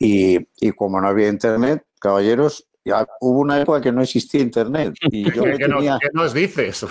y, 0.00 0.72
como 0.72 1.00
no 1.00 1.08
había 1.08 1.28
internet, 1.28 1.84
caballeros, 2.00 2.66
ya 2.84 3.06
hubo 3.20 3.40
una 3.40 3.60
época 3.60 3.82
que 3.82 3.92
no 3.92 4.02
existía 4.02 4.40
internet. 4.40 4.94
Y 5.10 5.30
yo 5.34 5.44
me 5.44 5.58
¿Qué, 5.58 5.66
tenía, 5.66 5.98
nos, 6.14 6.32
dices? 6.32 6.86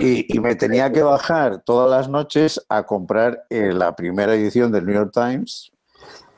y, 0.00 0.38
me 0.38 0.54
tenía 0.54 0.92
que 0.92 1.02
bajar 1.02 1.62
todas 1.64 1.90
las 1.90 2.08
noches 2.08 2.64
a 2.68 2.84
comprar 2.84 3.44
eh, 3.48 3.72
la 3.72 3.96
primera 3.96 4.34
edición 4.34 4.70
del 4.70 4.84
New 4.84 4.94
York 4.94 5.12
Times 5.12 5.72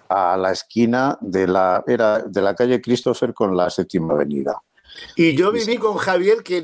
a 0.09 0.37
la 0.37 0.53
esquina 0.53 1.19
de 1.21 1.49
la, 1.49 1.83
era 1.89 2.21
de 2.21 2.41
la 2.41 2.55
calle 2.55 2.81
Christopher 2.81 3.35
con 3.35 3.57
la 3.57 3.69
séptima 3.69 4.15
avenida. 4.15 4.63
Y 5.15 5.35
yo 5.35 5.51
viví 5.51 5.79
con 5.79 5.97
Javier 5.97 6.43
que, 6.43 6.63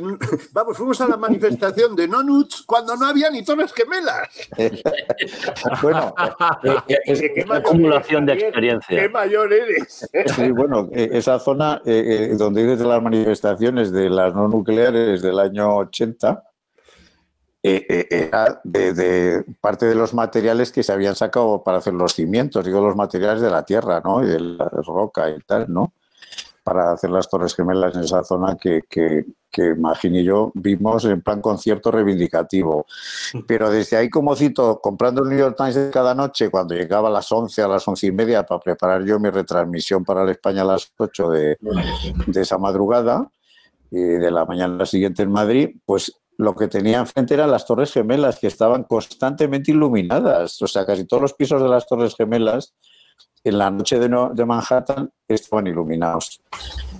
vamos, 0.52 0.76
fuimos 0.76 1.00
a 1.00 1.08
la 1.08 1.16
manifestación 1.16 1.96
de 1.96 2.06
Nonuts 2.06 2.62
cuando 2.66 2.96
no 2.96 3.06
había 3.06 3.30
ni 3.30 3.42
torres 3.42 3.72
gemelas. 3.72 4.28
bueno, 5.82 6.14
eh, 6.86 6.98
es, 7.06 7.44
una 7.46 7.56
acumulación 7.56 8.26
de 8.26 8.34
experiencia. 8.34 9.00
Qué 9.00 9.08
mayor 9.08 9.52
eres. 9.52 10.08
Sí, 10.36 10.50
bueno, 10.50 10.88
eh, 10.92 11.10
esa 11.12 11.38
zona 11.38 11.80
eh, 11.84 12.34
donde 12.36 12.62
dices 12.62 12.78
de 12.80 12.86
las 12.86 13.02
manifestaciones 13.02 13.90
de 13.90 14.10
las 14.10 14.34
no 14.34 14.48
nucleares 14.48 15.22
del 15.22 15.38
año 15.38 15.76
80, 15.76 16.42
era 17.64 18.60
de, 18.64 19.44
parte 19.60 19.86
de 19.86 19.94
los 19.94 20.12
materiales 20.12 20.72
que 20.72 20.82
se 20.82 20.92
habían 20.92 21.14
sacado 21.14 21.62
para 21.62 21.78
hacer 21.78 21.94
los 21.94 22.12
cimientos, 22.12 22.64
digo, 22.66 22.80
los 22.80 22.96
materiales 22.96 23.40
de 23.40 23.50
la 23.50 23.64
tierra, 23.64 24.02
¿no? 24.04 24.22
Y 24.22 24.26
de 24.26 24.40
la 24.40 24.68
roca 24.68 25.30
y 25.30 25.38
tal, 25.46 25.72
¿no? 25.72 25.94
Para 26.62 26.92
hacer 26.92 27.10
las 27.10 27.28
Torres 27.28 27.54
Gemelas 27.54 27.94
en 27.94 28.02
esa 28.02 28.22
zona 28.24 28.56
que, 28.56 28.82
que, 28.88 29.24
que 29.50 29.74
y 30.04 30.24
yo 30.24 30.52
vimos 30.54 31.04
en 31.04 31.20
plan 31.20 31.40
concierto 31.40 31.90
reivindicativo. 31.90 32.86
Pero 33.46 33.70
desde 33.70 33.96
ahí, 33.96 34.08
como 34.08 34.34
cito, 34.36 34.80
comprando 34.80 35.22
el 35.22 35.30
New 35.30 35.38
York 35.38 35.56
Times 35.56 35.90
cada 35.92 36.14
noche, 36.14 36.50
cuando 36.50 36.74
llegaba 36.74 37.08
a 37.08 37.12
las 37.12 37.30
11, 37.30 37.62
a 37.62 37.68
las 37.68 37.86
once 37.86 38.06
y 38.06 38.12
media, 38.12 38.44
para 38.44 38.60
preparar 38.60 39.04
yo 39.04 39.18
mi 39.18 39.30
retransmisión 39.30 40.04
para 40.04 40.24
la 40.24 40.32
España 40.32 40.62
a 40.62 40.66
las 40.66 40.92
8 40.96 41.30
de, 41.30 41.58
de 42.26 42.40
esa 42.40 42.58
madrugada, 42.58 43.30
y 43.90 44.00
de 44.00 44.30
la 44.30 44.46
mañana 44.46 44.86
siguiente 44.86 45.22
en 45.22 45.30
Madrid, 45.30 45.76
pues 45.84 46.22
lo 46.38 46.54
que 46.54 46.66
tenía 46.66 46.98
enfrente 46.98 47.34
eran 47.34 47.50
las 47.50 47.66
Torres 47.66 47.92
Gemelas, 47.92 48.38
que 48.38 48.46
estaban 48.46 48.84
constantemente 48.84 49.70
iluminadas. 49.70 50.60
O 50.62 50.66
sea, 50.66 50.86
casi 50.86 51.04
todos 51.04 51.22
los 51.22 51.34
pisos 51.34 51.62
de 51.62 51.68
las 51.68 51.86
Torres 51.86 52.14
Gemelas 52.16 52.74
en 53.44 53.58
la 53.58 53.70
noche 53.70 53.98
de, 53.98 54.08
Manhattan 54.08 55.10
estaban 55.26 55.66
iluminados. 55.66 56.40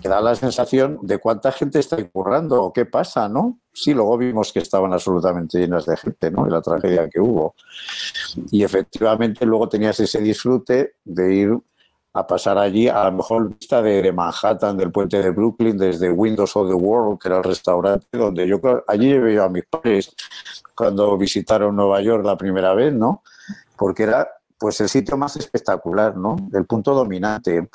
Me 0.03 0.11
da 0.11 0.21
la 0.21 0.35
sensación 0.35 0.99
de 1.03 1.19
cuánta 1.19 1.53
gente 1.53 1.79
está 1.79 1.97
currando 2.09 2.63
o 2.63 2.73
qué 2.73 2.85
pasa, 2.85 3.29
¿no? 3.29 3.61
Sí, 3.73 3.95
luego 3.95 4.19
vimos 4.19 4.53
que 4.53 4.59
estaban 4.59 4.93
absolutamente 4.93 5.59
llenas 5.59 5.87
de 5.87 5.97
gente, 5.97 6.31
¿no? 6.31 6.47
Y 6.47 6.51
la 6.51 6.61
tragedia 6.61 7.09
que 7.09 7.21
hubo. 7.21 7.55
Y 8.51 8.65
efectivamente 8.65 9.47
luego 9.47 9.69
tenías 9.69 9.99
ese 10.01 10.21
disfrute 10.21 10.95
de 11.05 11.35
ir 11.35 11.59
a 12.15 12.27
pasar 12.27 12.59
allí 12.59 12.89
a 12.89 13.05
la 13.05 13.11
mejor 13.11 13.49
vista 13.49 13.81
de, 13.81 14.13
Manhattan, 14.13 14.77
del 14.77 14.93
puente 14.93 15.23
de 15.23 15.31
Brooklyn, 15.31 15.79
desde 15.79 16.11
Windows 16.11 16.57
of 16.57 16.69
the 16.69 16.75
World, 16.75 17.19
que 17.19 17.29
era 17.29 17.39
el 17.39 17.45
restaurante 17.45 18.07
donde 18.19 18.47
yo 18.47 18.61
allí 18.87 19.09
llevé 19.09 19.41
a 19.41 19.49
mis 19.49 19.65
padres 19.65 20.15
cuando 20.75 21.17
visitaron 21.17 21.75
Nueva 21.75 22.03
York 22.03 22.25
la 22.25 22.37
primera 22.37 22.75
vez, 22.75 22.93
¿no? 22.93 23.23
Porque 23.77 24.03
era 24.03 24.29
pues 24.63 24.81
el 24.81 24.89
sitio 24.89 25.17
más 25.17 25.37
espectacular, 25.37 26.17
¿no? 26.17 26.37
El 26.53 26.67
punto 26.67 26.95
dominante. 26.95 27.69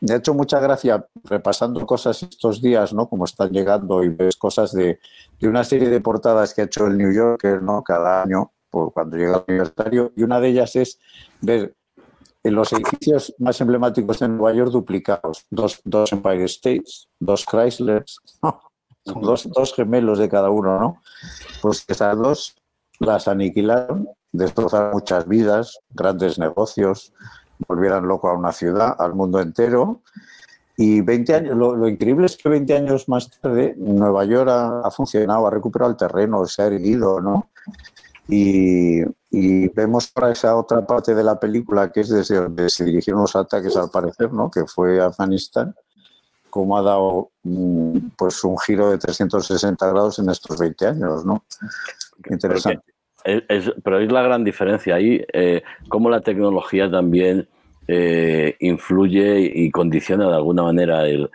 De 0.00 0.16
hecho, 0.16 0.34
mucha 0.34 0.58
gracia 0.58 1.06
repasando 1.22 1.86
cosas 1.86 2.20
estos 2.20 2.60
días, 2.60 2.92
¿no? 2.92 3.08
Como 3.08 3.26
están 3.26 3.50
llegando 3.50 4.02
y 4.02 4.08
ves 4.08 4.34
cosas 4.34 4.72
de, 4.72 4.98
una 5.42 5.62
serie 5.62 5.88
de 5.88 6.00
portadas 6.00 6.52
que 6.52 6.62
ha 6.62 6.64
hecho 6.64 6.88
el 6.88 6.98
New 6.98 7.12
Yorker, 7.12 7.62
¿no? 7.62 7.84
Cada 7.84 8.24
año, 8.24 8.50
por 8.68 8.92
cuando 8.92 9.16
llega 9.16 9.36
el 9.36 9.44
aniversario, 9.46 10.12
y 10.16 10.24
una 10.24 10.40
de 10.40 10.48
ellas 10.48 10.74
es 10.74 10.98
ver 11.42 11.76
en 12.42 12.54
los 12.56 12.72
edificios 12.72 13.32
más 13.38 13.60
emblemáticos 13.60 14.18
de 14.18 14.26
Nueva 14.26 14.52
York 14.52 14.72
duplicados, 14.72 15.46
dos, 15.48 16.12
Empire 16.12 16.46
States, 16.46 17.06
dos 17.20 17.46
Chrysler, 17.46 18.04
dos, 19.04 19.48
dos 19.48 19.74
gemelos 19.74 20.18
de 20.18 20.28
cada 20.28 20.50
uno, 20.50 20.80
¿no? 20.80 21.02
Pues 21.62 21.84
esas 21.86 22.18
dos 22.18 22.56
las 22.98 23.28
aniquilaron 23.28 24.08
destrozar 24.36 24.92
muchas 24.92 25.26
vidas, 25.26 25.78
grandes 25.90 26.38
negocios, 26.38 27.12
volvieran 27.66 28.06
loco 28.06 28.28
a 28.28 28.34
una 28.34 28.52
ciudad, 28.52 28.94
al 28.98 29.14
mundo 29.14 29.40
entero. 29.40 30.02
Y 30.76 31.00
20 31.00 31.34
años, 31.34 31.56
lo, 31.56 31.88
increíble 31.88 32.26
es 32.26 32.36
que 32.36 32.48
20 32.48 32.76
años 32.76 33.08
más 33.08 33.30
tarde 33.30 33.74
Nueva 33.78 34.24
York 34.26 34.50
ha, 34.50 34.90
funcionado, 34.90 35.46
ha 35.46 35.50
recuperado 35.50 35.90
el 35.90 35.96
terreno, 35.96 36.44
se 36.46 36.62
ha 36.62 36.66
erguido, 36.66 37.20
¿no? 37.20 37.48
Y, 38.28 39.04
vemos 39.74 40.08
para 40.08 40.32
esa 40.32 40.56
otra 40.56 40.86
parte 40.86 41.14
de 41.14 41.22
la 41.22 41.38
película, 41.38 41.92
que 41.92 42.00
es 42.00 42.08
desde 42.08 42.36
donde 42.36 42.70
se 42.70 42.84
dirigieron 42.84 43.20
los 43.20 43.36
ataques 43.36 43.76
al 43.76 43.90
parecer, 43.90 44.32
¿no? 44.32 44.50
Que 44.50 44.64
fue 44.64 45.00
Afganistán, 45.00 45.74
cómo 46.48 46.78
ha 46.78 46.82
dado 46.82 47.30
mm, 47.42 47.98
pues 48.16 48.42
un 48.44 48.58
giro 48.58 48.90
de 48.90 48.98
360 48.98 49.86
grados 49.88 50.18
en 50.18 50.30
estos 50.30 50.58
20 50.58 50.86
años, 50.86 51.24
¿no? 51.26 51.44
Interesante 52.30 52.95
pero 53.82 53.98
es 53.98 54.12
la 54.12 54.22
gran 54.22 54.44
diferencia 54.44 54.94
ahí, 54.94 55.24
eh, 55.32 55.62
cómo 55.88 56.10
la 56.10 56.20
tecnología 56.20 56.90
también 56.90 57.48
eh, 57.88 58.56
influye 58.60 59.40
y 59.54 59.70
condiciona 59.70 60.28
de 60.28 60.34
alguna 60.34 60.62
manera 60.62 61.06
el, 61.06 61.30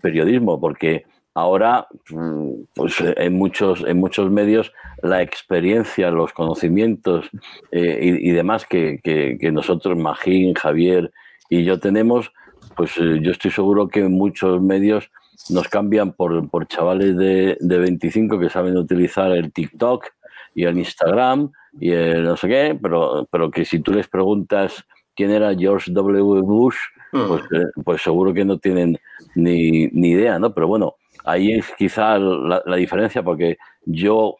periodismo, 0.00 0.58
porque 0.60 1.04
ahora 1.34 1.86
mm, 2.10 2.50
pues 2.74 2.96
en 3.00 3.34
muchos 3.34 3.84
en 3.86 3.98
muchos 3.98 4.30
medios 4.30 4.72
la 5.02 5.20
experiencia 5.22 6.10
los 6.10 6.32
conocimientos 6.32 7.28
eh, 7.72 7.98
y, 8.00 8.30
demás 8.30 8.66
que, 8.66 9.38
nosotros 9.52 9.98
Magín 9.98 10.54
Javier 10.54 11.10
y 11.50 11.64
yo 11.64 11.80
tenemos 11.80 12.32
pues 12.76 12.94
yo 12.94 13.30
estoy 13.32 13.50
seguro 13.50 13.88
que 13.88 14.04
muchos 14.04 14.62
medios 14.62 15.10
nos 15.50 15.68
cambian 15.68 16.12
por, 16.12 16.48
por 16.48 16.66
chavales 16.68 17.16
de, 17.16 17.56
de 17.60 17.78
25 17.78 18.38
que 18.38 18.48
saben 18.48 18.76
utilizar 18.76 19.32
el 19.32 19.52
TikTok 19.52 20.06
y 20.54 20.64
el 20.64 20.78
Instagram 20.78 21.50
y 21.80 21.90
el 21.90 22.24
no 22.24 22.36
sé 22.36 22.48
qué, 22.48 22.78
pero, 22.80 23.26
pero 23.30 23.50
que 23.50 23.64
si 23.64 23.80
tú 23.80 23.92
les 23.92 24.08
preguntas 24.08 24.84
quién 25.14 25.30
era 25.30 25.54
George 25.54 25.90
W. 25.92 26.42
Bush, 26.42 26.76
pues, 27.10 27.42
eh, 27.52 27.66
pues 27.84 28.02
seguro 28.02 28.34
que 28.34 28.44
no 28.44 28.58
tienen 28.58 28.98
ni, 29.34 29.86
ni, 29.88 30.10
idea, 30.10 30.38
¿no? 30.38 30.52
Pero 30.52 30.66
bueno, 30.66 30.94
ahí 31.24 31.52
es 31.52 31.66
quizá 31.78 32.18
la, 32.18 32.62
la 32.64 32.76
diferencia 32.76 33.22
porque 33.22 33.56
yo 33.86 34.36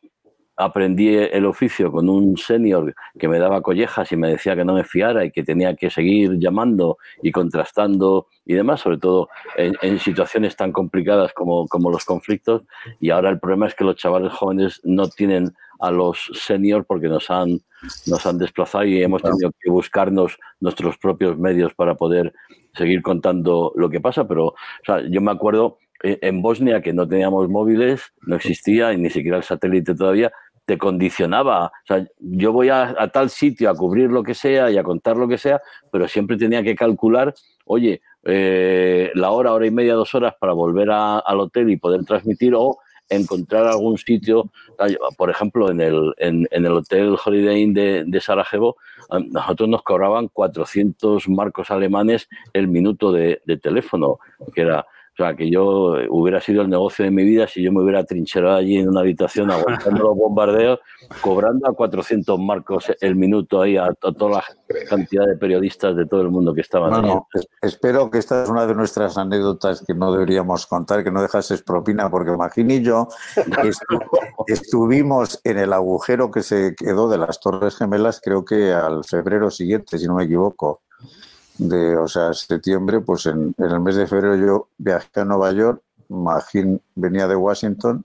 aprendí 0.57 1.17
el 1.17 1.47
oficio 1.47 1.91
con 1.91 2.09
un 2.09 2.37
senior 2.37 2.95
que 3.19 3.29
me 3.29 3.39
daba 3.39 3.61
collejas 3.61 4.13
y 4.13 4.17
me 4.17 4.29
decía 4.29 4.55
que 4.55 4.65
no 4.65 4.75
me 4.75 4.85
fiara 4.85 5.25
y 5.25 5.31
que 5.31 5.43
tenía 5.43 5.75
que 5.75 5.91
seguir 5.91 6.39
llamando 6.39 6.99
y 7.23 7.33
contrastando 7.33 8.29
y 8.47 8.55
demás, 8.55 8.81
sobre 8.81 8.99
todo 8.99 9.29
en, 9.57 9.99
situaciones 9.99 10.57
tan 10.57 10.71
complicadas 10.71 11.33
como, 11.33 11.67
como, 11.67 11.91
los 11.91 12.05
conflictos. 12.05 12.63
Y 13.01 13.11
ahora 13.11 13.31
el 13.31 13.41
problema 13.41 13.67
es 13.67 13.75
que 13.75 13.85
los 13.85 13.97
chavales 13.97 14.33
jóvenes 14.33 14.81
no 14.85 15.09
tienen 15.09 15.55
a 15.81 15.91
los 15.91 16.31
senior 16.35 16.85
porque 16.85 17.09
nos 17.09 17.31
han, 17.31 17.61
nos 18.07 18.27
han 18.27 18.39
desplazado 18.39 18.85
y 18.85 19.03
hemos 19.03 19.23
tenido 19.23 19.51
que 19.61 19.71
buscarnos 19.71 20.39
nuestros 20.61 20.99
propios 20.99 21.39
medios 21.39 21.75
para 21.75 21.95
poder 21.95 22.33
seguir 22.75 23.03
contando 23.03 23.73
lo 23.77 23.91
que 23.91 24.01
pasa. 24.01 24.27
Pero 24.27 24.55
yo 25.11 25.21
me 25.21 25.31
acuerdo 25.31 25.79
eh, 26.03 26.19
en 26.23 26.43
Bosnia 26.43 26.83
que 26.83 26.93
no 26.93 27.09
teníamos 27.09 27.49
móviles, 27.49 28.13
no 28.23 28.37
existía 28.37 28.93
y 28.93 28.99
ni 28.99 29.11
siquiera 29.11 29.39
el 29.39 29.43
satélite 29.43 29.95
todavía, 29.95 30.33
te 30.65 30.79
condicionaba. 30.79 31.67
O 31.67 31.87
sea, 31.87 32.07
yo 32.19 32.53
voy 32.53 32.69
a, 32.71 32.95
tal 33.13 33.31
sitio 33.31 33.71
a 33.71 33.75
cubrir 33.75 34.11
lo 34.11 34.23
que 34.23 34.35
sea 34.35 34.71
y 34.71 34.79
a 34.79 34.83
contar 34.83 35.17
lo 35.17 35.29
que 35.29 35.39
sea, 35.39 35.61
pero 35.91 36.09
siempre 36.09 36.37
tenía 36.37 36.63
que 36.63 36.75
calcular, 36.75 37.35
oye, 37.65 38.03
eh, 38.25 39.11
la 39.15 39.31
hora, 39.31 39.53
hora 39.53 39.67
y 39.67 39.71
media, 39.71 39.95
dos 39.95 40.15
horas 40.15 40.35
para 40.41 40.53
volver 40.53 40.91
al 40.91 41.41
hotel 41.41 41.71
y 41.71 41.77
poder 41.77 42.05
transmitir 42.05 42.55
o 42.55 42.79
encontrar 43.09 43.67
algún 43.67 43.99
sitio, 43.99 44.51
por 45.17 45.31
ejemplo, 45.31 45.71
en 45.71 45.81
el, 45.81 46.15
en, 46.19 46.47
el 46.51 46.73
Hotel 46.73 47.17
Holiday 47.23 47.63
Inn 47.63 47.75
de, 47.75 48.05
de, 48.07 48.21
Sarajevo, 48.21 48.77
nosotros 49.31 49.69
nos 49.69 49.83
cobraban 49.83 50.29
400 50.29 51.29
marcos 51.29 51.71
alemanes 51.71 52.29
el 52.53 52.69
minuto 52.69 53.13
de 53.13 53.41
teléfono, 53.63 54.19
que 54.55 54.63
era 54.63 54.87
o 55.15 55.23
sea, 55.23 55.37
que 55.37 55.49
yo 55.49 55.95
hubiera 56.11 56.41
sido 56.41 56.63
el 56.63 56.69
negocio 56.69 57.05
de 57.05 57.13
mi 57.13 57.23
vida 57.23 57.47
si 57.47 57.63
yo 57.63 57.71
me 57.71 57.81
hubiera 57.83 58.03
trincherado 58.05 58.57
allí 58.57 58.79
en 58.79 58.89
una 58.89 59.01
habitación 59.01 59.49
aguantando 59.49 60.03
los 60.03 60.17
bombardeos, 60.17 60.81
cobrando 61.21 61.69
a 61.69 61.73
400 61.73 62.37
marcos 62.41 62.93
el 63.01 63.15
minuto 63.15 63.63
ahí 63.63 63.77
a, 63.77 63.93
toda 63.95 64.39
la 64.39 64.45
cantidad 64.89 65.25
de 65.27 65.37
periodistas 65.37 65.95
de 65.95 66.07
todo 66.07 66.23
el 66.23 66.31
mundo 66.31 66.53
que 66.53 66.63
estaban 66.63 67.05
ahí. 67.05 67.13
espero 67.63 68.11
que 68.11 68.19
esta 68.19 68.43
es 68.43 68.49
una 68.49 68.67
de 68.67 68.75
nuestras 68.75 69.17
anécdotas 69.17 69.85
que 69.87 69.95
no 69.95 70.13
deberíamos 70.13 70.67
contar, 70.67 71.05
que 71.05 71.13
no 71.13 71.23
dejases 71.23 71.63
propina, 71.63 72.11
porque 72.11 72.33
imagínate 72.33 72.83
yo 72.83 73.07
estuvimos 74.47 75.41
en 75.45 75.59
el 75.59 75.73
agujero 75.73 76.31
que 76.31 76.43
se 76.43 76.75
quedó 76.75 77.09
de 77.09 77.19
las 77.19 77.39
Torres 77.39 77.77
Gemelas, 77.77 78.21
creo 78.21 78.45
que 78.45 78.73
al 78.73 79.05
febrero 79.05 79.51
siguiente, 79.51 79.99
si 79.99 80.07
no 80.07 80.17
me 80.17 80.25
equivoco 80.25 80.83
de, 81.59 81.97
o 81.97 82.09
sea, 82.09 82.33
septiembre, 82.35 83.01
pues 83.01 83.27
en, 83.27 83.55
el 83.59 83.81
mes 83.81 83.97
de 83.97 84.07
febrero 84.07 84.37
yo 84.37 84.69
viajé 84.79 85.21
a 85.21 85.25
Nueva 85.25 85.53
York, 85.53 85.83
Magín 86.09 86.81
venía 86.95 87.27
de 87.27 87.37
Washington 87.37 88.05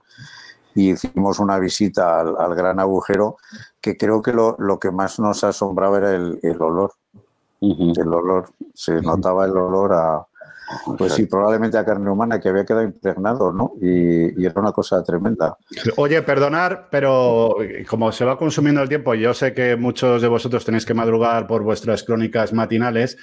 y 0.74 0.92
hicimos 0.92 1.38
una 1.38 1.58
visita 1.58 2.20
al, 2.20 2.54
gran 2.54 2.80
agujero 2.80 3.36
que 3.80 3.96
creo 3.96 4.22
que 4.22 4.32
lo, 4.32 4.56
lo, 4.58 4.78
que 4.78 4.90
más 4.90 5.18
nos 5.18 5.44
asombraba 5.44 5.98
era 5.98 6.14
el, 6.14 6.38
el 6.42 6.60
olor. 6.62 6.92
El 7.60 8.14
olor, 8.14 8.48
se 8.72 9.02
notaba 9.02 9.44
el 9.44 9.54
olor 9.54 9.92
a, 9.92 10.26
Pues 10.96 11.14
sí, 11.14 11.26
probablemente 11.26 11.78
a 11.78 11.84
carne 11.84 12.10
humana 12.10 12.40
que 12.40 12.48
había 12.48 12.64
quedado 12.64 12.84
impregnado, 12.84 13.52
¿no? 13.52 13.72
Y, 13.80 14.44
era 14.44 14.60
una 14.60 14.72
cosa 14.72 15.02
tremenda. 15.02 15.56
Oye, 15.96 16.22
perdonar, 16.22 16.88
pero 16.90 17.56
como 17.88 18.10
se 18.12 18.24
va 18.24 18.38
consumiendo 18.38 18.82
el 18.82 18.88
tiempo, 18.88 19.14
yo 19.14 19.34
sé 19.34 19.52
que 19.54 19.76
muchos 19.76 20.22
de 20.22 20.28
vosotros 20.28 20.64
tenéis 20.64 20.84
que 20.84 20.94
madrugar 20.94 21.46
por 21.46 21.62
vuestras 21.62 22.02
crónicas 22.02 22.52
matinales 22.52 23.16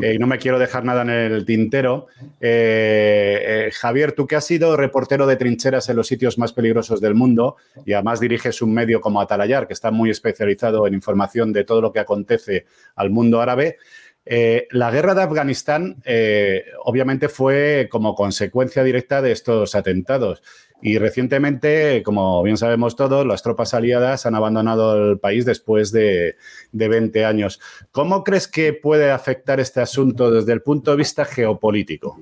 eh, 0.00 0.14
y 0.14 0.18
no 0.18 0.26
me 0.26 0.38
quiero 0.38 0.58
dejar 0.58 0.84
nada 0.84 1.02
en 1.02 1.10
el 1.10 1.44
tintero. 1.44 2.06
Eh, 2.40 3.66
eh, 3.68 3.70
Javier, 3.72 4.12
tú 4.12 4.26
que 4.26 4.36
has 4.36 4.44
sido 4.44 4.76
reportero 4.76 5.26
de 5.26 5.36
trincheras 5.36 5.88
en 5.88 5.96
los 5.96 6.06
sitios 6.06 6.38
más 6.38 6.52
peligrosos 6.52 7.00
del 7.00 7.14
mundo 7.14 7.56
y 7.84 7.92
además 7.92 8.20
diriges 8.20 8.62
un 8.62 8.72
medio 8.72 9.00
como 9.00 9.20
Atalayar, 9.20 9.66
que 9.66 9.72
está 9.72 9.90
muy 9.90 10.10
especializado 10.10 10.86
en 10.86 10.94
información 10.94 11.52
de 11.52 11.64
todo 11.64 11.80
lo 11.80 11.92
que 11.92 12.00
acontece 12.00 12.66
al 12.96 13.10
mundo 13.10 13.40
árabe. 13.40 13.78
Eh, 14.24 14.68
la 14.70 14.90
guerra 14.90 15.14
de 15.14 15.22
Afganistán 15.22 15.96
eh, 16.04 16.64
obviamente 16.84 17.28
fue 17.28 17.88
como 17.90 18.14
consecuencia 18.14 18.84
directa 18.84 19.20
de 19.20 19.32
estos 19.32 19.74
atentados 19.74 20.42
y 20.80 20.98
recientemente, 20.98 22.02
como 22.04 22.42
bien 22.42 22.56
sabemos 22.56 22.94
todos, 22.94 23.26
las 23.26 23.42
tropas 23.42 23.74
aliadas 23.74 24.26
han 24.26 24.34
abandonado 24.34 25.10
el 25.12 25.18
país 25.18 25.44
después 25.44 25.92
de, 25.92 26.36
20 26.72 27.24
años. 27.24 27.60
¿Cómo 27.92 28.24
crees 28.24 28.48
que 28.48 28.72
puede 28.72 29.10
afectar 29.10 29.60
este 29.60 29.80
asunto 29.80 30.30
desde 30.30 30.52
el 30.52 30.62
punto 30.62 30.92
de 30.92 30.96
vista 30.96 31.24
geopolítico? 31.24 32.20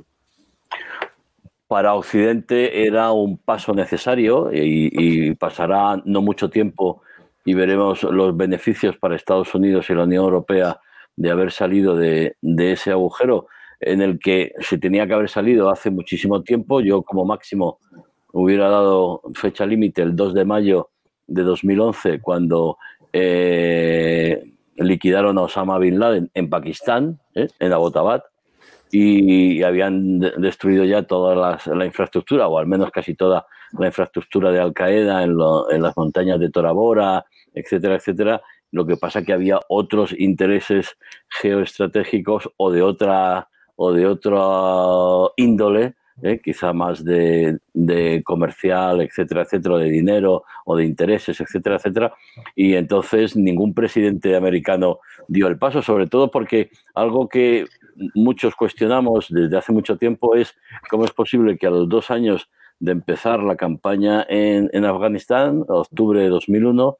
Para 1.68 1.94
Occidente 1.94 2.86
era 2.86 3.12
un 3.12 3.38
paso 3.38 3.72
necesario 3.72 4.50
y 4.52 5.34
pasará 5.36 6.02
no 6.04 6.20
mucho 6.20 6.50
tiempo 6.50 7.02
y 7.44 7.54
veremos 7.54 8.02
los 8.02 8.36
beneficios 8.36 8.96
para 8.98 9.16
Estados 9.16 9.54
Unidos 9.54 9.88
y 9.88 9.94
la 9.94 10.04
Unión 10.04 10.24
Europea 10.24 10.80
de 11.16 11.30
haber 11.30 11.52
salido 11.52 11.96
de, 11.96 12.36
ese 12.42 12.90
agujero 12.90 13.46
en 13.80 14.02
el 14.02 14.18
que 14.18 14.52
se 14.60 14.78
tenía 14.78 15.06
que 15.06 15.14
haber 15.14 15.28
salido 15.28 15.70
hace 15.70 15.90
muchísimo 15.90 16.42
tiempo. 16.42 16.80
Yo 16.80 17.02
como 17.02 17.24
máximo 17.24 17.78
hubiera 18.32 18.68
dado 18.68 19.22
fecha 19.34 19.66
límite 19.66 20.02
el 20.02 20.14
2 20.14 20.34
de 20.34 20.44
mayo 20.44 20.90
de 21.26 21.42
2011 21.42 22.20
cuando 22.20 22.78
eh, 23.12 24.52
liquidaron 24.76 25.38
a 25.38 25.42
Osama 25.42 25.78
Bin 25.78 25.98
Laden 25.98 26.30
en 26.34 26.50
Pakistán, 26.50 27.20
¿eh? 27.34 27.48
en 27.58 27.72
Abbottabad, 27.72 28.22
y, 28.92 29.62
habían 29.62 30.18
destruido 30.18 30.84
ya 30.84 31.04
toda 31.04 31.60
la 31.64 31.86
infraestructura, 31.86 32.48
o 32.48 32.58
al 32.58 32.66
menos 32.66 32.90
casi 32.90 33.14
toda 33.14 33.46
la 33.78 33.86
infraestructura 33.86 34.50
de 34.50 34.60
Al 34.60 34.72
Qaeda 34.72 35.22
en, 35.22 35.36
en 35.70 35.82
las 35.82 35.96
montañas 35.96 36.40
de 36.40 36.50
Tora 36.50 37.24
etcétera, 37.54 37.96
etcétera, 37.96 38.42
lo 38.72 38.86
que 38.86 38.96
pasa 38.96 39.22
que 39.22 39.32
había 39.32 39.60
otros 39.68 40.14
intereses 40.18 40.96
geoestratégicos 41.28 42.50
o 42.56 42.70
de 42.70 42.82
otra 42.82 43.48
o 43.82 43.92
de 43.92 44.06
otra 44.06 45.32
índole, 45.36 45.94
¿eh? 46.22 46.40
quizá 46.44 46.72
más 46.72 47.02
de, 47.02 47.58
comercial, 48.24 49.00
etcétera, 49.00 49.42
etcétera, 49.42 49.78
de 49.78 49.90
dinero 49.90 50.44
o 50.66 50.76
de 50.76 50.84
intereses, 50.84 51.40
etcétera, 51.40 51.76
etcétera. 51.76 52.12
Y 52.54 52.74
entonces 52.74 53.36
ningún 53.36 53.72
presidente 53.72 54.36
americano 54.36 54.98
dio 55.28 55.46
el 55.46 55.58
paso, 55.58 55.80
sobre 55.80 56.06
todo 56.06 56.30
porque 56.30 56.70
algo 56.94 57.28
que 57.28 57.66
muchos 58.14 58.54
cuestionamos 58.54 59.28
desde 59.30 59.56
hace 59.56 59.72
mucho 59.72 59.96
tiempo 59.96 60.34
es 60.34 60.54
cómo 60.90 61.04
es 61.04 61.12
posible 61.12 61.56
que 61.56 61.66
a 61.66 61.70
los 61.70 61.88
dos 61.88 62.10
años 62.10 62.50
de 62.80 62.92
empezar 62.92 63.42
la 63.42 63.56
campaña 63.56 64.26
en, 64.28 64.70
en 64.72 64.84
Afganistán, 64.84 65.64
octubre 65.68 66.20
de 66.20 66.28
2001, 66.28 66.96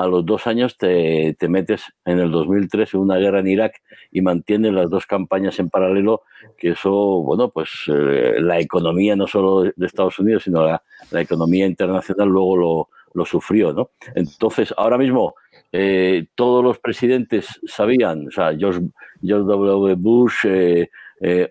a 0.00 0.06
los 0.06 0.24
dos 0.24 0.46
años 0.46 0.78
te, 0.78 1.36
metes 1.48 1.82
en 2.06 2.18
el 2.18 2.30
2003 2.30 2.94
en 2.94 3.00
una 3.00 3.16
guerra 3.16 3.40
en 3.40 3.48
Irak 3.48 3.82
y 4.10 4.22
mantienes 4.22 4.72
las 4.72 4.88
dos 4.88 5.04
campañas 5.04 5.58
en 5.58 5.68
paralelo, 5.68 6.22
que 6.56 6.70
eso, 6.70 6.90
bueno, 7.22 7.50
pues 7.50 7.70
eh, 7.88 8.36
la 8.40 8.58
economía 8.58 9.14
no 9.14 9.26
solo 9.26 9.64
de 9.64 9.86
Estados 9.86 10.18
Unidos, 10.18 10.44
sino 10.44 10.64
la, 10.64 10.82
economía 11.20 11.66
internacional 11.66 12.28
luego 12.28 12.88
lo, 13.14 13.24
sufrió, 13.26 13.74
¿no? 13.74 13.90
Entonces, 14.14 14.72
ahora 14.76 14.96
mismo 14.96 15.34
eh, 15.70 16.28
todos 16.34 16.64
los 16.64 16.78
presidentes 16.78 17.60
sabían, 17.66 18.28
o 18.28 18.30
sea, 18.30 18.56
George, 18.56 18.80
W. 19.20 19.94
Bush, 19.96 20.46
eh, 20.46 20.88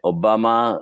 Obama, 0.01 0.79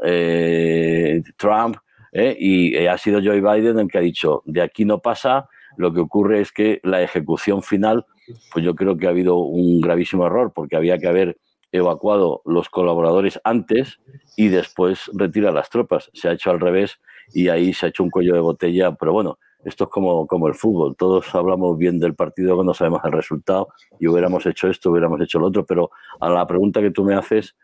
Trump, 1.36 1.76
y 2.14 2.78
ha 2.86 2.98
sido 2.98 3.20
Joe 3.22 3.42
Biden 3.42 3.80
el 3.80 3.88
que 3.90 3.98
ha 3.98 4.02
dicho, 4.02 4.42
de 4.46 4.62
aquí 4.62 4.86
no 4.86 5.00
pasa, 5.00 5.50
lo 5.78 5.94
que 5.94 6.00
ocurre 6.00 6.42
es 6.42 6.52
que 6.52 6.82
la 6.84 7.02
ejecución 7.02 7.64
final, 7.64 8.06
pues 8.52 8.66
yo 8.66 8.76
creo 8.76 8.98
que 8.98 9.08
ha 9.08 9.12
habido 9.12 9.38
un 9.38 9.80
gravísimo 9.80 10.26
error, 10.26 10.52
porque 10.54 10.76
había 10.76 10.98
que 10.98 11.08
haber 11.08 11.38
evacuado 11.72 12.42
los 12.46 12.70
colaboradores 12.70 13.40
antes 13.44 14.00
y 14.36 14.48
después 14.48 15.12
retirar 15.14 15.54
las 15.54 15.70
tropas. 15.70 16.10
Se 16.14 16.28
ha 16.28 16.34
hecho 16.34 16.50
al 16.50 16.60
revés 16.60 17.00
y 17.34 17.50
ahí 17.50 17.74
se 17.74 17.86
ha 17.86 17.90
hecho 17.90 18.04
un 18.04 18.10
cuello 18.10 18.34
de 18.34 18.40
botella, 18.40 18.96
pero 18.96 19.14
bueno, 19.14 19.38
esto 19.64 19.86
es 19.86 19.90
como, 19.90 20.26
como 20.28 20.48
el 20.48 20.56
fútbol. 20.56 20.96
Todos 20.98 21.34
hablamos 21.36 21.78
bien 21.78 22.00
del 22.00 22.16
partido 22.16 22.56
cuando 22.56 22.74
sabemos 22.74 23.02
el 23.04 23.12
resultado 23.12 23.68
y 24.00 24.08
hubiéramos 24.08 24.46
hecho 24.46 24.70
esto, 24.70 24.92
hubiéramos 24.92 25.22
hecho 25.22 25.40
lo 25.40 25.48
otro, 25.48 25.66
pero 25.66 25.92
a 26.20 26.30
la 26.30 26.48
pregunta 26.48 26.82
que 26.82 26.92
tú 26.92 27.04
me 27.04 27.16
haces, 27.16 27.56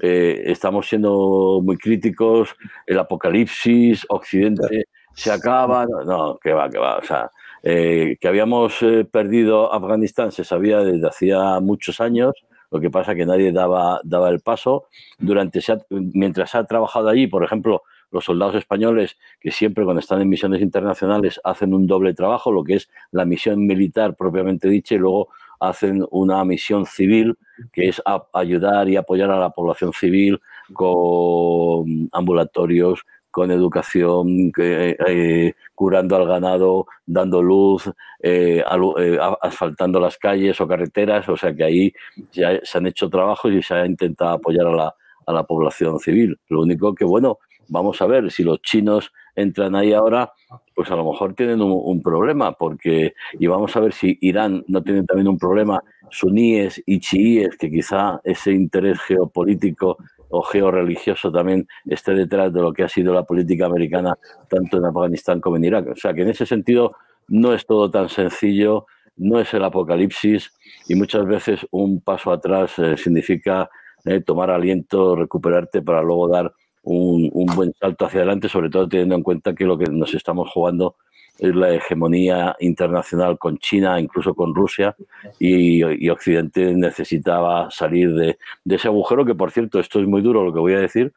eh, 0.00 0.42
estamos 0.46 0.88
siendo 0.88 1.60
muy 1.62 1.76
críticos, 1.76 2.54
el 2.86 2.98
apocalipsis, 2.98 4.04
Occidente 4.08 4.86
se 5.14 5.30
acaba, 5.30 5.86
no, 5.86 6.38
que 6.42 6.52
va, 6.52 6.68
que 6.70 6.78
va, 6.78 6.98
o 6.98 7.02
sea, 7.02 7.30
eh, 7.62 8.16
que 8.20 8.28
habíamos 8.28 8.82
eh, 8.82 9.04
perdido 9.04 9.72
Afganistán 9.72 10.32
se 10.32 10.44
sabía 10.44 10.80
desde 10.80 11.06
hacía 11.06 11.60
muchos 11.60 12.00
años, 12.00 12.34
lo 12.70 12.80
que 12.80 12.90
pasa 12.90 13.14
que 13.14 13.26
nadie 13.26 13.52
daba, 13.52 14.00
daba 14.02 14.30
el 14.30 14.40
paso. 14.40 14.86
Durante 15.18 15.60
mientras 15.90 16.50
se 16.50 16.58
ha 16.58 16.64
trabajado 16.64 17.08
allí, 17.08 17.26
por 17.26 17.44
ejemplo, 17.44 17.82
los 18.10 18.24
soldados 18.24 18.54
españoles, 18.54 19.16
que 19.40 19.50
siempre 19.50 19.84
cuando 19.84 20.00
están 20.00 20.20
en 20.20 20.28
misiones 20.28 20.60
internacionales 20.62 21.40
hacen 21.44 21.74
un 21.74 21.86
doble 21.86 22.14
trabajo, 22.14 22.50
lo 22.50 22.64
que 22.64 22.74
es 22.74 22.88
la 23.10 23.24
misión 23.24 23.66
militar 23.66 24.16
propiamente 24.16 24.68
dicha, 24.68 24.94
y 24.94 24.98
luego 24.98 25.28
hacen 25.60 26.04
una 26.10 26.44
misión 26.44 26.86
civil, 26.86 27.36
que 27.72 27.88
es 27.88 28.02
ayudar 28.32 28.88
y 28.88 28.96
apoyar 28.96 29.30
a 29.30 29.38
la 29.38 29.50
población 29.50 29.92
civil 29.92 30.40
con 30.72 32.08
ambulatorios, 32.12 33.04
con 33.32 33.50
educación, 33.50 34.52
eh, 34.58 35.54
curando 35.74 36.16
al 36.16 36.28
ganado, 36.28 36.86
dando 37.06 37.42
luz, 37.42 37.90
eh, 38.22 38.62
eh, 38.62 39.18
asfaltando 39.40 39.98
las 39.98 40.18
calles 40.18 40.60
o 40.60 40.68
carreteras, 40.68 41.28
o 41.30 41.36
sea 41.36 41.52
que 41.56 41.64
ahí 41.64 41.92
ya 42.30 42.60
se 42.62 42.78
han 42.78 42.86
hecho 42.86 43.08
trabajos 43.08 43.50
y 43.52 43.62
se 43.62 43.74
ha 43.74 43.86
intentado 43.86 44.32
apoyar 44.32 44.66
a 44.66 44.76
la, 44.76 44.94
a 45.26 45.32
la 45.32 45.44
población 45.44 45.98
civil. 45.98 46.38
Lo 46.48 46.60
único 46.60 46.94
que, 46.94 47.06
bueno, 47.06 47.38
vamos 47.68 48.02
a 48.02 48.06
ver, 48.06 48.30
si 48.30 48.44
los 48.44 48.60
chinos 48.60 49.10
entran 49.34 49.74
ahí 49.74 49.94
ahora, 49.94 50.30
pues 50.74 50.90
a 50.90 50.96
lo 50.96 51.10
mejor 51.10 51.34
tienen 51.34 51.62
un, 51.62 51.72
un, 51.72 52.02
problema, 52.02 52.52
porque, 52.52 53.14
y 53.38 53.46
vamos 53.46 53.74
a 53.74 53.80
ver 53.80 53.94
si 53.94 54.18
Irán 54.20 54.62
no 54.68 54.82
tiene 54.82 55.04
también 55.04 55.28
un 55.28 55.38
problema, 55.38 55.82
suníes 56.10 56.82
y 56.84 57.00
chiíes, 57.00 57.56
que 57.56 57.70
quizá 57.70 58.20
ese 58.24 58.52
interés 58.52 59.00
geopolítico 59.00 59.96
o 60.32 60.42
georreligioso 60.42 61.30
también 61.30 61.68
esté 61.84 62.14
detrás 62.14 62.52
de 62.52 62.60
lo 62.60 62.72
que 62.72 62.82
ha 62.82 62.88
sido 62.88 63.12
la 63.12 63.24
política 63.24 63.66
americana 63.66 64.18
tanto 64.48 64.78
en 64.78 64.86
Afganistán 64.86 65.40
como 65.40 65.56
en 65.56 65.64
Irak. 65.64 65.88
O 65.92 65.96
sea 65.96 66.14
que 66.14 66.22
en 66.22 66.30
ese 66.30 66.46
sentido 66.46 66.92
no 67.28 67.52
es 67.52 67.66
todo 67.66 67.90
tan 67.90 68.08
sencillo, 68.08 68.86
no 69.16 69.38
es 69.38 69.52
el 69.52 69.62
apocalipsis 69.62 70.50
y 70.88 70.94
muchas 70.94 71.26
veces 71.26 71.66
un 71.70 72.00
paso 72.00 72.32
atrás 72.32 72.78
eh, 72.78 72.96
significa 72.96 73.68
eh, 74.06 74.20
tomar 74.20 74.50
aliento, 74.50 75.14
recuperarte 75.14 75.82
para 75.82 76.02
luego 76.02 76.28
dar 76.28 76.52
un, 76.82 77.30
buen 77.54 77.72
salto 77.78 78.06
hacia 78.06 78.20
adelante, 78.20 78.48
sobre 78.48 78.70
todo 78.70 78.88
teniendo 78.88 79.14
en 79.14 79.22
cuenta 79.22 79.54
que 79.54 79.64
lo 79.64 79.76
que 79.76 79.84
nos 79.90 80.14
estamos 80.14 80.50
jugando 80.50 80.96
la 81.38 81.74
hegemonía 81.74 82.56
internacional 82.60 83.38
con 83.38 83.58
China, 83.58 84.00
incluso 84.00 84.34
con 84.34 84.54
Rusia, 84.54 84.94
y, 85.38 85.82
Occidente 86.10 86.74
necesitaba 86.74 87.70
salir 87.70 88.14
de, 88.14 88.38
ese 88.64 88.88
agujero, 88.88 89.24
que 89.24 89.34
por 89.34 89.50
cierto, 89.50 89.80
esto 89.80 90.00
es 90.00 90.06
muy 90.06 90.22
duro 90.22 90.44
lo 90.44 90.52
que 90.52 90.60
voy 90.60 90.74
a 90.74 90.80
decir, 90.80 91.12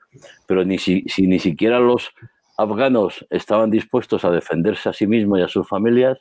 pero 0.47 0.63
ni 0.63 0.77
si, 0.77 1.05
ni 1.19 1.39
siquiera 1.39 1.79
los 1.79 2.11
afganos 2.57 3.25
estaban 3.29 3.69
dispuestos 3.69 4.23
a 4.25 4.31
defenderse 4.31 4.89
a 4.89 4.93
sí 4.93 5.05
mismos 5.05 5.39
y 5.39 5.41
a 5.43 5.47
sus 5.47 5.67
familias, 5.67 6.17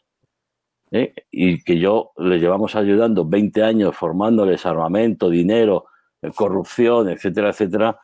¿eh? 0.90 1.14
y 1.30 1.62
que 1.62 1.78
yo 1.78 2.10
les 2.16 2.40
llevamos 2.40 2.74
ayudando 2.74 3.24
20 3.24 3.62
años 3.62 3.96
formándoles 3.96 4.66
armamento, 4.66 5.30
dinero, 5.30 5.86
corrupción, 6.34 7.08
etcétera, 7.08 7.50
etcétera, 7.50 7.98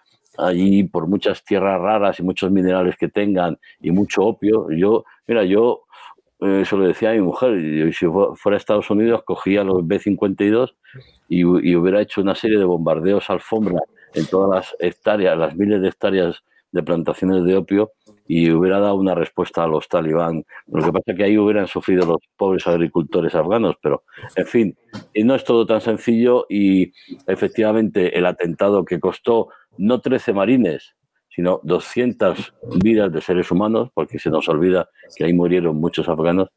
allí 0.47 0.85
por 0.85 1.07
muchas 1.07 1.45
tierras 1.45 1.81
raras 1.81 2.19
y 2.19 2.23
muchos 2.23 2.51
minerales 2.51 2.97
que 2.97 3.09
tengan 3.09 3.59
y 3.81 3.91
mucho 3.91 4.23
opio. 4.25 4.69
Yo, 4.71 5.05
mira, 5.27 5.45
yo 5.45 5.85
eh, 6.41 6.61
eso 6.63 6.77
lo 6.77 6.87
decía 6.87 7.11
a 7.11 7.15
mi 7.15 7.21
mujer, 7.21 7.93
si 7.93 8.07
fuera 8.07 8.57
a 8.57 8.59
Estados 8.59 8.91
Unidos 8.91 9.23
cogía 9.25 9.63
los 9.63 9.87
B-52 9.87 10.75
y, 11.29 11.45
hubiera 11.45 12.01
hecho 12.01 12.23
una 12.23 12.35
serie 12.35 12.59
de 12.59 12.65
bombardeos 12.65 13.29
alfombra 13.31 13.81
en 14.15 14.27
todas 14.27 14.51
las 14.51 14.77
hectáreas, 14.79 15.37
las 15.37 15.55
miles 15.55 15.83
de 15.83 15.89
hectáreas 15.89 16.43
de 16.73 16.83
plantaciones 16.83 17.45
de 17.45 17.57
opio 17.57 17.93
y 18.33 18.49
hubiera 18.53 18.79
dado 18.79 18.95
una 18.95 19.17
respuesta 19.17 19.65
a 19.65 19.67
los 19.67 19.89
talibán. 19.89 20.45
Lo 20.69 20.85
que 20.85 20.93
pasa 20.93 21.11
es 21.11 21.17
que 21.17 21.25
ahí 21.25 21.37
hubieran 21.37 21.67
sufrido 21.67 22.07
los 22.07 22.19
pobres 22.37 22.65
agricultores 22.69 23.35
afganos, 23.35 23.75
pero 23.83 24.05
en 24.37 24.47
fin, 24.47 24.79
no 25.25 25.35
es 25.35 25.43
todo 25.43 25.67
tan 25.67 25.81
sencillo 25.81 26.47
y 26.49 26.93
efectivamente 27.27 28.17
el 28.17 28.27
atentado 28.27 28.85
que 28.85 29.01
costó 29.01 29.49
no 29.79 30.01
13 30.01 30.33
marines, 30.33 30.95
sino 31.29 31.59
200 31.65 32.55
vidas 32.81 33.13
de 33.13 33.21
seres 33.21 33.51
humanos, 33.51 33.91
porque 33.95 34.21
se 34.21 34.31
nos 34.31 34.49
olvida 34.49 34.89
que 35.17 35.25
ahí 35.25 35.33
murieron 35.33 35.81
muchos 35.81 36.09
afganos, 36.09 36.51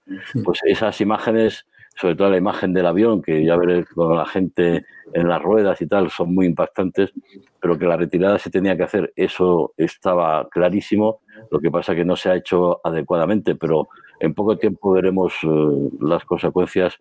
pues 0.44 0.60
esas 0.66 1.02
imágenes, 1.02 1.66
sobre 1.96 2.16
todo 2.16 2.30
la 2.30 2.38
imagen 2.38 2.74
del 2.74 2.86
avión, 2.86 3.22
que 3.22 3.46
ya 3.46 3.56
veré 3.56 3.86
con 3.86 4.16
la 4.16 4.26
gente 4.26 4.86
en 5.14 5.28
las 5.28 5.42
ruedas 5.42 5.82
y 5.82 5.88
tal, 5.88 6.10
son 6.10 6.34
muy 6.34 6.46
impactantes, 6.46 7.12
pero 7.60 7.78
que 7.78 7.86
la 7.86 7.98
retirada 7.98 8.40
se 8.40 8.50
tenía 8.50 8.76
que 8.76 8.84
hacer, 8.84 9.14
eso 9.16 9.74
estaba 9.78 10.48
clarísimo, 10.50 11.22
lo 11.52 11.60
que 11.60 11.72
pasa 11.72 11.96
que 11.96 12.06
no 12.06 12.16
se 12.16 12.30
ha 12.30 12.36
hecho 12.36 12.82
adecuadamente, 12.84 13.56
pero 13.56 13.88
en 14.20 14.34
poco 14.34 14.58
tiempo 14.58 14.92
veremos 14.92 15.34
eh, 15.44 15.90
las 16.02 16.26
consecuencias 16.26 16.98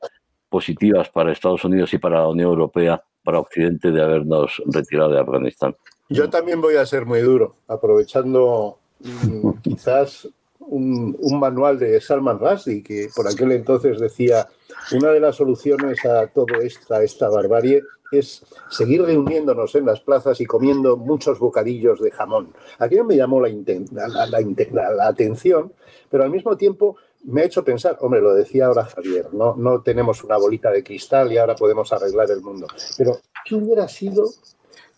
positivas 0.48 1.08
para 1.08 1.32
Estados 1.32 1.64
Unidos 1.64 1.92
y 1.94 1.98
para 1.98 2.20
la 2.20 2.28
Unión 2.28 2.50
Europea, 2.50 3.02
para 3.24 3.40
Occidente, 3.40 3.90
de 3.90 4.02
habernos 4.02 4.62
retirado 4.66 5.10
de 5.10 5.20
Afganistán. 5.20 5.74
Yo 6.08 6.28
también 6.28 6.60
voy 6.60 6.76
a 6.76 6.84
ser 6.84 7.06
muy 7.06 7.20
duro, 7.20 7.56
aprovechando 7.68 8.78
mm, 9.00 9.50
quizás 9.62 10.28
un, 10.60 11.38
manual 11.38 11.78
de 11.78 12.00
Salman 12.00 12.38
Rushdie, 12.38 12.82
que 12.82 13.08
por 13.14 13.26
aquel 13.26 13.52
entonces 13.52 13.98
decía, 13.98 14.48
una 14.92 15.10
de 15.10 15.20
las 15.20 15.36
soluciones 15.36 16.04
a 16.04 16.26
todo 16.26 16.60
esta, 16.60 17.02
esta 17.02 17.28
barbarie 17.28 17.82
es 18.10 18.44
seguir 18.70 19.02
reuniéndonos 19.02 19.74
en 19.74 19.86
las 19.86 20.00
plazas 20.00 20.40
y 20.40 20.46
comiendo 20.46 20.96
muchos 20.96 21.38
bocadillos 21.38 22.00
de 22.00 22.10
jamón. 22.10 22.52
Aquello 22.78 23.04
me 23.04 23.16
llamó 23.16 23.40
la, 23.40 23.48
la, 23.48 25.06
atención, 25.06 25.72
pero 26.10 26.24
al 26.24 26.30
mismo 26.30 26.56
tiempo 26.56 26.96
me 27.24 27.42
ha 27.42 27.44
hecho 27.44 27.64
pensar, 27.64 27.96
hombre, 28.00 28.20
lo 28.20 28.34
decía 28.34 28.66
ahora 28.66 28.84
Javier, 28.84 29.32
no, 29.32 29.54
no 29.56 29.80
tenemos 29.80 30.22
una 30.24 30.36
bolita 30.36 30.70
de 30.70 30.84
cristal 30.84 31.32
y 31.32 31.38
ahora 31.38 31.54
podemos 31.54 31.92
arreglar 31.92 32.30
el 32.30 32.42
mundo, 32.42 32.66
pero 32.98 33.18
¿qué 33.44 33.54
hubiera 33.54 33.88
sido 33.88 34.24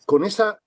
con 0.07 0.24
esa 0.24 0.59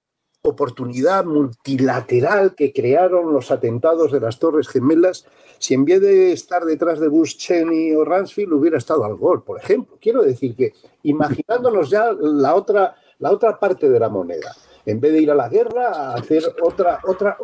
oportunidad 0.48 1.26
multilateral 1.26 2.56
que 2.56 2.74
crearon 2.74 3.34
los 3.34 3.52
atentados 3.52 4.12
de 4.12 4.20
las 4.20 4.40
Torres 4.40 4.68
Gemelas 4.68 5.26
si 5.60 5.74
en 5.74 5.86
vez 5.86 6.02
de 6.02 6.32
estar 6.32 6.66
detrás 6.66 7.00
de 7.00 7.08
Bush, 7.08 7.38
Cheney 7.38 7.94
o 7.96 8.06
Ransfield 8.06 8.54
hubiera 8.54 8.78
estado 8.78 9.04
al 9.06 9.16
gol, 9.16 9.44
por 9.44 9.60
ejemplo. 9.60 9.98
Quiero 10.00 10.22
decir 10.22 10.56
que 10.56 10.74
imaginándonos 11.04 11.90
ya 11.90 12.12
la 12.20 12.54
otra, 12.56 12.96
la 13.20 13.32
otra 13.32 13.60
parte 13.60 13.90
de 13.90 14.00
la 14.00 14.10
moneda 14.10 14.56
en 14.88 15.02
vez 15.02 15.12
de 15.12 15.22
ir 15.22 15.30
a 15.30 15.36
la 15.36 15.50
guerra, 15.50 15.90
a 15.90 16.14
hacer 16.14 16.44
otra, 16.64 17.02
otra, 17.04 17.38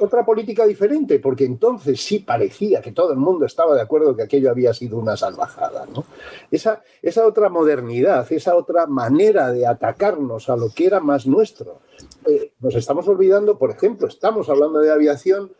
otra 0.00 0.24
política 0.24 0.64
diferente, 0.64 1.18
porque 1.18 1.44
entonces 1.44 2.00
sí 2.00 2.20
parecía 2.20 2.80
que 2.80 2.92
todo 2.92 3.12
el 3.12 3.18
mundo 3.18 3.44
estaba 3.44 3.74
de 3.74 3.82
acuerdo 3.82 4.16
que 4.16 4.22
aquello 4.22 4.50
había 4.50 4.72
sido 4.72 4.96
una 4.96 5.14
salvajada. 5.14 5.84
¿no? 5.94 6.04
Esa, 6.50 6.82
esa 7.02 7.26
otra 7.26 7.50
modernidad, 7.50 8.26
esa 8.32 8.56
otra 8.56 8.86
manera 8.86 9.52
de 9.52 9.66
atacarnos 9.66 10.48
a 10.48 10.56
lo 10.56 10.70
que 10.70 10.86
era 10.86 11.00
más 11.00 11.26
nuestro. 11.26 11.80
Eh, 12.26 12.52
nos 12.60 12.74
estamos 12.74 13.08
olvidando, 13.08 13.58
por 13.58 13.70
ejemplo, 13.70 14.08
estamos 14.08 14.48
hablando 14.48 14.80
de 14.80 14.90
aviación, 14.90 15.50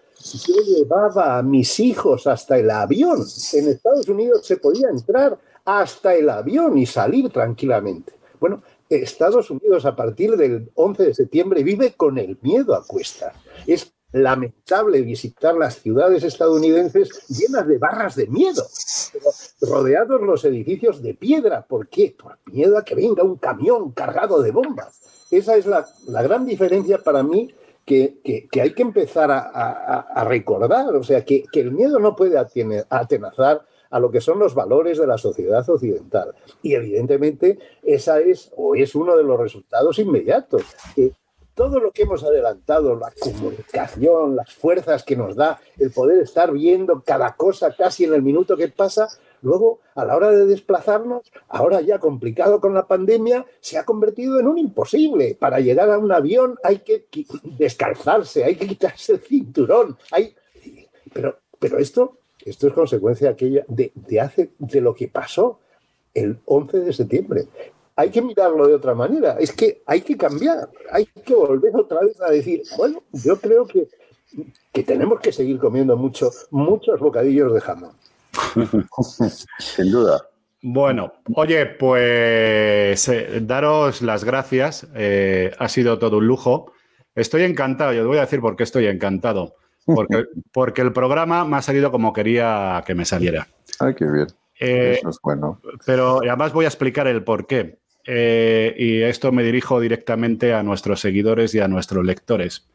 yo 0.45 0.55
llevaba 0.63 1.39
a 1.39 1.43
mis 1.43 1.81
hijos 1.81 2.27
hasta 2.27 2.59
el 2.59 2.71
avión. 2.71 3.25
En 3.55 3.69
Estados 3.69 4.09
Unidos 4.09 4.47
se 4.47 4.59
podía 4.59 4.89
entrar 4.91 5.39
hasta 5.65 6.15
el 6.15 6.29
avión 6.29 6.77
y 6.77 6.87
salir 6.87 7.31
tranquilamente. 7.31 8.13
Bueno, 8.39 8.63
Estados 8.89 9.51
Unidos 9.51 9.87
a 9.87 9.97
partir 9.97 10.37
del 10.37 10.71
11 10.75 11.05
de 11.05 11.15
septiembre 11.15 11.63
vive 11.63 11.95
con 11.95 12.19
el 12.19 12.39
miedo 12.43 12.75
a 12.75 12.85
cuesta. 12.87 13.33
Es 13.67 13.93
lamentable 14.13 15.03
visitar 15.03 15.55
las 15.55 15.79
ciudades 15.79 16.25
estadounidenses 16.25 17.09
llenas 17.29 17.67
de 17.69 17.79
barras 17.79 18.17
de 18.17 18.27
miedo, 18.27 18.67
rodeados 19.61 20.21
los 20.21 20.45
edificios 20.45 21.03
de 21.03 21.15
piedra. 21.15 21.65
¿Por 21.67 21.89
qué? 21.89 22.15
Por 22.21 22.39
miedo 22.47 22.77
a 22.77 22.85
que 22.85 22.95
venga 22.95 23.23
un 23.23 23.37
camión 23.37 23.93
cargado 23.93 24.43
de 24.43 24.51
bombas. 24.51 25.01
Esa 25.31 25.57
es 25.57 25.67
la, 25.67 25.87
gran 26.23 26.45
diferencia 26.47 26.99
para 26.99 27.23
mí 27.23 27.55
que, 27.85 28.49
hay 28.61 28.73
que 28.73 28.83
empezar 28.83 29.31
a, 29.31 30.25
recordar. 30.27 30.95
O 30.97 31.03
sea, 31.03 31.25
que, 31.25 31.45
que, 31.51 31.61
el 31.61 31.73
miedo 31.73 31.99
no 31.99 32.17
puede 32.17 32.39
atenazar 32.39 33.67
a 33.91 33.99
lo 33.99 34.11
que 34.11 34.21
son 34.21 34.39
los 34.39 34.55
valores 34.55 34.99
de 34.99 35.07
la 35.07 35.19
sociedad 35.19 35.69
occidental. 35.69 36.35
Y 36.63 36.75
evidentemente 36.75 37.59
esa 37.83 38.21
es 38.21 38.53
o 38.57 38.75
es 38.75 38.95
uno 38.95 39.17
de 39.17 39.25
los 39.25 39.39
resultados 39.39 39.99
inmediatos. 39.99 40.63
Que 40.95 41.13
todo 41.55 41.81
lo 41.81 41.91
que 41.91 42.03
hemos 42.03 42.23
adelantado, 42.25 42.97
la 42.97 43.13
comunicación, 43.19 44.37
las 44.37 44.55
fuerzas 44.55 45.03
que 45.03 45.17
nos 45.17 45.37
da 45.37 45.61
el 45.79 45.91
poder 45.91 46.23
estar 46.23 46.53
viendo 46.53 47.03
cada 47.05 47.35
cosa 47.35 47.75
casi 47.77 48.05
en 48.05 48.15
el 48.15 48.23
minuto 48.23 48.57
que 48.57 48.69
pasa, 48.69 49.09
luego 49.43 49.81
a 49.95 50.05
la 50.05 50.17
hora 50.17 50.31
de 50.31 50.47
desplazarnos, 50.47 51.31
ahora 51.49 51.81
ya 51.81 51.99
complicado 51.99 52.61
con 52.61 52.75
la 52.75 52.87
pandemia, 52.87 53.47
se 53.61 53.79
ha 53.79 53.85
convertido 53.85 54.41
en 54.41 54.47
un 54.47 54.59
imposible. 54.59 55.37
Para 55.39 55.61
llegar 55.61 55.91
a 55.91 55.99
un 55.99 56.13
avión 56.13 56.57
hay 56.63 56.79
que 56.79 57.07
descalzarse, 57.43 58.45
hay 58.45 58.57
que 58.57 58.67
quitarse 58.67 59.13
el 59.13 59.21
cinturón, 59.21 59.97
hay... 60.11 60.35
Pero, 61.13 61.39
pero 61.59 61.79
esto 61.79 62.21
esto 62.45 62.67
es 62.67 62.73
consecuencia 62.73 63.31
aquella 63.31 63.65
de, 63.69 64.21
hace, 64.21 64.51
de 64.59 64.81
lo 64.81 64.95
que 64.95 65.09
pasó 65.09 65.59
el 66.15 66.39
11 66.45 66.81
de 66.81 66.93
septiembre. 66.93 67.47
Hay 67.97 68.11
que 68.11 68.23
mirarlo 68.23 68.67
de 68.67 68.75
otra 68.75 68.95
manera. 68.95 69.37
Es 69.39 69.53
que 69.53 69.83
hay 69.85 70.01
que 70.01 70.17
cambiar. 70.17 70.71
Hay 70.91 71.07
que 71.07 71.35
volver 71.35 71.77
otra 71.77 72.01
vez 72.01 72.21
a 72.21 72.31
decir, 72.31 72.63
bueno, 72.77 73.03
yo 73.13 73.39
creo 73.39 73.67
que, 73.67 73.89
que 74.73 74.83
tenemos 74.83 75.21
que 75.21 75.33
seguir 75.33 75.59
comiendo 75.59 75.97
mucho, 75.97 76.31
muchos 76.51 76.99
bocadillos 76.99 77.53
de 77.53 77.61
jamón. 77.61 77.93
Sin 79.59 79.91
duda. 79.91 80.21
Bueno, 80.63 81.15
oye, 81.35 81.67
pues 81.67 83.09
eh, 83.09 83.41
daros 83.43 84.03
las 84.03 84.25
gracias. 84.25 84.87
Eh, 84.95 85.53
ha 85.59 85.69
sido 85.69 85.99
todo 85.99 86.19
un 86.19 86.27
lujo. 86.27 86.73
Estoy 87.15 87.43
encantado, 87.43 87.93
yo 87.93 88.03
os 88.03 88.07
voy 88.07 88.19
a 88.19 88.23
decir 88.23 88.41
por 88.41 88.57
qué 88.57 88.65
estoy 88.65 88.87
encantado. 88.87 89.55
Porque, 89.87 90.25
porque 90.53 90.83
el 90.83 90.93
programa 90.93 91.45
me 91.45 91.57
ha 91.57 91.63
salido 91.63 91.91
como 91.91 92.13
quería 92.13 92.83
que 92.87 92.95
me 92.95 93.07
saliera. 93.07 93.47
Ay, 93.79 93.95
qué 93.95 94.05
bien. 94.05 94.27
Eh, 94.61 94.97
Eso 94.99 95.09
es 95.09 95.19
bueno. 95.23 95.61
Pero 95.87 96.19
además 96.19 96.53
voy 96.53 96.67
a 96.67 96.69
explicar 96.69 97.07
el 97.07 97.25
por 97.25 97.47
qué. 97.47 97.79
Y 98.07 99.03
esto 99.03 99.31
me 99.33 99.43
dirijo 99.43 99.81
directamente 99.81 100.53
a 100.53 100.63
nuestros 100.63 101.01
seguidores 101.01 101.55
y 101.55 101.61
a 101.61 101.69
nuestros 101.69 102.05
lectores. 102.05 102.69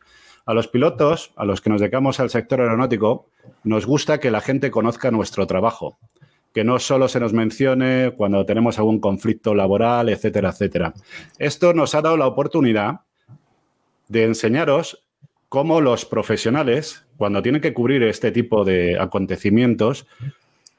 A 0.46 0.54
los 0.54 0.68
pilotos, 0.68 1.32
a 1.36 1.46
los 1.46 1.62
que 1.62 1.70
nos 1.70 1.82
dedicamos 1.82 2.20
al 2.20 2.30
sector 2.30 2.62
aeronáutico, 2.62 3.30
nos 3.64 3.86
gusta 3.86 4.20
que 4.20 4.32
la 4.32 4.42
gente 4.42 4.70
conozca 4.70 5.10
nuestro 5.10 5.48
trabajo, 5.48 5.98
que 6.54 6.64
no 6.64 6.78
solo 6.80 7.08
se 7.08 7.20
nos 7.20 7.34
mencione 7.34 8.14
cuando 8.16 8.46
tenemos 8.46 8.78
algún 8.78 9.00
conflicto 9.00 9.56
laboral, 9.56 10.10
etcétera, 10.10 10.50
etcétera. 10.50 10.94
Esto 11.40 11.74
nos 11.74 11.96
ha 11.96 12.02
dado 12.02 12.18
la 12.18 12.28
oportunidad 12.28 13.02
de 14.08 14.24
enseñaros 14.24 15.04
cómo 15.50 15.82
los 15.82 16.06
profesionales, 16.06 17.06
cuando 17.18 17.42
tienen 17.42 17.62
que 17.62 17.74
cubrir 17.74 18.04
este 18.04 18.32
tipo 18.32 18.64
de 18.64 19.00
acontecimientos, 19.00 20.06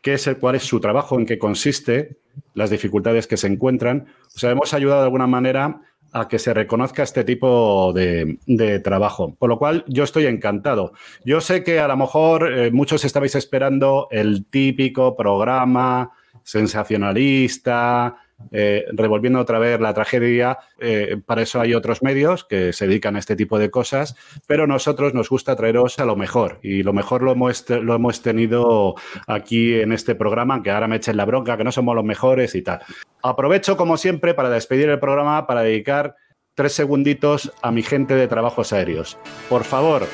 qué 0.01 0.14
es 0.14 0.27
el, 0.29 0.39
cuál 0.39 0.55
es 0.55 0.62
su 0.62 0.79
trabajo, 0.81 1.19
en 1.19 1.27
qué 1.27 1.39
consiste, 1.39 2.19
las 2.55 2.71
dificultades 2.71 3.27
que 3.27 3.37
se 3.37 3.49
encuentran. 3.49 4.07
O 4.35 4.39
sea, 4.39 4.51
hemos 4.51 4.75
ayudado 4.75 5.01
de 5.01 5.07
alguna 5.07 5.27
manera 5.27 5.81
a 6.13 6.29
que 6.29 6.39
se 6.39 6.55
reconozca 6.55 7.03
este 7.03 7.25
tipo 7.25 7.93
de, 7.93 8.81
trabajo. 8.83 9.35
Por 9.39 9.49
lo 9.51 9.59
cual, 9.59 9.85
yo 9.87 10.05
estoy 10.05 10.27
encantado. 10.27 10.93
Yo 11.25 11.41
sé 11.41 11.63
que 11.63 11.79
a 11.79 11.89
lo 11.89 11.97
mejor 11.97 12.53
eh, 12.53 12.71
muchos 12.71 13.05
estabais 13.05 13.35
esperando 13.35 14.09
el 14.11 14.47
típico 14.47 15.17
programa 15.17 16.13
sensacionalista, 16.43 18.17
eh, 18.53 18.84
revolviendo 18.93 19.41
otra 19.41 19.59
vez 19.59 19.80
la 19.80 19.95
tragedia. 19.95 20.59
Eh, 20.78 21.18
para 21.24 21.43
eso 21.43 21.61
hay 21.61 21.74
otros 21.74 22.03
medios 22.03 22.45
que 22.45 22.72
se 22.72 22.87
dedican 22.87 23.16
a 23.16 23.18
este 23.18 23.37
tipo 23.37 23.59
de 23.59 23.70
cosas, 23.70 24.16
pero 24.47 24.66
nosotros 24.66 25.14
nos 25.14 25.28
gusta 25.28 25.57
traeros 25.57 25.99
a 25.99 26.05
lo 26.05 26.16
mejor 26.16 26.59
y 26.62 26.82
lo 26.82 26.93
mejor 26.93 27.22
lo 27.22 27.32
hemos, 27.32 28.22
tenido 28.22 28.95
aquí 29.26 29.80
en 29.80 29.93
este 29.93 30.14
programa, 30.14 30.62
que 30.62 30.70
ahora 30.70 30.89
me 30.89 30.97
echen 30.97 31.16
la 31.16 31.24
bronca, 31.24 31.57
que 31.57 31.64
no 31.64 31.72
somos 31.72 31.95
los 31.95 32.05
mejores 32.05 32.55
y 32.55 32.62
tal. 32.62 32.80
Aprovecho, 33.22 33.76
como 33.76 33.97
siempre, 33.97 34.34
para 34.34 34.51
despedir 34.51 34.89
el 34.89 35.01
programa, 35.01 35.47
para 35.47 35.62
dedicar 35.62 36.14
tres 36.55 36.72
segunditos 36.72 37.53
a 37.62 37.70
mi 37.70 37.82
gente 37.82 38.14
de 38.14 38.28
trabajos 38.28 38.72
aéreos. 38.72 39.18
Por 39.49 39.64
favor, 39.64 40.07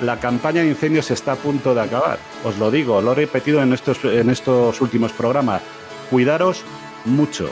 la 0.00 0.18
campaña 0.18 0.62
de 0.62 0.68
incendios 0.68 1.10
está 1.10 1.32
a 1.32 1.36
punto 1.36 1.74
de 1.74 1.80
acabar. 1.80 2.18
Os 2.44 2.58
lo 2.58 2.70
digo, 2.70 3.00
lo 3.00 3.12
he 3.12 3.16
repetido 3.16 3.62
en 3.62 3.72
estos, 3.72 4.04
en 4.04 4.30
estos 4.30 4.80
últimos 4.80 5.12
programas. 5.12 5.62
Cuidaros 6.10 6.64
mucho. 7.04 7.50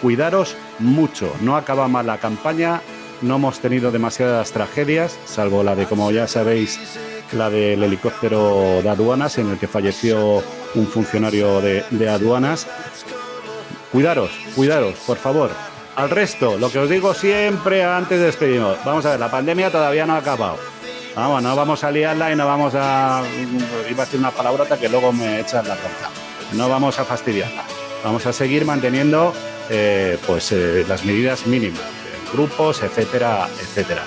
Cuidaros 0.00 0.56
mucho. 0.78 1.34
No 1.40 1.56
acaba 1.56 1.88
mal 1.88 2.06
la 2.06 2.18
campaña, 2.18 2.82
no 3.20 3.36
hemos 3.36 3.58
tenido 3.60 3.90
demasiadas 3.90 4.52
tragedias, 4.52 5.18
salvo 5.26 5.62
la 5.62 5.74
de, 5.74 5.86
como 5.86 6.10
ya 6.10 6.28
sabéis, 6.28 6.78
la 7.32 7.50
del 7.50 7.82
helicóptero 7.82 8.80
de 8.82 8.88
aduanas 8.88 9.38
en 9.38 9.50
el 9.50 9.58
que 9.58 9.68
falleció 9.68 10.42
un 10.74 10.86
funcionario 10.86 11.60
de, 11.60 12.08
aduanas. 12.08 12.66
Cuidaros, 13.92 14.30
cuidaros, 14.54 14.94
por 15.06 15.16
favor. 15.16 15.50
Al 15.96 16.10
resto, 16.10 16.56
lo 16.58 16.70
que 16.70 16.78
os 16.78 16.88
digo 16.88 17.12
siempre 17.12 17.82
antes 17.82 18.20
de 18.20 18.26
despedirnos. 18.26 18.78
Vamos 18.84 19.04
a 19.06 19.12
ver, 19.12 19.20
la 19.20 19.30
pandemia 19.30 19.70
todavía 19.70 20.06
no 20.06 20.14
ha 20.14 20.18
acabado. 20.18 20.58
Vamos, 21.16 21.42
no 21.42 21.56
vamos 21.56 21.82
a 21.82 21.90
liarla 21.90 22.32
y 22.32 22.36
no 22.36 22.46
vamos 22.46 22.74
a. 22.76 23.24
Iba 23.90 24.02
a 24.02 24.06
decir 24.06 24.20
una 24.20 24.30
palabrota 24.30 24.78
que 24.78 24.88
luego 24.88 25.12
me 25.12 25.40
echan 25.40 25.66
la 25.66 25.74
bronca. 25.74 26.10
No 26.52 26.68
vamos 26.68 26.98
a 27.00 27.04
fastidiarla. 27.04 27.64
Vamos 28.04 28.26
a 28.26 28.32
seguir 28.32 28.64
manteniendo 28.64 29.34
eh, 29.70 30.18
pues, 30.26 30.52
eh, 30.52 30.84
las 30.88 31.04
medidas 31.04 31.46
mínimas, 31.46 31.82
grupos, 32.32 32.82
etcétera, 32.82 33.48
etcétera. 33.60 34.02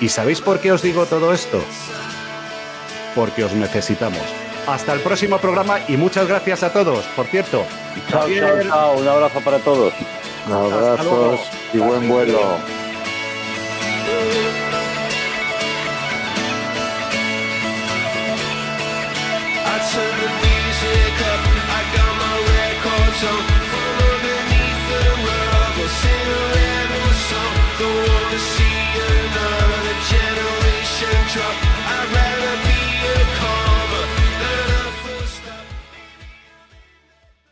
¿Y 0.00 0.08
sabéis 0.08 0.40
por 0.40 0.60
qué 0.60 0.72
os 0.72 0.82
digo 0.82 1.06
todo 1.06 1.32
esto? 1.32 1.62
Porque 3.14 3.44
os 3.44 3.52
necesitamos. 3.52 4.22
Hasta 4.66 4.92
el 4.92 5.00
próximo 5.00 5.38
programa 5.38 5.80
y 5.88 5.96
muchas 5.96 6.28
gracias 6.28 6.62
a 6.62 6.72
todos. 6.72 7.04
Por 7.16 7.26
cierto, 7.26 7.64
chao, 8.08 8.28
chao, 8.28 8.62
chao. 8.62 8.98
Un 8.98 9.08
abrazo 9.08 9.40
para 9.40 9.58
todos. 9.58 9.92
Abrazos 10.46 11.40
y 11.72 11.78
buen 11.78 12.08
vuelo. 12.08 12.40